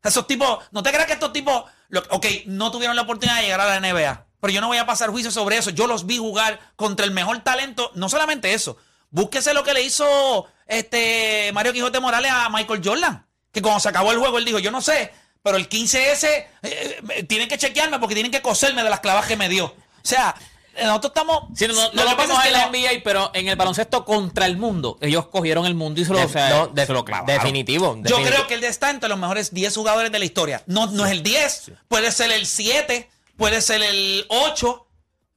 Esos 0.04 0.28
tipos, 0.28 0.60
no 0.72 0.84
te 0.84 0.92
creas 0.92 1.06
que 1.06 1.14
estos 1.14 1.34
tipos, 1.34 1.64
ok, 2.10 2.26
no 2.46 2.72
tuvieron 2.72 2.96
la 2.96 3.02
oportunidad 3.02 3.38
de 3.38 3.44
llegar 3.44 3.62
a 3.62 3.80
la 3.80 3.80
NBA, 3.80 4.26
pero 4.40 4.54
yo 4.54 4.62
no 4.62 4.68
voy 4.68 4.78
a 4.78 4.86
pasar 4.86 5.10
juicio 5.10 5.32
sobre 5.32 5.58
eso. 5.58 5.72
Yo 5.72 5.88
los 5.88 6.06
vi 6.06 6.18
jugar 6.18 6.60
contra 6.76 7.06
el 7.06 7.12
mejor 7.12 7.40
talento, 7.40 7.92
no 7.96 8.08
solamente 8.08 8.54
eso. 8.54 8.78
Búsquese 9.10 9.54
lo 9.54 9.64
que 9.64 9.74
le 9.74 9.84
hizo 9.84 10.48
este 10.68 11.52
Mario 11.54 11.74
Quijote 11.74 12.00
Morales 12.00 12.32
a 12.32 12.50
Michael 12.50 12.82
Jordan, 12.84 13.26
que 13.52 13.62
cuando 13.62 13.80
se 13.80 13.90
acabó 13.90 14.12
el 14.12 14.20
juego 14.20 14.38
él 14.38 14.46
dijo, 14.46 14.60
yo 14.60 14.72
no 14.72 14.82
sé, 14.82 15.12
pero 15.42 15.58
el 15.58 15.70
15S 15.70 16.26
eh, 16.26 16.48
eh, 16.62 17.24
tienen 17.24 17.48
que 17.48 17.58
chequearme 17.58 18.00
porque 18.00 18.16
tienen 18.16 18.32
que 18.32 18.42
coserme 18.42 18.84
de 18.84 18.90
las 18.90 19.00
clavas 19.00 19.26
que 19.26 19.38
me 19.38 19.50
dio. 19.50 19.66
O 19.66 19.76
sea, 20.04 20.36
nosotros 20.86 21.12
estamos... 21.16 21.44
Sí, 21.56 21.68
no, 21.68 21.74
no, 21.74 21.82
lo 21.86 21.90
que 21.92 21.98
lo 22.12 22.16
vemos 22.18 22.46
en 22.46 22.54
la 22.54 22.68
NBA, 22.70 23.02
pero 23.04 23.32
en 23.34 23.48
el 23.48 23.56
baloncesto 23.56 24.06
contra 24.06 24.46
el 24.46 24.58
mundo, 24.58 24.98
ellos 25.02 25.28
cogieron 25.28 25.66
el 25.66 25.76
mundo 25.76 26.00
y 26.02 26.06
se 26.06 26.12
lo, 26.14 26.20
Def- 26.20 26.30
o 26.30 26.34
sea, 26.34 26.50
no, 26.50 26.68
def- 26.68 26.88
se 26.88 26.94
lo 26.94 27.04
clavaron. 27.06 27.28
definitivo. 27.28 27.98
Yo 28.04 28.18
creo 28.22 28.48
que 28.48 28.54
él 28.56 28.64
está 28.64 28.90
entre 28.90 29.10
los 29.10 29.18
mejores 29.18 29.54
10 29.54 29.76
jugadores 29.76 30.12
de 30.12 30.20
la 30.20 30.26
historia. 30.26 30.64
No, 30.68 30.88
no 30.88 31.06
es 31.06 31.12
el 31.12 31.24
10, 31.24 31.72
puede 31.88 32.12
ser 32.12 32.32
el 32.32 32.46
7, 32.46 33.10
puede 33.38 33.62
ser 33.62 33.82
el 33.82 34.26
8, 34.30 34.88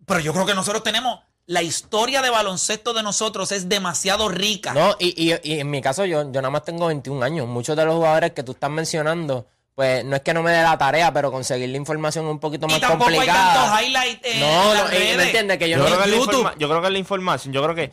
pero 0.07 0.21
yo 0.21 0.33
creo 0.33 0.47
que 0.47 0.55
nosotros 0.55 0.83
tenemos 0.83 1.21
la 1.47 1.63
historia 1.63 2.23
de 2.23 2.31
baloncesto 2.31 2.93
de 2.93 3.03
nosotros 3.03 3.51
es 3.51 3.69
demasiado 3.69 4.29
rica. 4.29 4.73
No, 4.73 4.95
y, 5.01 5.09
y- 5.33 5.37
y 5.43 5.59
en 5.61 5.69
mi 5.71 5.81
caso 5.83 6.05
yo, 6.05 6.23
yo 6.23 6.41
nada 6.41 6.51
más 6.51 6.65
tengo 6.65 6.87
21 6.87 7.25
años. 7.25 7.49
Muchos 7.49 7.77
de 7.77 7.85
los 7.85 7.95
jugadores 7.97 8.33
que 8.33 8.43
tú 8.45 8.53
estás 8.53 8.71
mencionando, 8.71 9.47
pues 9.81 10.05
no 10.05 10.15
es 10.15 10.21
que 10.21 10.35
no 10.35 10.43
me 10.43 10.51
dé 10.51 10.63
la 10.63 10.77
tarea, 10.77 11.11
pero 11.11 11.33
conseguir 11.33 11.71
la 11.71 11.79
información 11.79 12.27
es 12.27 12.31
un 12.33 12.39
poquito 12.39 12.67
y 12.67 12.71
más 12.73 12.81
tampoco 12.81 13.09
hay 13.09 13.17
complicada. 13.17 13.55
tantos 13.55 13.81
highlights 13.83 14.21
en 14.25 14.41
no, 14.41 14.75
las 14.75 14.83
no, 14.85 14.89
eh, 14.91 14.99
redes. 14.99 15.17
¿me 15.17 15.23
entiendes? 15.25 15.59
Que 15.59 15.71
yo, 15.71 15.77
Yo, 15.79 15.83
no... 15.85 15.89
creo 15.89 16.03
que 16.05 16.11
YouTube. 16.11 16.51
yo 16.59 16.69
creo 16.69 16.81
que 16.83 16.87
es 16.89 16.93
la 16.93 16.99
información. 16.99 17.55
Yo 17.55 17.63
creo 17.63 17.75
que 17.75 17.91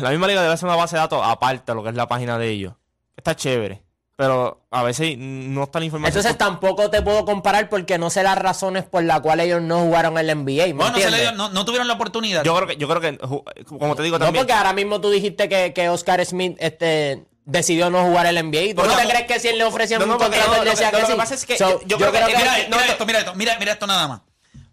la 0.00 0.10
misma 0.10 0.28
liga 0.28 0.42
debe 0.42 0.54
hacer 0.54 0.68
una 0.68 0.76
base 0.76 0.94
de 0.94 1.00
datos 1.00 1.20
aparte 1.24 1.72
de 1.72 1.74
lo 1.74 1.82
que 1.82 1.88
es 1.88 1.96
la 1.96 2.06
página 2.06 2.38
de 2.38 2.48
ellos. 2.48 2.74
Está 3.16 3.34
chévere. 3.34 3.82
Pero 4.14 4.62
a 4.70 4.82
veces 4.84 5.18
no 5.18 5.64
está 5.64 5.80
la 5.80 5.86
información. 5.86 6.16
Entonces 6.16 6.38
tampoco 6.38 6.88
te 6.90 7.02
puedo 7.02 7.24
comparar 7.24 7.68
porque 7.68 7.98
no 7.98 8.08
sé 8.08 8.22
las 8.22 8.38
razones 8.38 8.84
por 8.84 9.02
las 9.02 9.20
cuales 9.20 9.46
ellos 9.46 9.60
no 9.62 9.80
jugaron 9.80 10.16
en 10.16 10.26
la 10.28 10.34
NBA. 10.36 10.66
¿me 10.68 10.72
Bueno, 10.74 10.96
se 10.96 11.10
le 11.10 11.20
dio- 11.22 11.32
no, 11.32 11.48
no 11.50 11.64
tuvieron 11.64 11.88
la 11.88 11.94
oportunidad. 11.94 12.44
yo 12.44 12.54
creo 12.54 12.68
que, 12.68 12.76
yo 12.76 12.88
creo 12.88 13.00
que, 13.00 13.18
como 13.66 13.96
te 13.96 14.02
digo 14.04 14.18
No, 14.18 14.26
también. 14.26 14.42
porque 14.44 14.52
ahora 14.54 14.72
mismo 14.72 15.00
tú 15.02 15.10
dijiste 15.10 15.48
que, 15.48 15.72
que 15.74 15.88
Oscar 15.90 16.24
Smith 16.24 16.56
este, 16.60 17.24
decidió 17.46 17.88
no 17.88 18.04
jugar 18.04 18.26
el 18.26 18.36
NBA. 18.36 18.74
¿Tú 18.74 18.74
Bueno, 18.82 18.92
no 18.92 18.96
te 18.98 19.04
no, 19.04 19.08
crees 19.10 19.26
que 19.26 19.40
si 19.40 19.48
él 19.48 19.56
le 19.58 19.64
ofrecía 19.64 19.98
no, 19.98 20.04
un 20.04 20.10
contrato, 20.18 20.46
no, 20.48 20.54
él 20.56 20.64
lo 20.66 20.70
decía 20.72 20.90
que- 20.90 20.96
que 20.96 21.02
lo 21.02 21.06
sí? 21.06 21.12
que 21.14 21.18
pasa 21.18 21.34
es 21.34 21.46
que 21.46 21.56
So, 21.56 21.80
yo- 21.80 21.86
yo 21.86 21.96
creo 21.96 22.12
que- 22.12 22.18
creo 22.18 22.26
Mira, 22.28 22.38
que- 22.38 22.46
mira 22.68 22.86
esto, 22.86 23.06
mira 23.06 23.18
esto, 23.20 23.34
mira, 23.34 23.56
mira 23.58 23.72
esto 23.72 23.86
nada 23.86 24.06
más. 24.08 24.20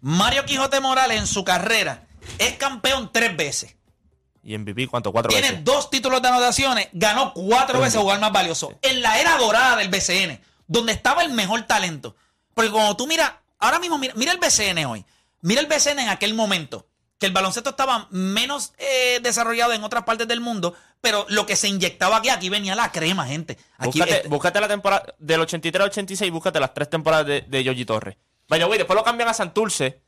Mario 0.02 0.44
Quijote 0.44 0.80
Morales 0.80 1.18
en 1.18 1.26
su 1.26 1.44
carrera 1.44 2.02
es 2.38 2.56
campeón 2.56 3.10
tres 3.12 3.34
veces. 3.36 3.74
¿Y 4.42 4.52
MVP 4.58 4.86
cuánto? 4.88 5.10
Cuatro 5.10 5.30
Tiene 5.30 5.48
veces. 5.50 5.64
dos 5.64 5.88
títulos 5.88 6.20
de 6.20 6.28
anotaciones, 6.28 6.88
ganó 6.92 7.32
cuatro 7.32 7.80
veces 7.80 7.98
jugar 7.98 8.20
más 8.20 8.30
valioso. 8.32 8.76
En 8.82 9.00
la 9.00 9.18
era 9.18 9.38
dorada 9.38 9.76
del 9.76 9.88
BCN, 9.88 10.38
donde 10.66 10.92
estaba 10.92 11.22
el 11.22 11.30
mejor 11.32 11.62
talento. 11.62 12.14
Porque 12.52 12.70
cuando 12.70 12.94
tú 12.96 13.06
miras, 13.06 13.32
ahora 13.58 13.78
mismo 13.78 13.96
mira, 13.96 14.12
mira 14.16 14.32
el 14.32 14.38
BCN 14.38 14.84
hoy, 14.84 15.06
mira 15.40 15.62
el 15.62 15.66
BCN 15.66 16.02
en 16.02 16.08
aquel 16.10 16.34
momento, 16.34 16.86
que 17.18 17.24
el 17.26 17.32
baloncesto 17.32 17.70
estaba 17.70 18.06
menos 18.10 18.74
eh, 18.76 19.20
desarrollado 19.22 19.72
en 19.72 19.82
otras 19.82 20.04
partes 20.04 20.28
del 20.28 20.40
mundo, 20.42 20.74
pero 21.04 21.24
lo 21.28 21.46
que 21.46 21.54
se 21.54 21.68
inyectaba 21.68 22.16
aquí, 22.16 22.30
aquí 22.30 22.48
venía 22.48 22.74
la 22.74 22.90
crema, 22.90 23.24
gente. 23.26 23.56
Aquí, 23.78 23.98
Búscate, 24.00 24.16
este- 24.16 24.28
búscate 24.28 24.60
la 24.60 24.66
temporada 24.68 25.14
del 25.18 25.40
83 25.42 25.80
al 25.80 25.88
86, 25.90 26.32
búscate 26.32 26.58
las 26.58 26.74
tres 26.74 26.90
temporadas 26.90 27.26
de, 27.26 27.42
de 27.42 27.62
Yogi 27.62 27.84
Torres. 27.84 28.16
Vaya, 28.48 28.64
güey, 28.66 28.78
después 28.78 28.96
lo 28.96 29.04
cambian 29.04 29.28
a 29.28 29.34
Santurce 29.34 30.00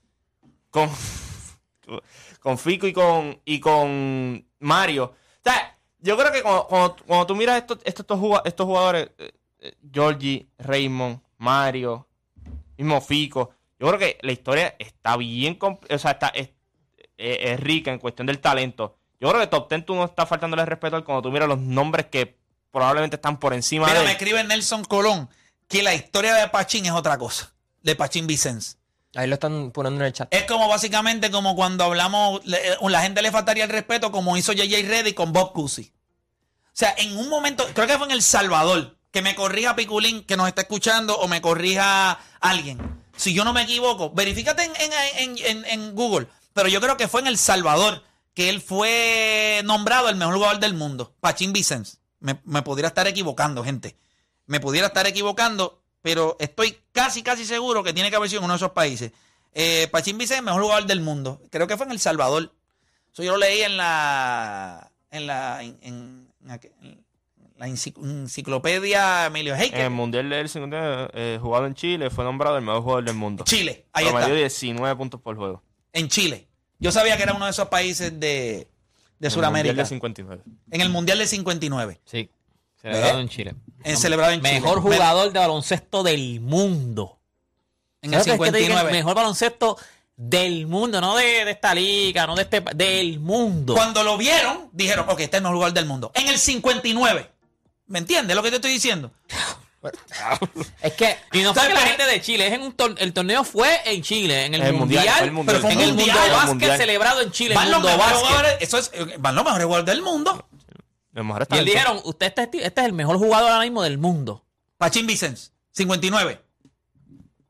con, 0.71 0.91
con 2.41 2.59
Fico 2.59 2.87
y 2.87 2.93
con, 2.93 3.41
y 3.45 3.61
con 3.61 4.45
Mario. 4.59 5.05
O 5.05 5.15
sea, 5.45 5.79
yo 5.99 6.17
creo 6.17 6.33
que 6.33 6.43
cuando, 6.43 6.67
cuando- 6.67 6.97
cuando 7.07 7.27
tú 7.27 7.37
miras 7.37 7.59
estos, 7.59 7.79
estos, 7.85 8.01
estos 8.05 8.19
juga- 8.19 8.43
estos 8.45 8.67
jugadores, 8.67 9.11
eh, 9.19 9.33
eh, 9.61 9.75
Georgie, 9.93 10.49
Raymond, 10.59 11.21
Mario, 11.39 12.09
mismo 12.77 13.01
Fico, 13.01 13.51
yo 13.79 13.87
creo 13.89 13.99
que 13.99 14.19
la 14.23 14.33
historia 14.33 14.75
está 14.79 15.17
bien, 15.17 15.59
o 15.61 15.99
sea, 15.99 16.13
está, 16.13 16.29
es, 16.29 16.51
es- 17.17 17.39
es 17.41 17.61
rica 17.61 17.93
en 17.93 17.99
cuestión 17.99 18.27
del 18.27 18.39
talento. 18.41 18.97
Yo 19.21 19.29
creo 19.29 19.41
que 19.41 19.47
Top 19.47 19.69
Ten 19.69 19.85
tú 19.85 19.95
no 19.95 20.05
estás 20.05 20.29
faltándole 20.29 20.65
respeto 20.67 21.03
cuando 21.05 21.23
tú 21.23 21.31
miras 21.31 21.49
los 21.49 21.59
nombres 21.59 22.07
que 22.07 22.37
probablemente 22.71 23.17
están 23.17 23.39
por 23.39 23.55
encima 23.55 23.87
Mira, 23.87 24.01
de 24.01 24.05
me 24.07 24.13
escribe 24.13 24.43
Nelson 24.45 24.85
Colón 24.85 25.31
que 25.69 25.83
la 25.83 25.95
historia 25.95 26.35
de 26.35 26.49
Pachín 26.49 26.85
es 26.87 26.93
otra 26.93 27.17
cosa, 27.19 27.53
de 27.83 27.97
Pachín 27.97 28.27
Vicens. 28.27 28.77
Ahí 29.15 29.27
lo 29.27 29.35
están 29.35 29.71
poniendo 29.71 30.01
en 30.03 30.09
el 30.09 30.13
chat. 30.13 30.29
Es 30.33 30.43
como 30.45 30.69
básicamente 30.69 31.31
como 31.31 31.57
cuando 31.57 31.85
hablamos, 31.85 32.45
le- 32.45 32.59
eh, 32.73 32.77
la 32.83 33.01
gente 33.01 33.23
le 33.23 33.33
faltaría 33.33 33.65
el 33.65 33.71
respeto 33.71 34.13
como 34.13 34.37
hizo 34.37 34.53
JJ 34.53 34.83
Reddy 34.87 35.15
con 35.15 35.33
Bob 35.33 35.53
Cousy. 35.55 35.91
O 36.67 36.79
sea, 36.79 36.95
en 36.99 37.17
un 37.17 37.31
momento, 37.31 37.67
creo 37.73 37.87
que 37.87 37.97
fue 37.97 38.07
en 38.07 38.13
El 38.13 38.23
Salvador, 38.23 38.99
que 39.11 39.23
me 39.23 39.35
corrija 39.35 39.75
Piculín, 39.75 40.23
que 40.25 40.37
nos 40.37 40.47
está 40.49 40.61
escuchando, 40.63 41.17
o 41.17 41.27
me 41.29 41.41
corrija 41.41 42.19
alguien. 42.41 42.79
Si 43.17 43.33
yo 43.33 43.45
no 43.45 43.55
me 43.55 43.63
equivoco, 43.63 44.11
verifícate 44.11 44.65
en, 44.65 44.73
en- 44.77 44.93
en- 45.39 45.47
en- 45.47 45.65
en 45.65 45.95
Google, 45.95 46.27
pero 46.53 46.69
yo 46.69 46.83
creo 46.83 46.99
que 46.99 47.09
fue 47.09 47.23
en 47.23 47.29
El 47.29 47.39
Salvador 47.39 48.05
que 48.37 48.51
él 48.51 48.61
fue 48.61 49.63
nombrado 49.65 50.11
el 50.11 50.17
mejor 50.17 50.35
jugador 50.35 50.61
del 50.61 50.75
mundo, 50.75 51.15
Pachín 51.21 51.55
Vicens. 51.55 52.01
Me, 52.21 52.39
me 52.45 52.61
pudiera 52.61 52.89
estar 52.89 53.07
equivocando, 53.09 53.65
gente. 53.65 53.97
Me 54.45 54.61
pudiera 54.61 54.89
estar 54.89 55.07
equivocando, 55.07 55.83
pero 56.03 56.37
estoy 56.39 56.77
casi, 56.93 57.23
casi 57.23 57.47
seguro 57.47 57.83
que 57.83 57.95
tiene 57.95 58.11
que 58.11 58.17
haber 58.17 58.29
sido 58.29 58.41
en 58.41 58.45
uno 58.45 58.53
de 58.53 58.59
esos 58.59 58.73
países. 58.73 59.11
Eh, 59.55 59.89
Pachín 59.91 60.19
Vicens, 60.19 60.43
mejor 60.43 60.63
jugador 60.63 60.85
del 60.85 61.01
mundo. 61.01 61.41
Creo 61.51 61.67
que 61.67 61.79
fue 61.79 61.87
en 61.87 61.93
El 61.93 61.99
Salvador. 61.99 62.53
Eso 63.11 63.23
yo 63.23 63.33
lo 63.33 63.39
leí 63.39 63.63
en 63.63 63.79
la. 63.79 64.93
En 65.11 65.27
la. 65.27 65.63
En, 65.63 66.29
la 67.57 67.67
enci- 67.69 67.97
enciclopedia 67.97 69.27
Emilio 69.27 69.55
En 69.55 69.61
el 69.61 69.65
Heiker. 69.65 69.91
Mundial 69.91 70.29
del 70.29 70.49
50 70.49 71.11
eh, 71.15 71.39
jugado 71.41 71.65
en 71.67 71.75
Chile, 71.75 72.11
fue 72.11 72.23
nombrado 72.25 72.59
el 72.59 72.63
mejor 72.63 72.83
jugador 72.83 73.05
del 73.05 73.15
mundo. 73.15 73.45
Chile. 73.45 73.87
Ahí 73.95 74.05
Promedio 74.05 74.27
está. 74.29 74.41
19 74.41 74.95
puntos 74.97 75.21
por 75.23 75.37
juego. 75.37 75.63
En 75.95 76.09
Chile. 76.09 76.49
Yo 76.79 76.93
sabía 76.93 77.17
que 77.17 77.23
era 77.23 77.35
uno 77.35 77.45
de 77.47 77.51
esos 77.51 77.69
países 77.69 78.13
de, 78.21 78.29
de 78.29 78.69
En 79.21 79.25
el 79.27 79.31
Sudamérica. 79.31 79.73
Mundial 79.73 79.77
del 79.77 79.87
59. 79.87 80.43
En 80.71 80.81
el 80.81 80.89
Mundial 80.91 81.19
del 81.19 81.29
59. 81.29 82.01
Sí. 82.05 82.31
Celebrado 82.81 83.19
¿Eh? 83.19 83.23
en 83.23 83.29
Chile. 83.29 83.55
En 83.85 83.97
celebrado 83.97 84.33
en 84.33 84.41
Chile. 84.43 84.53
Mejor 84.61 84.83
Me- 84.85 84.95
jugador 84.97 85.33
de 85.33 85.39
baloncesto 85.39 86.03
del 86.03 86.41
mundo. 86.41 87.19
En 88.03 88.15
el 88.15 88.23
¿Sabes 88.23 88.39
qué 88.39 88.53
te 88.53 88.59
digo? 88.59 88.69
59. 88.75 88.93
Mejor 88.93 89.15
baloncesto 89.17 89.77
del 90.17 90.67
mundo, 90.67 91.01
no 91.01 91.17
de, 91.17 91.45
de 91.45 91.51
esta 91.51 91.75
liga, 91.75 92.27
no 92.27 92.35
de 92.37 92.43
este, 92.43 92.61
del 92.75 93.19
mundo. 93.21 93.75
Cuando 93.75 94.03
lo 94.03 94.17
vieron, 94.17 94.71
dijeron, 94.73 95.07
ok, 95.09 95.21
este 95.21 95.37
es 95.37 95.41
el 95.41 95.43
mejor 95.43 95.57
jugador 95.57 95.75
del 95.75 95.87
mundo. 95.87 96.11
En 96.15 96.29
el 96.29 96.39
59. 96.39 97.31
¿Me 97.89 97.99
entiendes 97.99 98.35
lo 98.37 98.43
que 98.43 98.51
te 98.51 98.57
estoy 98.57 98.73
diciendo? 98.73 99.11
Es 100.83 100.93
que 100.95 101.17
Y 101.33 101.43
no 101.43 101.53
fue 101.55 101.63
¿Sabes 101.63 101.69
que 101.79 101.83
la 101.83 101.89
gente 101.89 102.05
de 102.07 102.21
Chile, 102.21 102.47
es 102.47 102.53
en 102.55 102.63
un 102.63 102.77
tor- 102.77 102.95
el 102.99 103.13
torneo 103.13 103.45
fue 103.45 103.81
en 103.85 104.03
Chile, 104.03 104.45
en 104.47 104.55
el, 104.55 104.63
El 104.63 104.73
mundial, 104.75 105.05
mundial, 105.05 105.17
fue 105.19 105.27
el 105.27 105.33
mundial. 105.33 105.57
pero 105.57 105.61
fue 105.63 105.73
en 105.73 105.79
el 105.81 105.85
el 105.85 105.95
mundo 105.95 106.05
mundial, 106.07 106.27
el 106.27 106.33
básquet 106.33 106.49
mundial. 106.51 106.77
celebrado 106.79 107.21
en 107.23 107.31
Chile, 107.33 107.55
Van 107.55 107.71
los 107.71 107.81
mundo 107.81 107.97
mejores 107.97 108.19
jugadores, 108.19 108.57
eso 108.61 108.79
es, 108.79 108.91
eh, 108.95 109.17
van 109.19 109.35
los 109.35 109.45
mejores 109.45 109.65
jugadores 109.67 109.95
del 109.95 110.03
mundo. 110.03 110.49
Y 111.51 111.59
él 111.59 111.65
dijeron, 111.65 112.01
usted 112.05 112.27
este, 112.37 112.43
este 112.67 112.81
es 112.81 112.87
el 112.87 112.93
mejor 112.93 113.17
jugador 113.19 113.51
ahora 113.51 113.63
mismo 113.65 113.83
del 113.83 113.97
mundo. 113.99 114.45
Pachín 114.77 115.07
Vicens, 115.07 115.53
59. 115.73 116.43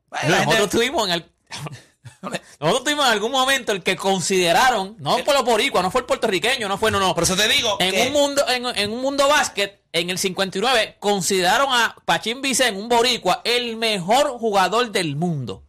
Bueno, 0.09 0.29
la 0.29 0.37
Nosotros 0.37 0.55
gente- 0.59 0.77
tuvimos 0.77 1.07
en 1.07 1.13
el 1.15 1.25
nosotros 2.59 2.83
tuvimos 2.83 3.05
en 3.05 3.11
algún 3.11 3.31
momento 3.31 3.71
el 3.71 3.83
que 3.83 3.95
consideraron, 3.95 4.95
no 4.99 5.17
por 5.23 5.35
los 5.35 5.43
boricuas, 5.43 5.83
no 5.83 5.91
fue 5.91 6.01
el 6.01 6.07
puertorriqueño, 6.07 6.67
no 6.67 6.77
fue, 6.77 6.91
no, 6.91 6.99
no. 6.99 7.13
por 7.13 7.23
eso 7.23 7.35
te 7.35 7.47
digo 7.47 7.77
En 7.79 7.91
que 7.91 8.07
un 8.07 8.13
mundo, 8.13 8.43
en, 8.49 8.65
en 8.65 8.91
un 8.91 9.01
mundo 9.01 9.27
básquet, 9.27 9.83
en 9.91 10.09
el 10.09 10.17
59, 10.17 10.97
consideraron 10.99 11.67
a 11.71 11.95
Pachín 12.05 12.41
Vicen, 12.41 12.75
un 12.75 12.89
boricua, 12.89 13.41
el 13.43 13.77
mejor 13.77 14.37
jugador 14.39 14.91
del 14.91 15.15
mundo. 15.15 15.63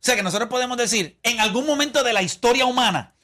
O 0.00 0.02
sea, 0.02 0.16
que 0.16 0.22
nosotros 0.22 0.48
podemos 0.48 0.78
decir, 0.78 1.18
en 1.22 1.40
algún 1.40 1.66
momento 1.66 2.02
de 2.02 2.12
la 2.12 2.22
historia 2.22 2.64
humana, 2.64 3.14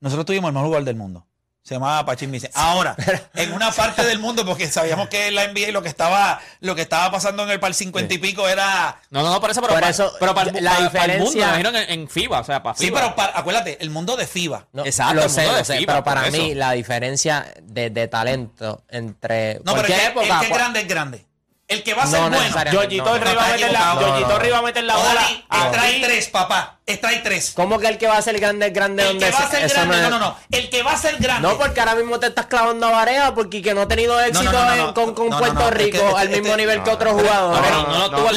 nosotros 0.00 0.26
tuvimos 0.26 0.48
el 0.48 0.54
mejor 0.54 0.66
jugador 0.66 0.84
del 0.84 0.96
mundo. 0.96 1.27
Se 1.68 1.74
llamaba 1.74 2.02
Pachín 2.06 2.30
Vicente. 2.32 2.56
Ahora, 2.58 2.96
en 3.34 3.52
una 3.52 3.70
parte 3.70 4.02
del 4.06 4.18
mundo, 4.18 4.46
porque 4.46 4.68
sabíamos 4.68 5.08
que 5.10 5.26
en 5.28 5.34
la 5.34 5.46
NBA 5.48 5.70
lo 5.70 5.82
que 5.82 5.90
estaba, 5.90 6.40
lo 6.60 6.74
que 6.74 6.80
estaba 6.80 7.10
pasando 7.10 7.42
en 7.42 7.50
el 7.50 7.60
par 7.60 7.74
50 7.74 8.14
y 8.14 8.18
pico 8.18 8.48
era. 8.48 8.98
No, 9.10 9.22
no, 9.22 9.30
no, 9.30 9.38
por 9.40 9.50
eso, 9.50 9.60
pero, 9.60 9.74
Por 9.74 9.80
para, 9.80 9.90
eso, 9.90 10.10
pero 10.18 10.34
para, 10.34 10.50
el- 10.50 10.64
la 10.64 10.76
para- 10.76 10.90
para 10.90 11.04
el 11.12 11.18
mundo, 11.20 11.32
diferencia- 11.32 11.46
me 11.52 11.60
imagino 11.60 11.78
en, 11.78 12.00
en 12.00 12.08
FIBA, 12.08 12.40
o 12.40 12.44
sea, 12.44 12.62
para 12.62 12.74
Sí, 12.78 12.86
FIBA. 12.86 13.00
pero 13.02 13.14
para- 13.16 13.38
acuérdate, 13.38 13.76
el 13.82 13.90
mundo 13.90 14.16
de 14.16 14.26
FIBA. 14.26 14.66
No, 14.72 14.84
Exacto, 14.86 15.14
lo 15.16 15.22
el 15.24 15.30
sé, 15.30 15.40
mundo 15.42 15.52
lo 15.52 15.58
de 15.58 15.64
sé, 15.66 15.76
FIBA, 15.78 15.92
pero 15.92 16.04
para 16.04 16.30
mí 16.30 16.46
eso. 16.50 16.54
la 16.58 16.72
diferencia 16.72 17.46
de, 17.62 17.90
de 17.90 18.08
talento 18.08 18.82
entre 18.88 19.56
No, 19.64 19.74
pero 19.74 19.88
el 19.88 19.94
que, 19.94 20.06
época... 20.06 20.26
el 20.26 20.40
que 20.40 20.46
es 20.46 20.52
grande 20.58 20.80
es 20.80 20.88
grande. 20.88 21.26
El 21.68 21.82
que 21.82 21.92
va 21.92 22.02
a 22.02 22.04
No 22.06 22.10
ser 22.10 22.20
bueno. 22.20 22.38
necesariamente. 22.40 22.86
Yoyito 22.96 23.04
No, 23.04 23.18
no, 23.18 23.24
Riva 23.24 23.42
no, 23.42 23.52
meter 23.52 23.70
la, 23.70 23.78
no, 23.78 23.94
no. 23.94 24.62
Meter 24.62 24.84
bola. 24.84 25.14
Dani, 25.14 25.44
extrae 25.64 25.90
aquí. 25.92 26.00
tres, 26.02 26.28
papá. 26.28 26.78
Extrae 26.86 27.18
tres. 27.18 27.52
¿Cómo 27.54 27.78
que 27.78 27.88
el 27.88 27.98
que 27.98 28.06
va 28.06 28.16
a 28.16 28.22
ser 28.22 28.40
grande 28.40 28.68
es 28.68 28.72
grande 28.72 29.02
El 29.02 29.08
donde 29.08 29.26
que 29.26 29.32
va 29.32 29.38
a 29.38 29.50
se- 29.50 29.56
ser 29.58 29.68
grande, 29.68 29.96
es- 29.96 30.02
no, 30.02 30.10
no, 30.10 30.18
no. 30.18 30.36
El 30.50 30.70
que 30.70 30.82
va 30.82 30.92
a 30.92 30.96
ser 30.96 31.16
grande. 31.18 31.46
No, 31.46 31.58
porque 31.58 31.78
ahora 31.80 31.94
mismo 31.94 32.18
te 32.18 32.26
estás 32.28 32.46
clavando 32.46 32.86
a 32.86 32.90
Varea 32.92 33.34
porque 33.34 33.60
que 33.60 33.74
no 33.74 33.82
ha 33.82 33.88
tenido 33.88 34.18
éxito 34.18 34.50
no, 34.50 34.64
no, 34.64 34.76
no. 34.76 34.94
con, 34.94 35.14
con 35.14 35.26
No, 35.28 35.32
no, 35.32 35.38
Puerto 35.38 35.54
no, 35.60 35.68
es 35.68 35.72
que 35.76 35.84
Rico 35.84 36.16
al 36.16 36.28
mismo 36.30 36.46
este- 36.46 36.56
nivel 36.56 36.82
que 36.82 36.88
no, 36.90 36.94
otros 36.96 37.12
no, 37.14 37.18
jugadores. 37.20 37.70
No, 37.70 37.76
no, 37.76 37.82
no, 37.82 37.92
No, 37.92 37.98
no, 37.98 38.08
no 38.08 38.28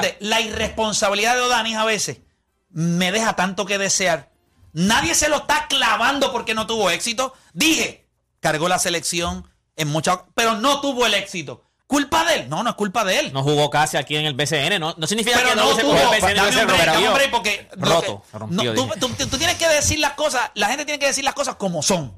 no. 0.00 0.08
La 0.20 0.40
irresponsabilidad 0.40 1.36
de 1.36 1.40
Odanis 1.42 1.76
a 1.76 1.84
veces 1.84 2.18
me 2.70 3.12
deja 3.12 3.34
tanto 3.36 3.64
que 3.66 3.78
desear. 3.78 4.30
Nadie 4.72 5.14
se 5.14 5.28
lo 5.28 5.36
está 5.38 5.66
clavando 5.68 6.32
porque 6.32 6.54
no 6.54 6.66
tuvo 6.66 6.90
éxito. 6.90 7.34
Dije, 7.52 8.08
cargó 8.40 8.68
la 8.68 8.78
selección 8.78 9.48
en 9.80 9.88
muchas, 9.88 10.18
pero 10.34 10.54
no 10.56 10.80
tuvo 10.80 11.06
el 11.06 11.14
éxito. 11.14 11.64
¿Culpa 11.86 12.24
de 12.24 12.34
él? 12.36 12.48
No, 12.48 12.62
no 12.62 12.70
es 12.70 12.76
culpa 12.76 13.04
de 13.04 13.18
él. 13.18 13.32
No 13.32 13.42
jugó 13.42 13.68
casi 13.68 13.96
aquí 13.96 14.14
en 14.14 14.24
el 14.24 14.34
BCN, 14.34 14.78
no, 14.78 14.94
no 14.96 15.06
significa 15.08 15.36
pero 15.38 15.50
que 15.50 15.56
no, 15.56 15.62
no 15.62 15.68
hubiese 15.70 15.82
tuvo. 15.82 15.96
el 15.96 16.20
BCN, 16.20 16.34
Dame 16.36 16.60
un 16.60 16.66
break, 16.68 16.86
dame 16.86 17.08
un 17.08 17.14
break 17.14 17.30
porque 17.32 17.68
Roto, 17.72 18.22
que- 18.22 18.30
se 18.30 18.38
rompió, 18.38 18.74
no, 18.74 18.86
tú- 18.94 19.14
tú- 19.16 19.26
tú 19.26 19.38
tienes 19.38 19.56
que 19.56 19.66
decir 19.68 19.98
las 19.98 20.12
cosas, 20.12 20.50
la 20.54 20.68
gente 20.68 20.84
tiene 20.84 21.00
que 21.00 21.06
decir 21.06 21.24
las 21.24 21.34
cosas 21.34 21.56
como 21.56 21.82
son. 21.82 22.14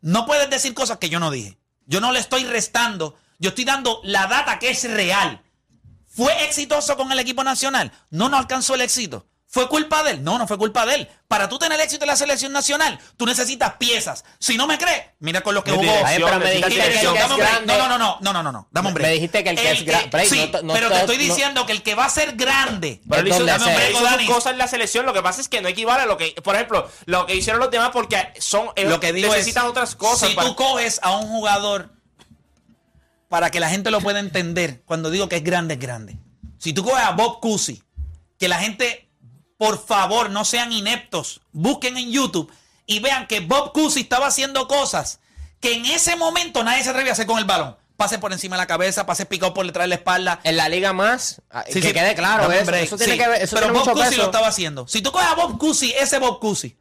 No 0.00 0.24
puedes 0.26 0.48
decir 0.50 0.72
cosas 0.74 0.98
que 0.98 1.08
yo 1.10 1.20
no 1.20 1.30
dije. 1.30 1.58
Yo 1.86 2.00
no 2.00 2.12
le 2.12 2.18
estoy 2.18 2.44
restando, 2.44 3.16
yo 3.38 3.50
estoy 3.50 3.64
dando 3.64 4.00
la 4.04 4.26
data 4.26 4.58
que 4.58 4.70
es 4.70 4.90
real. 4.90 5.42
¿Fue 6.06 6.44
exitoso 6.44 6.96
con 6.96 7.10
el 7.12 7.18
equipo 7.18 7.44
nacional? 7.44 7.92
No, 8.10 8.28
no 8.28 8.36
alcanzó 8.36 8.74
el 8.74 8.80
éxito. 8.82 9.26
¿Fue 9.54 9.68
culpa 9.68 10.02
de 10.02 10.12
él? 10.12 10.24
No, 10.24 10.38
no 10.38 10.46
fue 10.48 10.56
culpa 10.56 10.86
de 10.86 10.94
él. 10.94 11.08
Para 11.28 11.46
tú 11.46 11.58
tener 11.58 11.78
éxito 11.78 12.04
en 12.04 12.08
la 12.08 12.16
selección 12.16 12.52
nacional, 12.52 12.98
tú 13.18 13.26
necesitas 13.26 13.74
piezas. 13.74 14.24
Si 14.38 14.56
no 14.56 14.66
me 14.66 14.78
crees, 14.78 15.04
mira 15.18 15.42
con 15.42 15.54
los 15.54 15.62
que 15.62 15.72
jugó. 15.72 15.92
pero 16.06 16.38
me 16.38 16.52
dijiste 16.52 16.70
que 16.74 16.86
el 16.86 16.90
que 16.90 16.96
es 17.20 17.36
grande- 17.36 17.66
No, 17.66 17.76
no, 17.86 17.98
no, 17.98 18.18
no, 18.22 18.32
no, 18.32 18.42
no, 18.42 18.50
no, 18.50 18.68
dame 18.70 18.88
un 18.88 18.94
Me 18.94 19.00
break. 19.00 19.12
dijiste 19.12 19.44
que 19.44 19.50
el 19.50 19.56
que 19.56 19.70
es 19.72 19.84
gra- 19.84 20.10
break, 20.10 20.26
sí, 20.26 20.38
no 20.40 20.50
te- 20.50 20.62
no 20.64 20.72
pero 20.72 20.88
te 20.88 21.00
estoy 21.00 21.18
no- 21.18 21.22
diciendo 21.24 21.66
que 21.66 21.72
el 21.72 21.82
que 21.82 21.94
va 21.94 22.06
a 22.06 22.08
ser 22.08 22.34
grande. 22.34 23.02
Pero 23.06 23.28
hizo, 23.28 23.44
dame 23.44 23.66
un 23.66 23.74
break, 23.74 24.26
cosas 24.26 24.52
en 24.52 24.58
la 24.58 24.68
selección. 24.68 25.04
Lo 25.04 25.12
que 25.12 25.20
pasa 25.22 25.42
es 25.42 25.50
que 25.50 25.60
no 25.60 25.68
equivale 25.68 26.04
a 26.04 26.06
lo 26.06 26.16
que, 26.16 26.32
por 26.42 26.54
ejemplo, 26.54 26.90
lo 27.04 27.26
que 27.26 27.34
hicieron 27.34 27.60
los 27.60 27.70
demás 27.70 27.90
porque 27.92 28.32
son 28.38 28.68
Lo 28.74 29.00
que 29.00 29.12
digo 29.12 29.34
necesitan 29.34 29.64
es, 29.64 29.70
otras 29.70 29.96
cosas. 29.96 30.30
si 30.30 30.34
para- 30.34 30.48
tú 30.48 30.56
coges 30.56 30.98
a 31.02 31.14
un 31.18 31.28
jugador 31.28 31.90
para 33.28 33.50
que 33.50 33.60
la 33.60 33.68
gente 33.68 33.90
lo 33.90 34.00
pueda 34.00 34.18
entender, 34.18 34.82
cuando 34.86 35.10
digo 35.10 35.28
que 35.28 35.36
es 35.36 35.44
grande, 35.44 35.74
es 35.74 35.80
grande. 35.80 36.16
Si 36.56 36.72
tú 36.72 36.84
coges 36.84 37.04
a 37.04 37.10
Bob 37.10 37.40
Cousy, 37.40 37.82
que 38.38 38.48
la 38.48 38.58
gente, 38.58 39.01
por 39.62 39.78
favor, 39.78 40.28
no 40.28 40.44
sean 40.44 40.72
ineptos, 40.72 41.40
busquen 41.52 41.96
en 41.96 42.10
YouTube 42.10 42.52
y 42.84 42.98
vean 42.98 43.28
que 43.28 43.38
Bob 43.38 43.72
Cousy 43.72 44.00
estaba 44.00 44.26
haciendo 44.26 44.66
cosas 44.66 45.20
que 45.60 45.74
en 45.74 45.86
ese 45.86 46.16
momento 46.16 46.64
nadie 46.64 46.82
se 46.82 46.90
atrevía 46.90 47.12
a 47.12 47.14
hacer 47.14 47.26
con 47.26 47.38
el 47.38 47.44
balón. 47.44 47.76
Pase 47.96 48.18
por 48.18 48.32
encima 48.32 48.56
de 48.56 48.62
la 48.62 48.66
cabeza, 48.66 49.06
pase 49.06 49.24
picado 49.24 49.54
por 49.54 49.64
detrás 49.64 49.84
de 49.84 49.90
la 49.90 49.94
espalda. 49.94 50.40
En 50.42 50.56
la 50.56 50.68
liga 50.68 50.92
más, 50.92 51.42
ah, 51.48 51.62
Sí, 51.68 51.74
que 51.74 51.86
sí, 51.86 51.92
quede 51.92 52.16
claro, 52.16 52.48
un 52.48 52.52
eso, 52.54 52.96
tiene 52.96 53.12
sí. 53.12 53.18
que 53.20 53.28
ver, 53.28 53.40
eso 53.42 53.54
Pero 53.54 53.66
tiene 53.68 53.84
Bob 53.84 53.92
Cousy 53.92 54.16
lo 54.16 54.24
estaba 54.24 54.48
haciendo. 54.48 54.88
Si 54.88 55.00
tú 55.00 55.12
coges 55.12 55.28
a 55.28 55.36
Bob 55.36 55.56
Cousy, 55.58 55.94
ese 55.96 56.18
Bob 56.18 56.40
Cousy, 56.40 56.76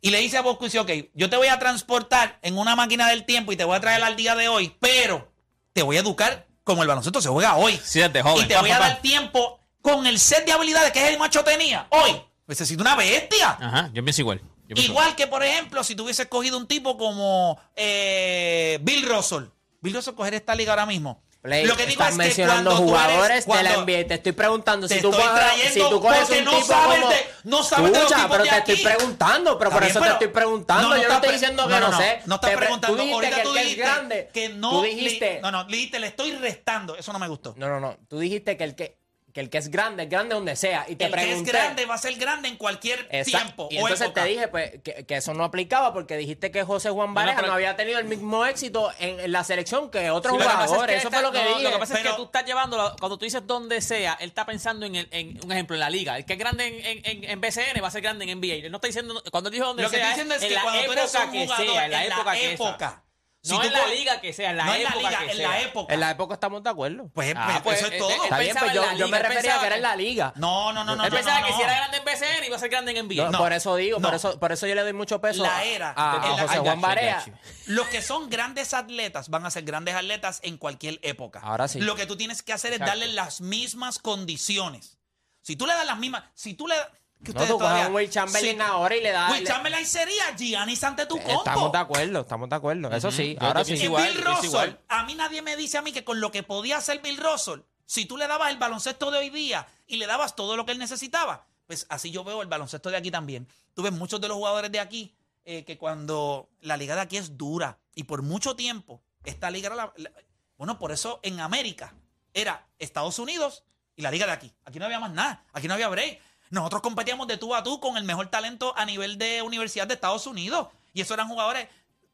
y 0.00 0.08
le 0.08 0.16
dice 0.16 0.38
a 0.38 0.40
Bosco, 0.40 0.64
ok, 0.64 0.90
yo 1.12 1.28
te 1.28 1.36
voy 1.36 1.48
a 1.48 1.58
transportar 1.58 2.38
en 2.40 2.56
una 2.56 2.74
máquina 2.76 3.10
del 3.10 3.26
tiempo 3.26 3.52
y 3.52 3.58
te 3.58 3.64
voy 3.64 3.76
a 3.76 3.80
traer 3.80 4.02
al 4.02 4.16
día 4.16 4.34
de 4.36 4.48
hoy, 4.48 4.74
pero 4.80 5.30
te 5.74 5.82
voy 5.82 5.98
a 5.98 6.00
educar 6.00 6.46
como 6.64 6.80
el 6.80 6.88
baloncesto 6.88 7.20
se 7.20 7.28
juega 7.28 7.56
hoy. 7.56 7.78
Sí, 7.84 8.00
desde 8.00 8.22
joven. 8.22 8.42
Y 8.42 8.48
te 8.48 8.56
voy 8.56 8.70
a 8.70 8.78
dar 8.78 9.02
tiempo 9.02 9.61
con 9.82 10.06
el 10.06 10.18
set 10.18 10.46
de 10.46 10.52
habilidades 10.52 10.92
que 10.92 11.06
el 11.08 11.18
macho 11.18 11.44
tenía 11.44 11.86
hoy. 11.90 12.20
Necesito 12.46 12.82
una 12.82 12.96
bestia. 12.96 13.58
Ajá, 13.60 13.90
yo 13.92 14.02
pienso 14.02 14.20
igual. 14.22 14.40
Yo 14.68 14.74
pienso 14.74 14.92
Igual 14.92 15.14
que, 15.16 15.26
por 15.26 15.42
ejemplo, 15.42 15.82
si 15.84 15.94
tú 15.94 16.04
hubieses 16.04 16.26
cogido 16.26 16.56
un 16.56 16.66
tipo 16.66 16.96
como 16.96 17.58
eh, 17.76 18.78
Bill 18.82 19.06
Russell. 19.08 19.44
Bill 19.80 19.94
Russell 19.94 20.14
coger 20.14 20.34
esta 20.34 20.54
liga 20.54 20.72
ahora 20.72 20.86
mismo. 20.86 21.22
Play, 21.42 21.66
Lo 21.66 21.76
que 21.76 21.86
digo 21.86 22.00
estás 22.04 22.10
es 22.10 22.18
que 22.18 22.24
mencionando 22.24 22.70
cuando 22.70 22.86
tú 22.86 22.96
eres- 22.96 23.44
jugadores 23.44 23.46
de 23.46 23.62
la 23.64 23.76
NBA. 23.78 24.06
Te 24.06 24.14
estoy 24.14 24.30
preguntando 24.30 24.86
Te 24.86 24.94
si 24.94 25.00
tú 25.02 25.10
estoy 25.10 25.24
coges, 25.26 25.40
trayendo 25.40 25.72
si 25.72 25.90
tú 25.90 26.00
coges 26.00 26.20
porque 26.20 26.38
un 26.38 26.44
no 26.44 26.50
tipo 26.52 26.66
sabes 26.66 27.00
como... 27.00 27.08
de- 27.10 27.26
no 27.42 27.62
sabes 27.64 27.84
de 27.86 27.90
los 27.90 27.98
Escucha, 28.02 28.16
tipos 28.22 28.30
pero 28.30 28.44
de 28.44 28.50
te 28.50 28.56
estoy 28.72 28.76
preguntando, 28.84 29.58
pero 29.58 29.70
por 29.72 29.80
bien, 29.80 29.90
eso 29.90 30.00
te 30.00 30.08
estoy 30.08 30.28
preguntando. 30.28 30.82
no, 30.88 30.94
no 30.94 31.02
Yo 31.02 31.08
no 31.08 31.14
estoy 31.16 31.32
diciendo 31.32 31.62
no, 31.64 31.68
que 31.74 31.80
no, 31.80 31.88
no, 31.90 31.98
sé. 31.98 32.20
No 32.26 32.34
estás 32.36 32.50
Te 32.52 32.56
preguntando. 32.56 32.96
Tú 32.96 33.02
dijiste 33.02 33.14
Ahorita 33.26 33.36
que 33.36 33.42
tú 33.42 33.48
el 33.48 33.54
que 33.54 33.60
es 33.60 33.66
dijiste 33.66 33.82
grande. 33.84 34.30
que 34.32 34.48
no. 34.50 34.70
Tú 34.70 34.82
le- 34.82 34.88
dijiste... 34.94 35.40
no, 35.42 35.50
no, 35.50 35.64
le 35.64 35.76
dijiste, 35.76 35.98
le 35.98 36.06
estoy 36.06 36.32
restando. 36.36 36.96
Eso 36.96 37.12
no 37.12 37.18
me 37.18 37.26
gustó. 37.26 37.54
No, 37.56 37.68
no, 37.68 37.80
no. 37.80 37.96
Tú 38.08 38.20
dijiste 38.20 38.56
que 38.56 38.62
el 38.62 38.76
que, 38.76 39.01
que 39.32 39.40
el 39.40 39.50
que 39.50 39.58
es 39.58 39.70
grande 39.70 40.02
es 40.04 40.08
grande 40.10 40.34
donde 40.34 40.56
sea. 40.56 40.84
Y 40.88 40.96
te 40.96 41.06
el 41.06 41.14
que 41.14 41.32
es 41.32 41.42
grande 41.42 41.86
va 41.86 41.94
a 41.94 41.98
ser 41.98 42.14
grande 42.16 42.48
en 42.48 42.56
cualquier 42.56 43.08
Exacto. 43.10 43.28
tiempo. 43.38 43.68
Y 43.70 43.76
o 43.78 43.80
entonces 43.80 44.06
época. 44.06 44.22
te 44.22 44.28
dije 44.28 44.48
pues, 44.48 44.70
que, 44.82 45.06
que 45.06 45.16
eso 45.16 45.32
no 45.34 45.44
aplicaba 45.44 45.92
porque 45.92 46.16
dijiste 46.16 46.50
que 46.50 46.62
José 46.64 46.90
Juan 46.90 47.08
no, 47.08 47.14
Vareja 47.14 47.42
no, 47.42 47.52
había 47.52 47.74
tenido 47.76 47.98
el 47.98 48.04
mismo 48.04 48.44
éxito 48.44 48.92
en, 48.98 49.20
en 49.20 49.32
la 49.32 49.42
selección 49.44 49.90
que 49.90 50.10
otros 50.10 50.34
Sí, 50.36 50.40
es 50.42 50.46
jugadores. 50.46 50.86
que 50.94 50.98
eso 50.98 51.08
está- 51.08 51.18
fue 51.20 51.22
lo 51.26 51.32
que 51.32 51.42
no, 51.42 51.48
dije. 51.48 51.62
Lo 51.62 51.70
que 51.72 51.78
pasa 51.78 51.94
es 51.94 52.00
Pero- 52.00 52.10
que 52.12 52.16
tú 52.18 52.24
estás 52.26 52.44
llevándolo, 52.44 52.94
cuando 53.00 53.16
tú 53.18 53.24
dices 53.24 53.46
donde 53.46 53.80
sea, 53.80 54.18
él 54.20 54.28
está 54.28 54.44
pensando 54.46 54.84
en, 54.86 54.96
el, 54.96 55.08
en 55.10 55.40
un 55.44 55.50
ejemplo, 55.52 55.76
en 55.76 55.80
la 55.80 55.90
liga. 55.90 56.16
El 56.18 56.24
que 56.24 56.34
es 56.34 56.38
grande 56.38 56.66
en, 56.66 56.84
en, 56.84 57.00
en- 57.24 57.30
en 57.30 57.40
BCN 57.40 57.82
va 57.82 57.88
a 57.88 57.90
ser 57.90 58.02
grande 58.02 58.24
en 58.30 58.38
NBA. 58.40 58.54
Él 58.66 58.70
no 58.70 58.76
está 58.76 58.86
diciendo, 58.88 59.22
cuando 59.30 59.48
él 59.48 59.54
dijo 59.54 59.66
donde 59.66 59.82
Lo 59.82 59.90
que 59.90 59.96
sea, 59.96 60.10
estoy 60.10 60.24
diciendo 60.24 60.34
es 60.34 60.42
en 60.42 60.48
que 60.48 60.54
la 60.54 60.62
cuando 60.62 60.84
tú 60.84 60.92
eres 60.92 61.04
época 61.14 61.24
un 61.26 61.32
que 61.32 61.42
jugador, 61.44 61.66
sea, 61.66 61.84
en 61.86 61.90
la 61.90 62.04
en 62.04 62.12
época 62.12 62.24
la 62.24 62.32
que 62.38 62.52
época. 62.52 63.02
Si 63.44 63.50
no 63.52 63.60
tú 63.60 63.66
en 63.66 63.72
la 63.72 63.80
co- 63.80 63.86
liga 63.88 64.20
que 64.20 64.32
sea, 64.32 64.50
en 64.50 64.56
la 64.56 64.64
no 64.66 64.74
en 64.74 64.84
la 64.84 64.88
época 64.90 65.08
liga, 65.08 65.18
que 65.24 65.30
en 65.32 65.36
sea. 65.36 65.48
la 65.48 65.60
época. 65.62 65.94
En 65.94 65.98
la 66.00 66.10
época 66.12 66.34
estamos 66.34 66.62
de 66.62 66.70
acuerdo. 66.70 67.10
Pues, 67.12 67.34
Ah, 67.36 67.60
pues, 67.64 67.80
eso 67.80 67.88
pues, 67.88 67.92
es 67.94 67.98
todo. 67.98 68.10
eh, 68.10 68.18
Está 68.22 68.38
bien, 68.38 68.54
pensaba 68.54 68.72
pues 68.72 68.92
yo, 68.92 68.96
yo 68.98 69.08
me 69.08 69.18
refería 69.18 69.56
a 69.56 69.60
que 69.60 69.66
era 69.66 69.76
en 69.76 69.82
la 69.82 69.96
liga. 69.96 70.32
No, 70.36 70.72
no, 70.72 70.84
no, 70.84 70.94
no. 70.94 71.04
Él 71.04 71.10
no, 71.10 71.16
pensaba 71.16 71.40
no, 71.40 71.46
que 71.46 71.50
no. 71.52 71.56
si 71.58 71.62
era 71.64 71.74
grande 71.74 71.96
en 71.96 72.04
BCN 72.04 72.46
iba 72.46 72.54
a 72.56 72.58
ser 72.60 72.68
grande 72.68 72.92
en 72.92 72.98
NBA. 73.08 73.24
No, 73.24 73.30
No. 73.32 73.38
Por 73.38 73.52
eso 73.52 73.74
digo, 73.74 73.98
No. 73.98 74.06
por 74.08 74.14
eso, 74.14 74.38
por 74.38 74.52
eso 74.52 74.66
yo 74.68 74.76
le 74.76 74.82
doy 74.82 74.92
mucho 74.92 75.20
peso 75.20 75.42
La 75.42 75.56
a- 75.56 75.64
era. 75.64 75.92
a, 75.96 76.22
a 76.22 76.26
En 76.30 76.36
la- 76.36 76.42
José 76.42 76.58
Juan 76.60 76.80
Barea. 76.80 77.24
Los 77.66 77.88
que 77.88 78.00
son 78.00 78.30
grandes 78.30 78.74
atletas 78.74 79.28
van 79.28 79.44
a 79.44 79.50
ser 79.50 79.64
grandes 79.64 79.96
atletas 79.96 80.38
en 80.44 80.56
cualquier 80.56 81.00
época. 81.02 81.40
Ahora 81.42 81.66
sí. 81.66 81.80
Lo 81.80 81.96
que 81.96 82.06
tú 82.06 82.16
tienes 82.16 82.42
que 82.42 82.52
hacer 82.52 82.70
es 82.70 82.76
Exacto. 82.76 82.90
darle 83.00 83.12
las 83.12 83.40
mismas 83.40 83.98
condiciones. 83.98 84.98
Si 85.40 85.56
tú 85.56 85.66
le 85.66 85.74
das 85.74 85.84
las 85.86 85.98
mismas, 85.98 86.22
si 86.34 86.54
tú 86.54 86.68
le 86.68 86.76
que 87.24 87.32
No, 87.32 87.44
tú 87.46 87.58
coges 87.58 87.84
a 87.84 87.88
un 87.88 87.94
Will 87.94 88.10
Chamberlain 88.10 88.56
Sí. 88.56 88.62
ahora 88.62 88.96
y 88.96 89.00
le 89.02 89.12
das. 89.12 89.32
Will 89.32 89.46
Chamberlain 89.46 89.86
sería 89.86 90.36
Giannis 90.36 90.82
Antetokounmpo. 90.84 91.38
Estamos 91.38 91.72
de 91.72 91.78
acuerdo, 91.78 92.20
estamos 92.20 92.48
de 92.48 92.56
acuerdo. 92.56 92.90
Eso 92.92 93.10
sí, 93.10 93.34
Yo- 93.40 93.46
ahora 93.46 93.64
sí. 93.64 93.74
Y 93.74 93.82
igual, 93.84 94.12
Bill 94.12 94.24
Russell, 94.24 94.44
igual. 94.46 94.80
a 94.88 95.04
mí 95.04 95.14
nadie 95.14 95.42
me 95.42 95.56
dice 95.56 95.78
a 95.78 95.82
mí 95.82 95.92
que 95.92 96.04
con 96.04 96.20
lo 96.20 96.30
que 96.32 96.42
podía 96.42 96.78
hacer 96.78 97.00
Bill 97.00 97.16
Russell, 97.18 97.60
si 97.86 98.06
tú 98.06 98.16
le 98.16 98.26
dabas 98.26 98.50
el 98.50 98.58
baloncesto 98.58 99.10
de 99.10 99.18
hoy 99.18 99.30
día 99.30 99.66
y 99.86 99.96
le 99.96 100.06
dabas 100.06 100.34
todo 100.34 100.56
lo 100.56 100.64
que 100.66 100.72
él 100.72 100.78
necesitaba, 100.78 101.46
pues 101.66 101.86
así 101.90 102.10
yo 102.10 102.24
veo 102.24 102.42
el 102.42 102.48
baloncesto 102.48 102.90
de 102.90 102.96
aquí 102.96 103.10
también. 103.10 103.46
Tú 103.74 103.82
ves 103.82 103.92
muchos 103.92 104.20
de 104.20 104.28
los 104.28 104.36
jugadores 104.36 104.72
de 104.72 104.80
aquí 104.80 105.14
eh, 105.44 105.64
que 105.64 105.76
cuando 105.78 106.50
la 106.60 106.76
liga 106.76 106.94
de 106.94 107.00
aquí 107.02 107.16
es 107.16 107.36
dura 107.36 107.78
y 107.94 108.04
por 108.04 108.22
mucho 108.22 108.54
tiempo 108.56 109.02
esta 109.24 109.50
liga 109.50 109.66
era 109.66 109.76
la, 109.76 109.92
la- 109.96 110.10
bueno, 110.56 110.78
por 110.78 110.92
eso 110.92 111.18
en 111.22 111.40
América 111.40 111.94
era 112.34 112.66
Estados 112.78 113.18
Unidos 113.18 113.64
y 113.96 114.02
la 114.02 114.10
liga 114.10 114.26
de 114.26 114.32
aquí. 114.32 114.52
Aquí 114.64 114.78
no 114.78 114.84
había 114.86 115.00
más 115.00 115.10
nada, 115.12 115.44
aquí 115.52 115.68
no 115.68 115.74
había 115.74 115.88
break. 115.88 116.20
Nosotros 116.52 116.82
competíamos 116.82 117.26
de 117.26 117.38
tú 117.38 117.54
a 117.54 117.62
tú 117.62 117.80
con 117.80 117.96
el 117.96 118.04
mejor 118.04 118.28
talento 118.28 118.74
a 118.76 118.84
nivel 118.84 119.16
de 119.18 119.42
universidad 119.42 119.86
de 119.88 119.94
Estados 119.94 120.26
Unidos. 120.26 120.68
Y 120.92 121.00
esos 121.00 121.14
eran 121.14 121.26
jugadores, 121.28 121.66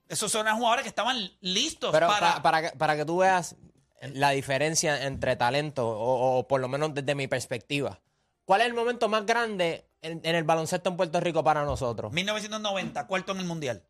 esos 0.08 0.32
eran 0.34 0.56
jugadores 0.56 0.84
que 0.84 0.88
estaban 0.88 1.30
listos 1.40 1.90
Pero 1.92 2.06
para. 2.06 2.34
pa- 2.36 2.42
para, 2.42 2.62
que, 2.70 2.76
para 2.78 2.96
que 2.96 3.04
tú 3.04 3.18
veas 3.18 3.56
la 4.00 4.30
diferencia 4.30 5.04
entre 5.06 5.34
talento, 5.34 5.88
o, 5.88 6.38
o 6.38 6.46
por 6.48 6.60
lo 6.60 6.68
menos 6.68 6.94
desde 6.94 7.14
mi 7.16 7.26
perspectiva. 7.26 7.98
¿Cuál 8.44 8.60
es 8.60 8.68
el 8.68 8.74
momento 8.74 9.08
más 9.08 9.26
grande 9.26 9.84
en, 10.02 10.20
en 10.22 10.36
el 10.36 10.44
baloncesto 10.44 10.88
en 10.88 10.96
Puerto 10.96 11.18
Rico 11.20 11.42
para 11.42 11.64
nosotros? 11.64 12.12
1990, 12.12 13.06
cuarto 13.08 13.32
en 13.32 13.38
el 13.40 13.44
mundial. 13.44 13.82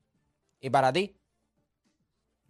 ¿Y 0.60 0.70
para 0.70 0.92
ti? 0.92 1.14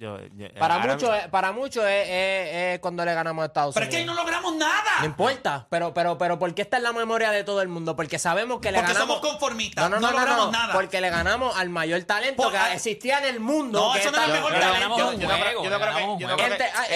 Yo- 0.01 0.17
yo- 0.35 0.47
Para 0.61 0.79
muchos 0.79 1.11
para 1.33 1.51
muchos 1.51 1.85
es, 1.85 2.09
es- 2.09 2.55
es 2.75 2.79
cuando 2.79 3.05
le 3.05 3.13
ganamos 3.15 3.43
a 3.43 3.47
Estados 3.47 3.75
Pero 3.75 3.83
es 3.85 3.91
que 3.91 3.97
ahí 3.97 4.03
Unidos. 4.05 4.17
no 4.17 4.23
logramos 4.23 4.55
nada. 4.55 4.91
No 5.01 5.07
importa, 5.07 5.67
pero, 5.71 5.93
pero, 5.93 6.17
pero 6.17 6.39
¿por 6.39 6.55
qué 6.55 6.63
está 6.63 6.77
en 6.77 6.85
la 6.85 6.93
memoria 6.93 7.33
de 7.33 7.43
todo 7.43 7.63
el 7.63 7.69
mundo? 7.69 7.97
Porque 7.97 8.17
sabemos 8.21 8.61
que 8.61 8.71
le 8.71 8.79
porque 8.79 8.93
ganamos. 8.93 9.17
somos 9.17 9.29
conformistas. 9.33 9.83
No, 9.91 9.97
No, 9.97 10.01
no, 10.01 10.13
logramos 10.13 10.47
no, 10.47 10.53
nada. 10.53 10.73
Porque 10.73 11.01
le 11.01 11.11
ganamos 11.11 11.57
al 11.57 11.69
mayor 11.71 12.01
talento 12.05 12.45
Por- 12.45 12.53
que 12.53 12.75
existía 12.75 13.19
en 13.19 13.25
el 13.25 13.41
mundo. 13.41 13.81
No, 13.89 13.93
que 13.93 13.99
eso 13.99 14.13
no 14.13 14.19
es 14.19 14.25
el 14.27 14.33
mejor 14.35 14.53
talento. 14.53 15.11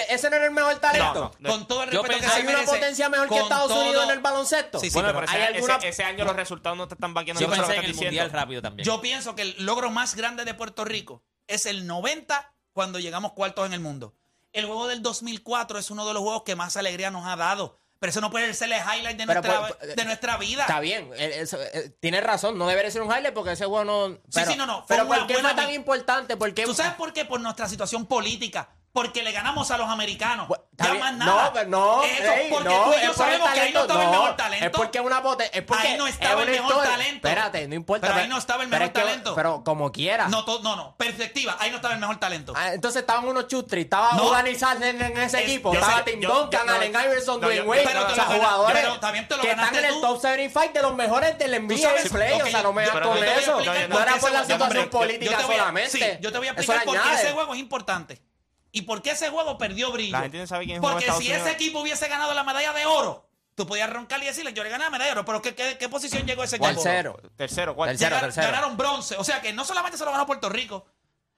ese 0.08 0.30
no 0.30 0.36
era 0.36 0.44
el 0.46 0.50
mejor 0.52 0.76
talento. 0.76 1.32
No, 1.38 1.48
no. 1.48 1.50
Con 1.50 1.66
todo 1.66 1.82
el 1.84 1.90
Yo 1.90 2.02
respeto 2.02 2.20
que 2.24 2.28
se 2.30 2.40
Hay 2.40 2.46
una 2.54 2.64
potencia 2.64 3.08
mejor 3.08 3.28
que 3.28 3.38
Estados 3.38 3.68
todo- 3.68 3.82
Unidos 3.82 4.04
en 4.04 4.10
el 4.10 4.20
baloncesto. 4.20 4.78
Sí, 4.78 4.90
sí, 4.90 4.94
Bueno, 4.94 5.08
pero 5.12 5.24
ese, 5.24 5.42
alguna- 5.42 5.76
ese- 5.76 5.88
ese 5.88 6.04
año 6.04 6.24
los 6.24 6.36
resultados 6.36 6.78
no 6.78 6.88
te 6.88 6.94
están 6.94 7.14
vaqueando. 7.14 7.40
Yo 7.40 7.50
pensé 7.50 7.72
que 7.74 7.78
en 7.80 7.84
el 7.86 7.94
mundial 7.94 8.30
rápido 8.30 8.62
también. 8.62 8.86
Yo 8.86 9.00
pienso 9.00 9.34
que 9.34 9.42
el 9.42 9.54
logro 9.58 9.90
más 9.90 10.14
grande 10.14 10.44
de 10.44 10.54
Puerto 10.54 10.84
Rico 10.84 11.24
es 11.48 11.66
el 11.66 11.86
90 11.86 12.51
cuando 12.72 12.98
llegamos 12.98 13.32
cuartos 13.32 13.66
en 13.66 13.72
el 13.72 13.80
mundo. 13.80 14.14
El 14.52 14.66
juego 14.66 14.86
del 14.88 15.02
2004 15.02 15.78
es 15.78 15.90
uno 15.90 16.06
de 16.06 16.14
los 16.14 16.22
juegos 16.22 16.42
que 16.42 16.56
más 16.56 16.76
alegría 16.76 17.10
nos 17.10 17.26
ha 17.26 17.36
dado. 17.36 17.78
Pero 17.98 18.10
eso 18.10 18.20
no 18.20 18.32
puede 18.32 18.52
ser 18.52 18.72
el 18.72 18.80
highlight 18.80 19.16
de, 19.16 19.26
nuestra, 19.26 19.68
pues, 19.78 19.94
de 19.94 20.04
nuestra 20.04 20.36
vida. 20.36 20.62
Está 20.62 20.80
bien, 20.80 21.08
eh, 21.14 21.46
eh, 21.72 21.96
tienes 22.00 22.24
razón, 22.24 22.58
no 22.58 22.66
debería 22.66 22.90
ser 22.90 23.00
un 23.00 23.08
highlight 23.08 23.32
porque 23.32 23.52
ese 23.52 23.64
juego 23.64 23.84
no. 23.84 24.18
Pero, 24.34 24.50
sí, 24.50 24.56
no, 24.56 24.66
no, 24.66 24.78
fue 24.78 24.96
Pero 24.96 25.06
¿por 25.06 25.26
qué 25.28 25.34
fue 25.36 25.54
tan 25.54 25.72
importante? 25.72 26.36
¿Tú 26.36 26.74
sabes 26.74 26.94
por 26.94 27.12
qué? 27.12 27.24
Por 27.24 27.40
nuestra 27.40 27.68
situación 27.68 28.06
política. 28.06 28.70
Porque 28.92 29.22
le 29.22 29.32
ganamos 29.32 29.70
a 29.70 29.78
los 29.78 29.88
americanos. 29.88 30.46
Pues, 30.48 30.60
ya 30.76 30.94
más 30.94 31.14
nada. 31.14 31.44
No, 31.44 31.52
pero 31.52 31.68
no, 31.68 32.02
Eso, 32.02 32.32
ey, 32.32 32.50
porque 32.50 32.68
no, 32.68 32.84
tú 32.84 32.92
y 32.98 33.04
yo 33.06 33.14
sabemos 33.14 33.50
que 33.50 33.60
ahí 33.60 33.72
no 33.72 33.80
estaba 33.82 34.04
el 34.04 34.10
mejor 34.10 34.36
talento. 34.36 34.66
Es 34.66 34.72
porque 34.72 35.00
una 35.00 35.22
es 35.52 35.62
porque 35.62 35.88
Ahí 35.88 35.96
no 35.96 36.06
estaba 36.06 36.42
es 36.42 36.48
el 36.48 36.54
mejor 36.54 36.84
talento. 36.84 37.28
Espérate, 37.28 37.68
no 37.68 37.74
importa. 37.74 38.06
Pero 38.08 38.20
ahí 38.20 38.28
no 38.28 38.36
estaba 38.38 38.62
el 38.64 38.68
pero 38.70 38.84
mejor 38.84 38.96
es 38.98 39.02
que- 39.02 39.08
talento. 39.10 39.34
Pero 39.34 39.64
como 39.64 39.92
quiera. 39.92 40.28
No, 40.28 40.44
no, 40.62 40.76
no. 40.76 40.94
Perspectiva. 40.96 41.56
Ahí 41.58 41.70
no 41.70 41.76
estaba 41.76 41.94
el 41.94 42.00
mejor 42.00 42.18
talento. 42.20 42.52
Ah, 42.56 42.74
Entonces 42.74 43.00
estaban 43.00 43.26
unos 43.26 43.46
chustris, 43.48 43.84
estaba 43.84 44.12
No. 44.12 44.24
Juan 44.28 44.46
en, 44.46 45.02
en 45.02 45.18
ese 45.18 45.38
Es- 45.38 45.44
equipo, 45.44 45.72
estaba 45.72 46.04
Tim 46.04 46.20
Duncan, 46.20 46.68
Allen 46.68 46.90
Iverson, 46.92 47.40
Dwayne 47.40 47.62
Wade, 47.62 47.96
o 47.98 48.14
sea, 48.14 48.24
jugadores 48.24 48.82
pero 48.82 49.00
también 49.00 49.26
te 49.26 49.36
lo 49.36 49.42
que 49.42 49.50
están 49.50 49.74
en 49.74 49.84
el 49.86 50.00
top 50.00 50.20
75 50.20 50.72
de 50.74 50.82
los 50.82 50.94
mejores 50.94 51.38
del 51.38 51.54
NBA 51.54 52.10
play, 52.10 52.40
o 52.40 52.46
sea, 52.46 52.62
no 52.62 52.72
me 52.72 52.86
con 52.88 53.24
eso. 53.24 53.60
No 53.88 54.00
era 54.00 54.16
por 54.16 54.32
la 54.32 54.44
situación 54.44 54.90
política 54.90 55.40
solamente. 55.40 55.90
sí, 55.90 56.04
yo 56.20 56.30
te 56.30 56.38
voy 56.38 56.48
a 56.48 56.50
explicar 56.52 56.84
por 56.84 57.00
qué 57.00 57.14
ese 57.14 57.32
juego 57.32 57.54
es 57.54 57.60
importante. 57.60 58.31
¿Y 58.72 58.82
por 58.82 59.02
qué 59.02 59.10
ese 59.10 59.28
juego 59.28 59.58
perdió 59.58 59.92
brillo? 59.92 60.12
La 60.12 60.22
gente 60.22 60.38
no 60.38 60.46
sabe 60.46 60.64
quién 60.64 60.80
Porque 60.80 61.04
si 61.04 61.10
Unidos. 61.28 61.42
ese 61.42 61.50
equipo 61.52 61.80
hubiese 61.80 62.08
ganado 62.08 62.32
la 62.34 62.42
medalla 62.42 62.72
de 62.72 62.86
oro, 62.86 63.28
tú 63.54 63.66
podías 63.66 63.90
roncar 63.90 64.22
y 64.22 64.26
decirle, 64.26 64.52
yo 64.54 64.62
le 64.64 64.70
gané 64.70 64.84
la 64.84 64.90
medalla 64.90 65.12
de 65.12 65.18
oro, 65.20 65.24
pero 65.26 65.42
¿qué, 65.42 65.54
qué, 65.54 65.76
qué 65.78 65.88
posición 65.90 66.26
llegó 66.26 66.42
ese 66.42 66.56
equipo? 66.56 66.72
Tercero. 66.72 67.20
Tercero, 67.36 67.74
cuarto. 67.76 67.92
Tercero. 67.98 68.16
Llegar- 68.16 68.32
Ganaron 68.50 68.76
bronce. 68.76 69.16
O 69.18 69.24
sea 69.24 69.40
que 69.42 69.52
no 69.52 69.64
solamente 69.64 69.98
se 69.98 70.04
lo 70.04 70.10
ganó 70.12 70.26
Puerto 70.26 70.48
Rico, 70.48 70.86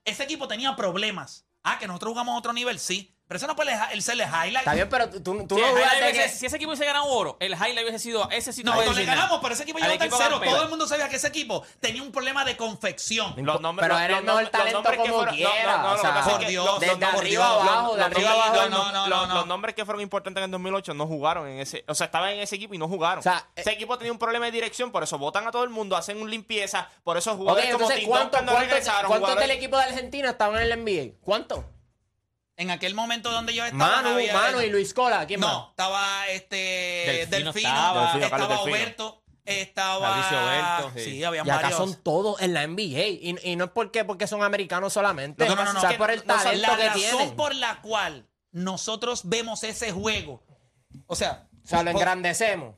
ese 0.05 0.23
equipo 0.23 0.47
tenía 0.47 0.75
problemas. 0.75 1.45
Ah, 1.63 1.77
que 1.79 1.87
nosotros 1.87 2.11
jugamos 2.11 2.35
a 2.35 2.37
otro 2.37 2.53
nivel, 2.53 2.79
sí. 2.79 3.14
Pero 3.27 3.37
eso 3.39 3.47
no 3.47 3.55
puede 3.55 3.75
el 3.91 4.03
ser 4.03 4.13
el 4.13 4.21
highlight. 4.21 4.57
Está 4.57 4.73
bien, 4.75 4.87
pero 4.87 5.09
tú, 5.09 5.19
tú 5.21 5.33
no 5.33 5.73
que... 6.13 6.29
si 6.29 6.45
ese 6.45 6.57
equipo 6.57 6.69
hubiese 6.71 6.85
ganado 6.85 7.05
oro, 7.05 7.37
el 7.39 7.53
highlight 7.53 7.79
hubiese 7.81 7.97
sido 7.99 8.29
ese 8.29 8.53
sí 8.53 8.63
No, 8.63 8.75
no 8.75 8.93
le 8.93 9.03
ganamos, 9.05 9.39
pero 9.41 9.53
ese 9.55 9.63
equipo 9.63 9.79
llegó 9.79 9.97
tercero. 9.97 10.39
Todo 10.39 10.63
el 10.63 10.69
mundo 10.69 10.87
sabía 10.87 11.09
que 11.09 11.15
ese 11.15 11.27
equipo 11.27 11.63
tenía 11.79 12.03
un 12.03 12.11
problema 12.11 12.45
de 12.45 12.55
confección. 12.55 13.33
Los 13.37 13.59
nombres, 13.61 13.85
Pero 13.87 13.95
los- 13.95 14.03
era 14.03 14.17
el 14.19 14.23
mejor 14.25 14.43
nombres- 14.43 14.51
talento 14.51 14.83
como 14.83 15.25
quiera, 15.31 15.81
por 16.23 16.45
Dios, 16.45 16.79
desde 16.79 17.05
arriba 17.05 17.47
abajo, 17.47 17.95
de 17.95 18.03
arriba 18.03 18.31
abajo, 18.31 18.55
los- 18.55 18.69
no, 18.69 18.91
no, 18.91 19.07
los- 19.07 19.27
no. 19.27 19.33
Los 19.35 19.47
nombres 19.47 19.75
que 19.75 19.85
fueron 19.85 20.01
importantes 20.01 20.41
en 20.41 20.45
el 20.45 20.51
2008 20.51 20.93
no 20.93 21.07
jugaron 21.07 21.47
en 21.47 21.59
ese. 21.59 21.83
O 21.87 21.95
sea, 21.95 22.05
estaban 22.05 22.29
en 22.29 22.39
ese 22.41 22.55
equipo 22.55 22.73
y 22.73 22.77
no 22.77 22.87
jugaron. 22.87 23.19
O 23.19 23.23
sea, 23.23 23.47
ese 23.55 23.71
eh, 23.71 23.73
equipo 23.73 23.97
tenía 23.97 24.11
un 24.11 24.19
problema 24.19 24.45
de 24.45 24.51
dirección, 24.51 24.91
por 24.91 25.03
eso 25.03 25.17
votan 25.17 25.47
a 25.47 25.51
todo 25.51 25.63
el 25.63 25.69
mundo, 25.71 25.95
hacen 25.95 26.21
un 26.21 26.29
limpieza. 26.29 26.89
Por 27.03 27.17
eso 27.17 27.35
jugadores 27.35 27.65
como 27.71 27.85
entonces, 27.85 27.99
Tim 27.99 28.09
¿cuántos 28.09 28.31
Duncan 28.39 28.45
no 28.45 28.51
cuántos- 28.51 28.69
regresaron. 28.69 29.09
cuántos 29.09 29.35
del 29.37 29.51
equipo 29.51 29.77
de 29.77 29.83
Argentina 29.83 30.29
estaban 30.29 30.57
en 30.57 30.71
el 30.71 30.71
NBA? 30.73 31.15
¿Cuántos? 31.23 31.59
En 32.57 32.71
aquel 32.71 32.93
momento 32.95 33.31
donde 33.31 33.53
yo 33.53 33.65
estaba. 33.65 33.97
Manu, 33.97 34.09
había- 34.15 34.33
Manu 34.33 34.61
y 34.61 34.69
Luis 34.69 34.93
Cola. 34.93 35.25
¿Quién 35.27 35.41
No, 35.41 35.47
más? 35.47 35.69
estaba 35.71 36.27
este 36.29 36.55
Delfino 37.29 37.51
Delfino, 37.51 37.69
estaba. 37.69 37.87
estaba, 37.89 38.11
Delfino, 38.13 38.29
Carlos 38.29 38.49
Delfino. 38.49 38.71
Oberto, 38.77 39.23
estaba 39.43 40.07
Fabricio 40.09 40.43
Oberto, 40.45 40.91
sí, 40.99 41.03
sí. 41.11 41.23
había 41.23 41.43
Y 41.45 41.49
acá 41.49 41.61
varios. 41.63 41.77
son 41.77 41.95
todos 42.01 42.41
en 42.41 42.53
la 42.53 42.63
NBA. 42.65 43.07
Y, 43.07 43.35
y 43.43 43.55
no 43.57 43.65
es 43.65 43.71
porque, 43.71 44.05
porque 44.05 44.25
son 44.27 44.41
americanos 44.41 44.93
solamente. 44.93 45.47
No, 45.49 45.55
no, 45.55 45.65
no, 45.65 45.73
no, 45.73 45.79
o 45.79 45.81
sea, 45.81 45.89
que 45.91 45.97
por 45.97 46.11
el 46.11 46.19
no 46.25 46.33
talento 46.33 46.67
la 46.71 46.77
que 46.77 46.87
razón 46.87 46.99
tienen. 47.01 47.35
por 47.35 47.53
la 47.55 47.81
cual 47.81 48.27
nosotros 48.51 49.21
vemos 49.25 49.63
ese 49.65 49.91
juego. 49.91 50.41
O 51.07 51.15
sea, 51.15 51.49
O 51.63 51.67
sea, 51.67 51.83
lo 51.83 51.91
por- 51.91 52.01
engrandecemos. 52.01 52.75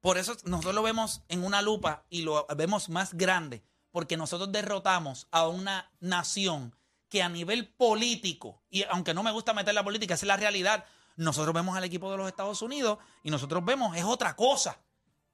Por 0.00 0.16
eso 0.16 0.36
nosotros 0.44 0.76
lo 0.76 0.82
vemos 0.84 1.22
en 1.28 1.42
una 1.44 1.60
lupa 1.60 2.04
y 2.08 2.22
lo 2.22 2.46
vemos 2.56 2.88
más 2.88 3.14
grande, 3.14 3.64
porque 3.90 4.16
nosotros 4.16 4.52
derrotamos 4.52 5.26
a 5.32 5.48
una 5.48 5.90
nación 5.98 6.76
que 7.08 7.22
a 7.22 7.28
nivel 7.28 7.68
político, 7.68 8.62
y 8.70 8.82
aunque 8.84 9.14
no 9.14 9.22
me 9.22 9.30
gusta 9.30 9.52
meter 9.54 9.74
la 9.74 9.82
política, 9.82 10.14
esa 10.14 10.24
es 10.26 10.28
la 10.28 10.36
realidad, 10.36 10.84
nosotros 11.16 11.54
vemos 11.54 11.76
al 11.76 11.84
equipo 11.84 12.10
de 12.10 12.16
los 12.16 12.28
Estados 12.28 12.62
Unidos 12.62 12.98
y 13.22 13.30
nosotros 13.30 13.64
vemos, 13.64 13.96
es 13.96 14.04
otra 14.04 14.36
cosa. 14.36 14.78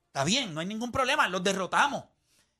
Está 0.07 0.25
bien, 0.25 0.55
no 0.55 0.61
hay 0.61 0.66
ningún 0.66 0.93
problema, 0.93 1.29
los 1.29 1.43
derrotamos. 1.43 2.05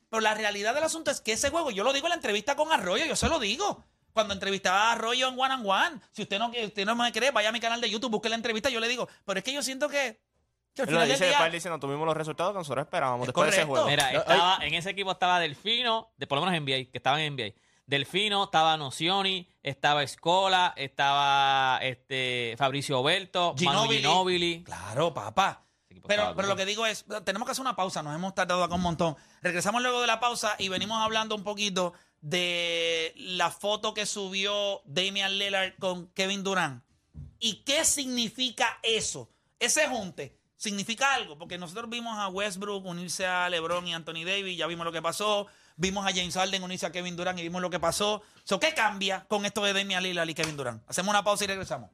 Pero 0.09 0.21
la 0.21 0.33
realidad 0.33 0.73
del 0.75 0.83
asunto 0.83 1.09
es 1.11 1.21
que 1.21 1.31
ese 1.33 1.49
juego, 1.49 1.71
yo 1.71 1.83
lo 1.83 1.91
digo 1.93 2.05
en 2.07 2.09
la 2.09 2.15
entrevista 2.15 2.55
con 2.55 2.71
Arroyo, 2.71 3.05
yo 3.05 3.15
se 3.15 3.27
lo 3.27 3.39
digo. 3.39 3.83
Cuando 4.13 4.33
entrevistaba 4.33 4.89
a 4.89 4.91
Arroyo 4.93 5.27
en 5.29 5.39
One 5.39 5.53
and 5.53 5.65
One, 5.67 6.01
si 6.11 6.21
usted 6.21 6.37
no, 6.39 6.49
usted 6.49 6.85
no 6.85 6.95
me 6.95 7.11
cree, 7.11 7.31
vaya 7.31 7.49
a 7.49 7.51
mi 7.51 7.59
canal 7.59 7.81
de 7.81 7.89
YouTube, 7.89 8.11
busque 8.11 8.29
la 8.29 8.35
entrevista, 8.35 8.69
yo 8.69 8.79
le 8.79 8.87
digo, 8.87 9.09
pero 9.25 9.39
es 9.39 9.43
que 9.43 9.51
yo 9.51 9.61
siento 9.63 9.89
que, 9.89 10.21
que 10.73 10.83
al 10.83 10.87
final 10.87 11.07
dice, 11.07 11.25
día- 11.25 11.29
después 11.31 11.51
dice, 11.51 11.69
no 11.69 11.79
tuvimos 11.79 12.05
los 12.05 12.15
resultados 12.15 12.53
que 12.53 12.59
nosotros 12.59 12.85
esperábamos 12.85 13.21
Es 13.21 13.27
después 13.27 13.49
de 13.51 13.57
ese 13.57 13.65
juego. 13.65 13.87
Mira, 13.87 14.11
estaba, 14.13 14.57
en 14.61 14.73
ese 14.73 14.91
equipo 14.91 15.11
estaba 15.11 15.39
Delfino, 15.39 16.11
de 16.17 16.27
por 16.27 16.37
lo 16.39 16.45
menos 16.45 16.61
NBA, 16.61 16.91
que 16.91 16.97
estaban 16.97 17.19
en 17.21 17.33
NBA. 17.35 17.53
Delfino, 17.87 18.45
estaba 18.45 18.77
Nocioni, 18.77 19.47
estaba 19.61 20.03
Escola, 20.03 20.73
estaba 20.75 21.79
este 21.81 22.55
Fabricio 22.57 23.03
Berto, 23.03 23.55
Manu 23.63 23.81
Ginóbili. 23.81 24.01
Ginóbili. 24.01 24.63
Claro, 24.63 25.13
papá. 25.13 25.61
Pero, 26.07 26.33
pero 26.35 26.47
lo 26.47 26.55
que 26.55 26.65
digo 26.65 26.85
es, 26.85 27.05
tenemos 27.23 27.45
que 27.45 27.51
hacer 27.51 27.61
una 27.61 27.75
pausa, 27.75 28.03
nos 28.03 28.15
hemos 28.15 28.35
tardado 28.35 28.63
acá 28.63 28.75
un 28.75 28.81
montón. 28.81 29.15
Regresamos 29.41 29.81
luego 29.81 30.01
de 30.01 30.07
la 30.07 30.19
pausa 30.19 30.55
y 30.59 30.69
venimos 30.69 31.01
hablando 31.01 31.35
un 31.35 31.43
poquito 31.43 31.93
de 32.21 33.13
la 33.17 33.51
foto 33.51 33.93
que 33.93 34.05
subió 34.05 34.81
Damian 34.85 35.37
Lillard 35.37 35.75
con 35.79 36.07
Kevin 36.09 36.43
Durant. 36.43 36.83
¿Y 37.39 37.63
qué 37.63 37.85
significa 37.85 38.79
eso? 38.81 39.29
Ese 39.59 39.87
junte 39.87 40.37
significa 40.57 41.13
algo, 41.13 41.37
porque 41.37 41.57
nosotros 41.57 41.89
vimos 41.89 42.17
a 42.17 42.27
Westbrook 42.29 42.85
unirse 42.85 43.25
a 43.25 43.49
LeBron 43.49 43.87
y 43.87 43.93
Anthony 43.93 44.25
Davis, 44.25 44.57
ya 44.57 44.67
vimos 44.67 44.85
lo 44.85 44.91
que 44.91 45.01
pasó. 45.01 45.47
Vimos 45.77 46.05
a 46.05 46.09
James 46.09 46.33
Harden 46.35 46.63
unirse 46.63 46.85
a 46.85 46.91
Kevin 46.91 47.15
Durant 47.15 47.37
y 47.39 47.43
vimos 47.43 47.61
lo 47.61 47.69
que 47.69 47.79
pasó. 47.79 48.21
So, 48.43 48.59
¿Qué 48.59 48.73
cambia 48.73 49.25
con 49.27 49.45
esto 49.45 49.63
de 49.63 49.73
Damian 49.73 50.03
Lillard 50.03 50.29
y 50.29 50.33
Kevin 50.33 50.55
Durant? 50.55 50.81
Hacemos 50.89 51.09
una 51.09 51.23
pausa 51.23 51.43
y 51.43 51.47
regresamos. 51.47 51.89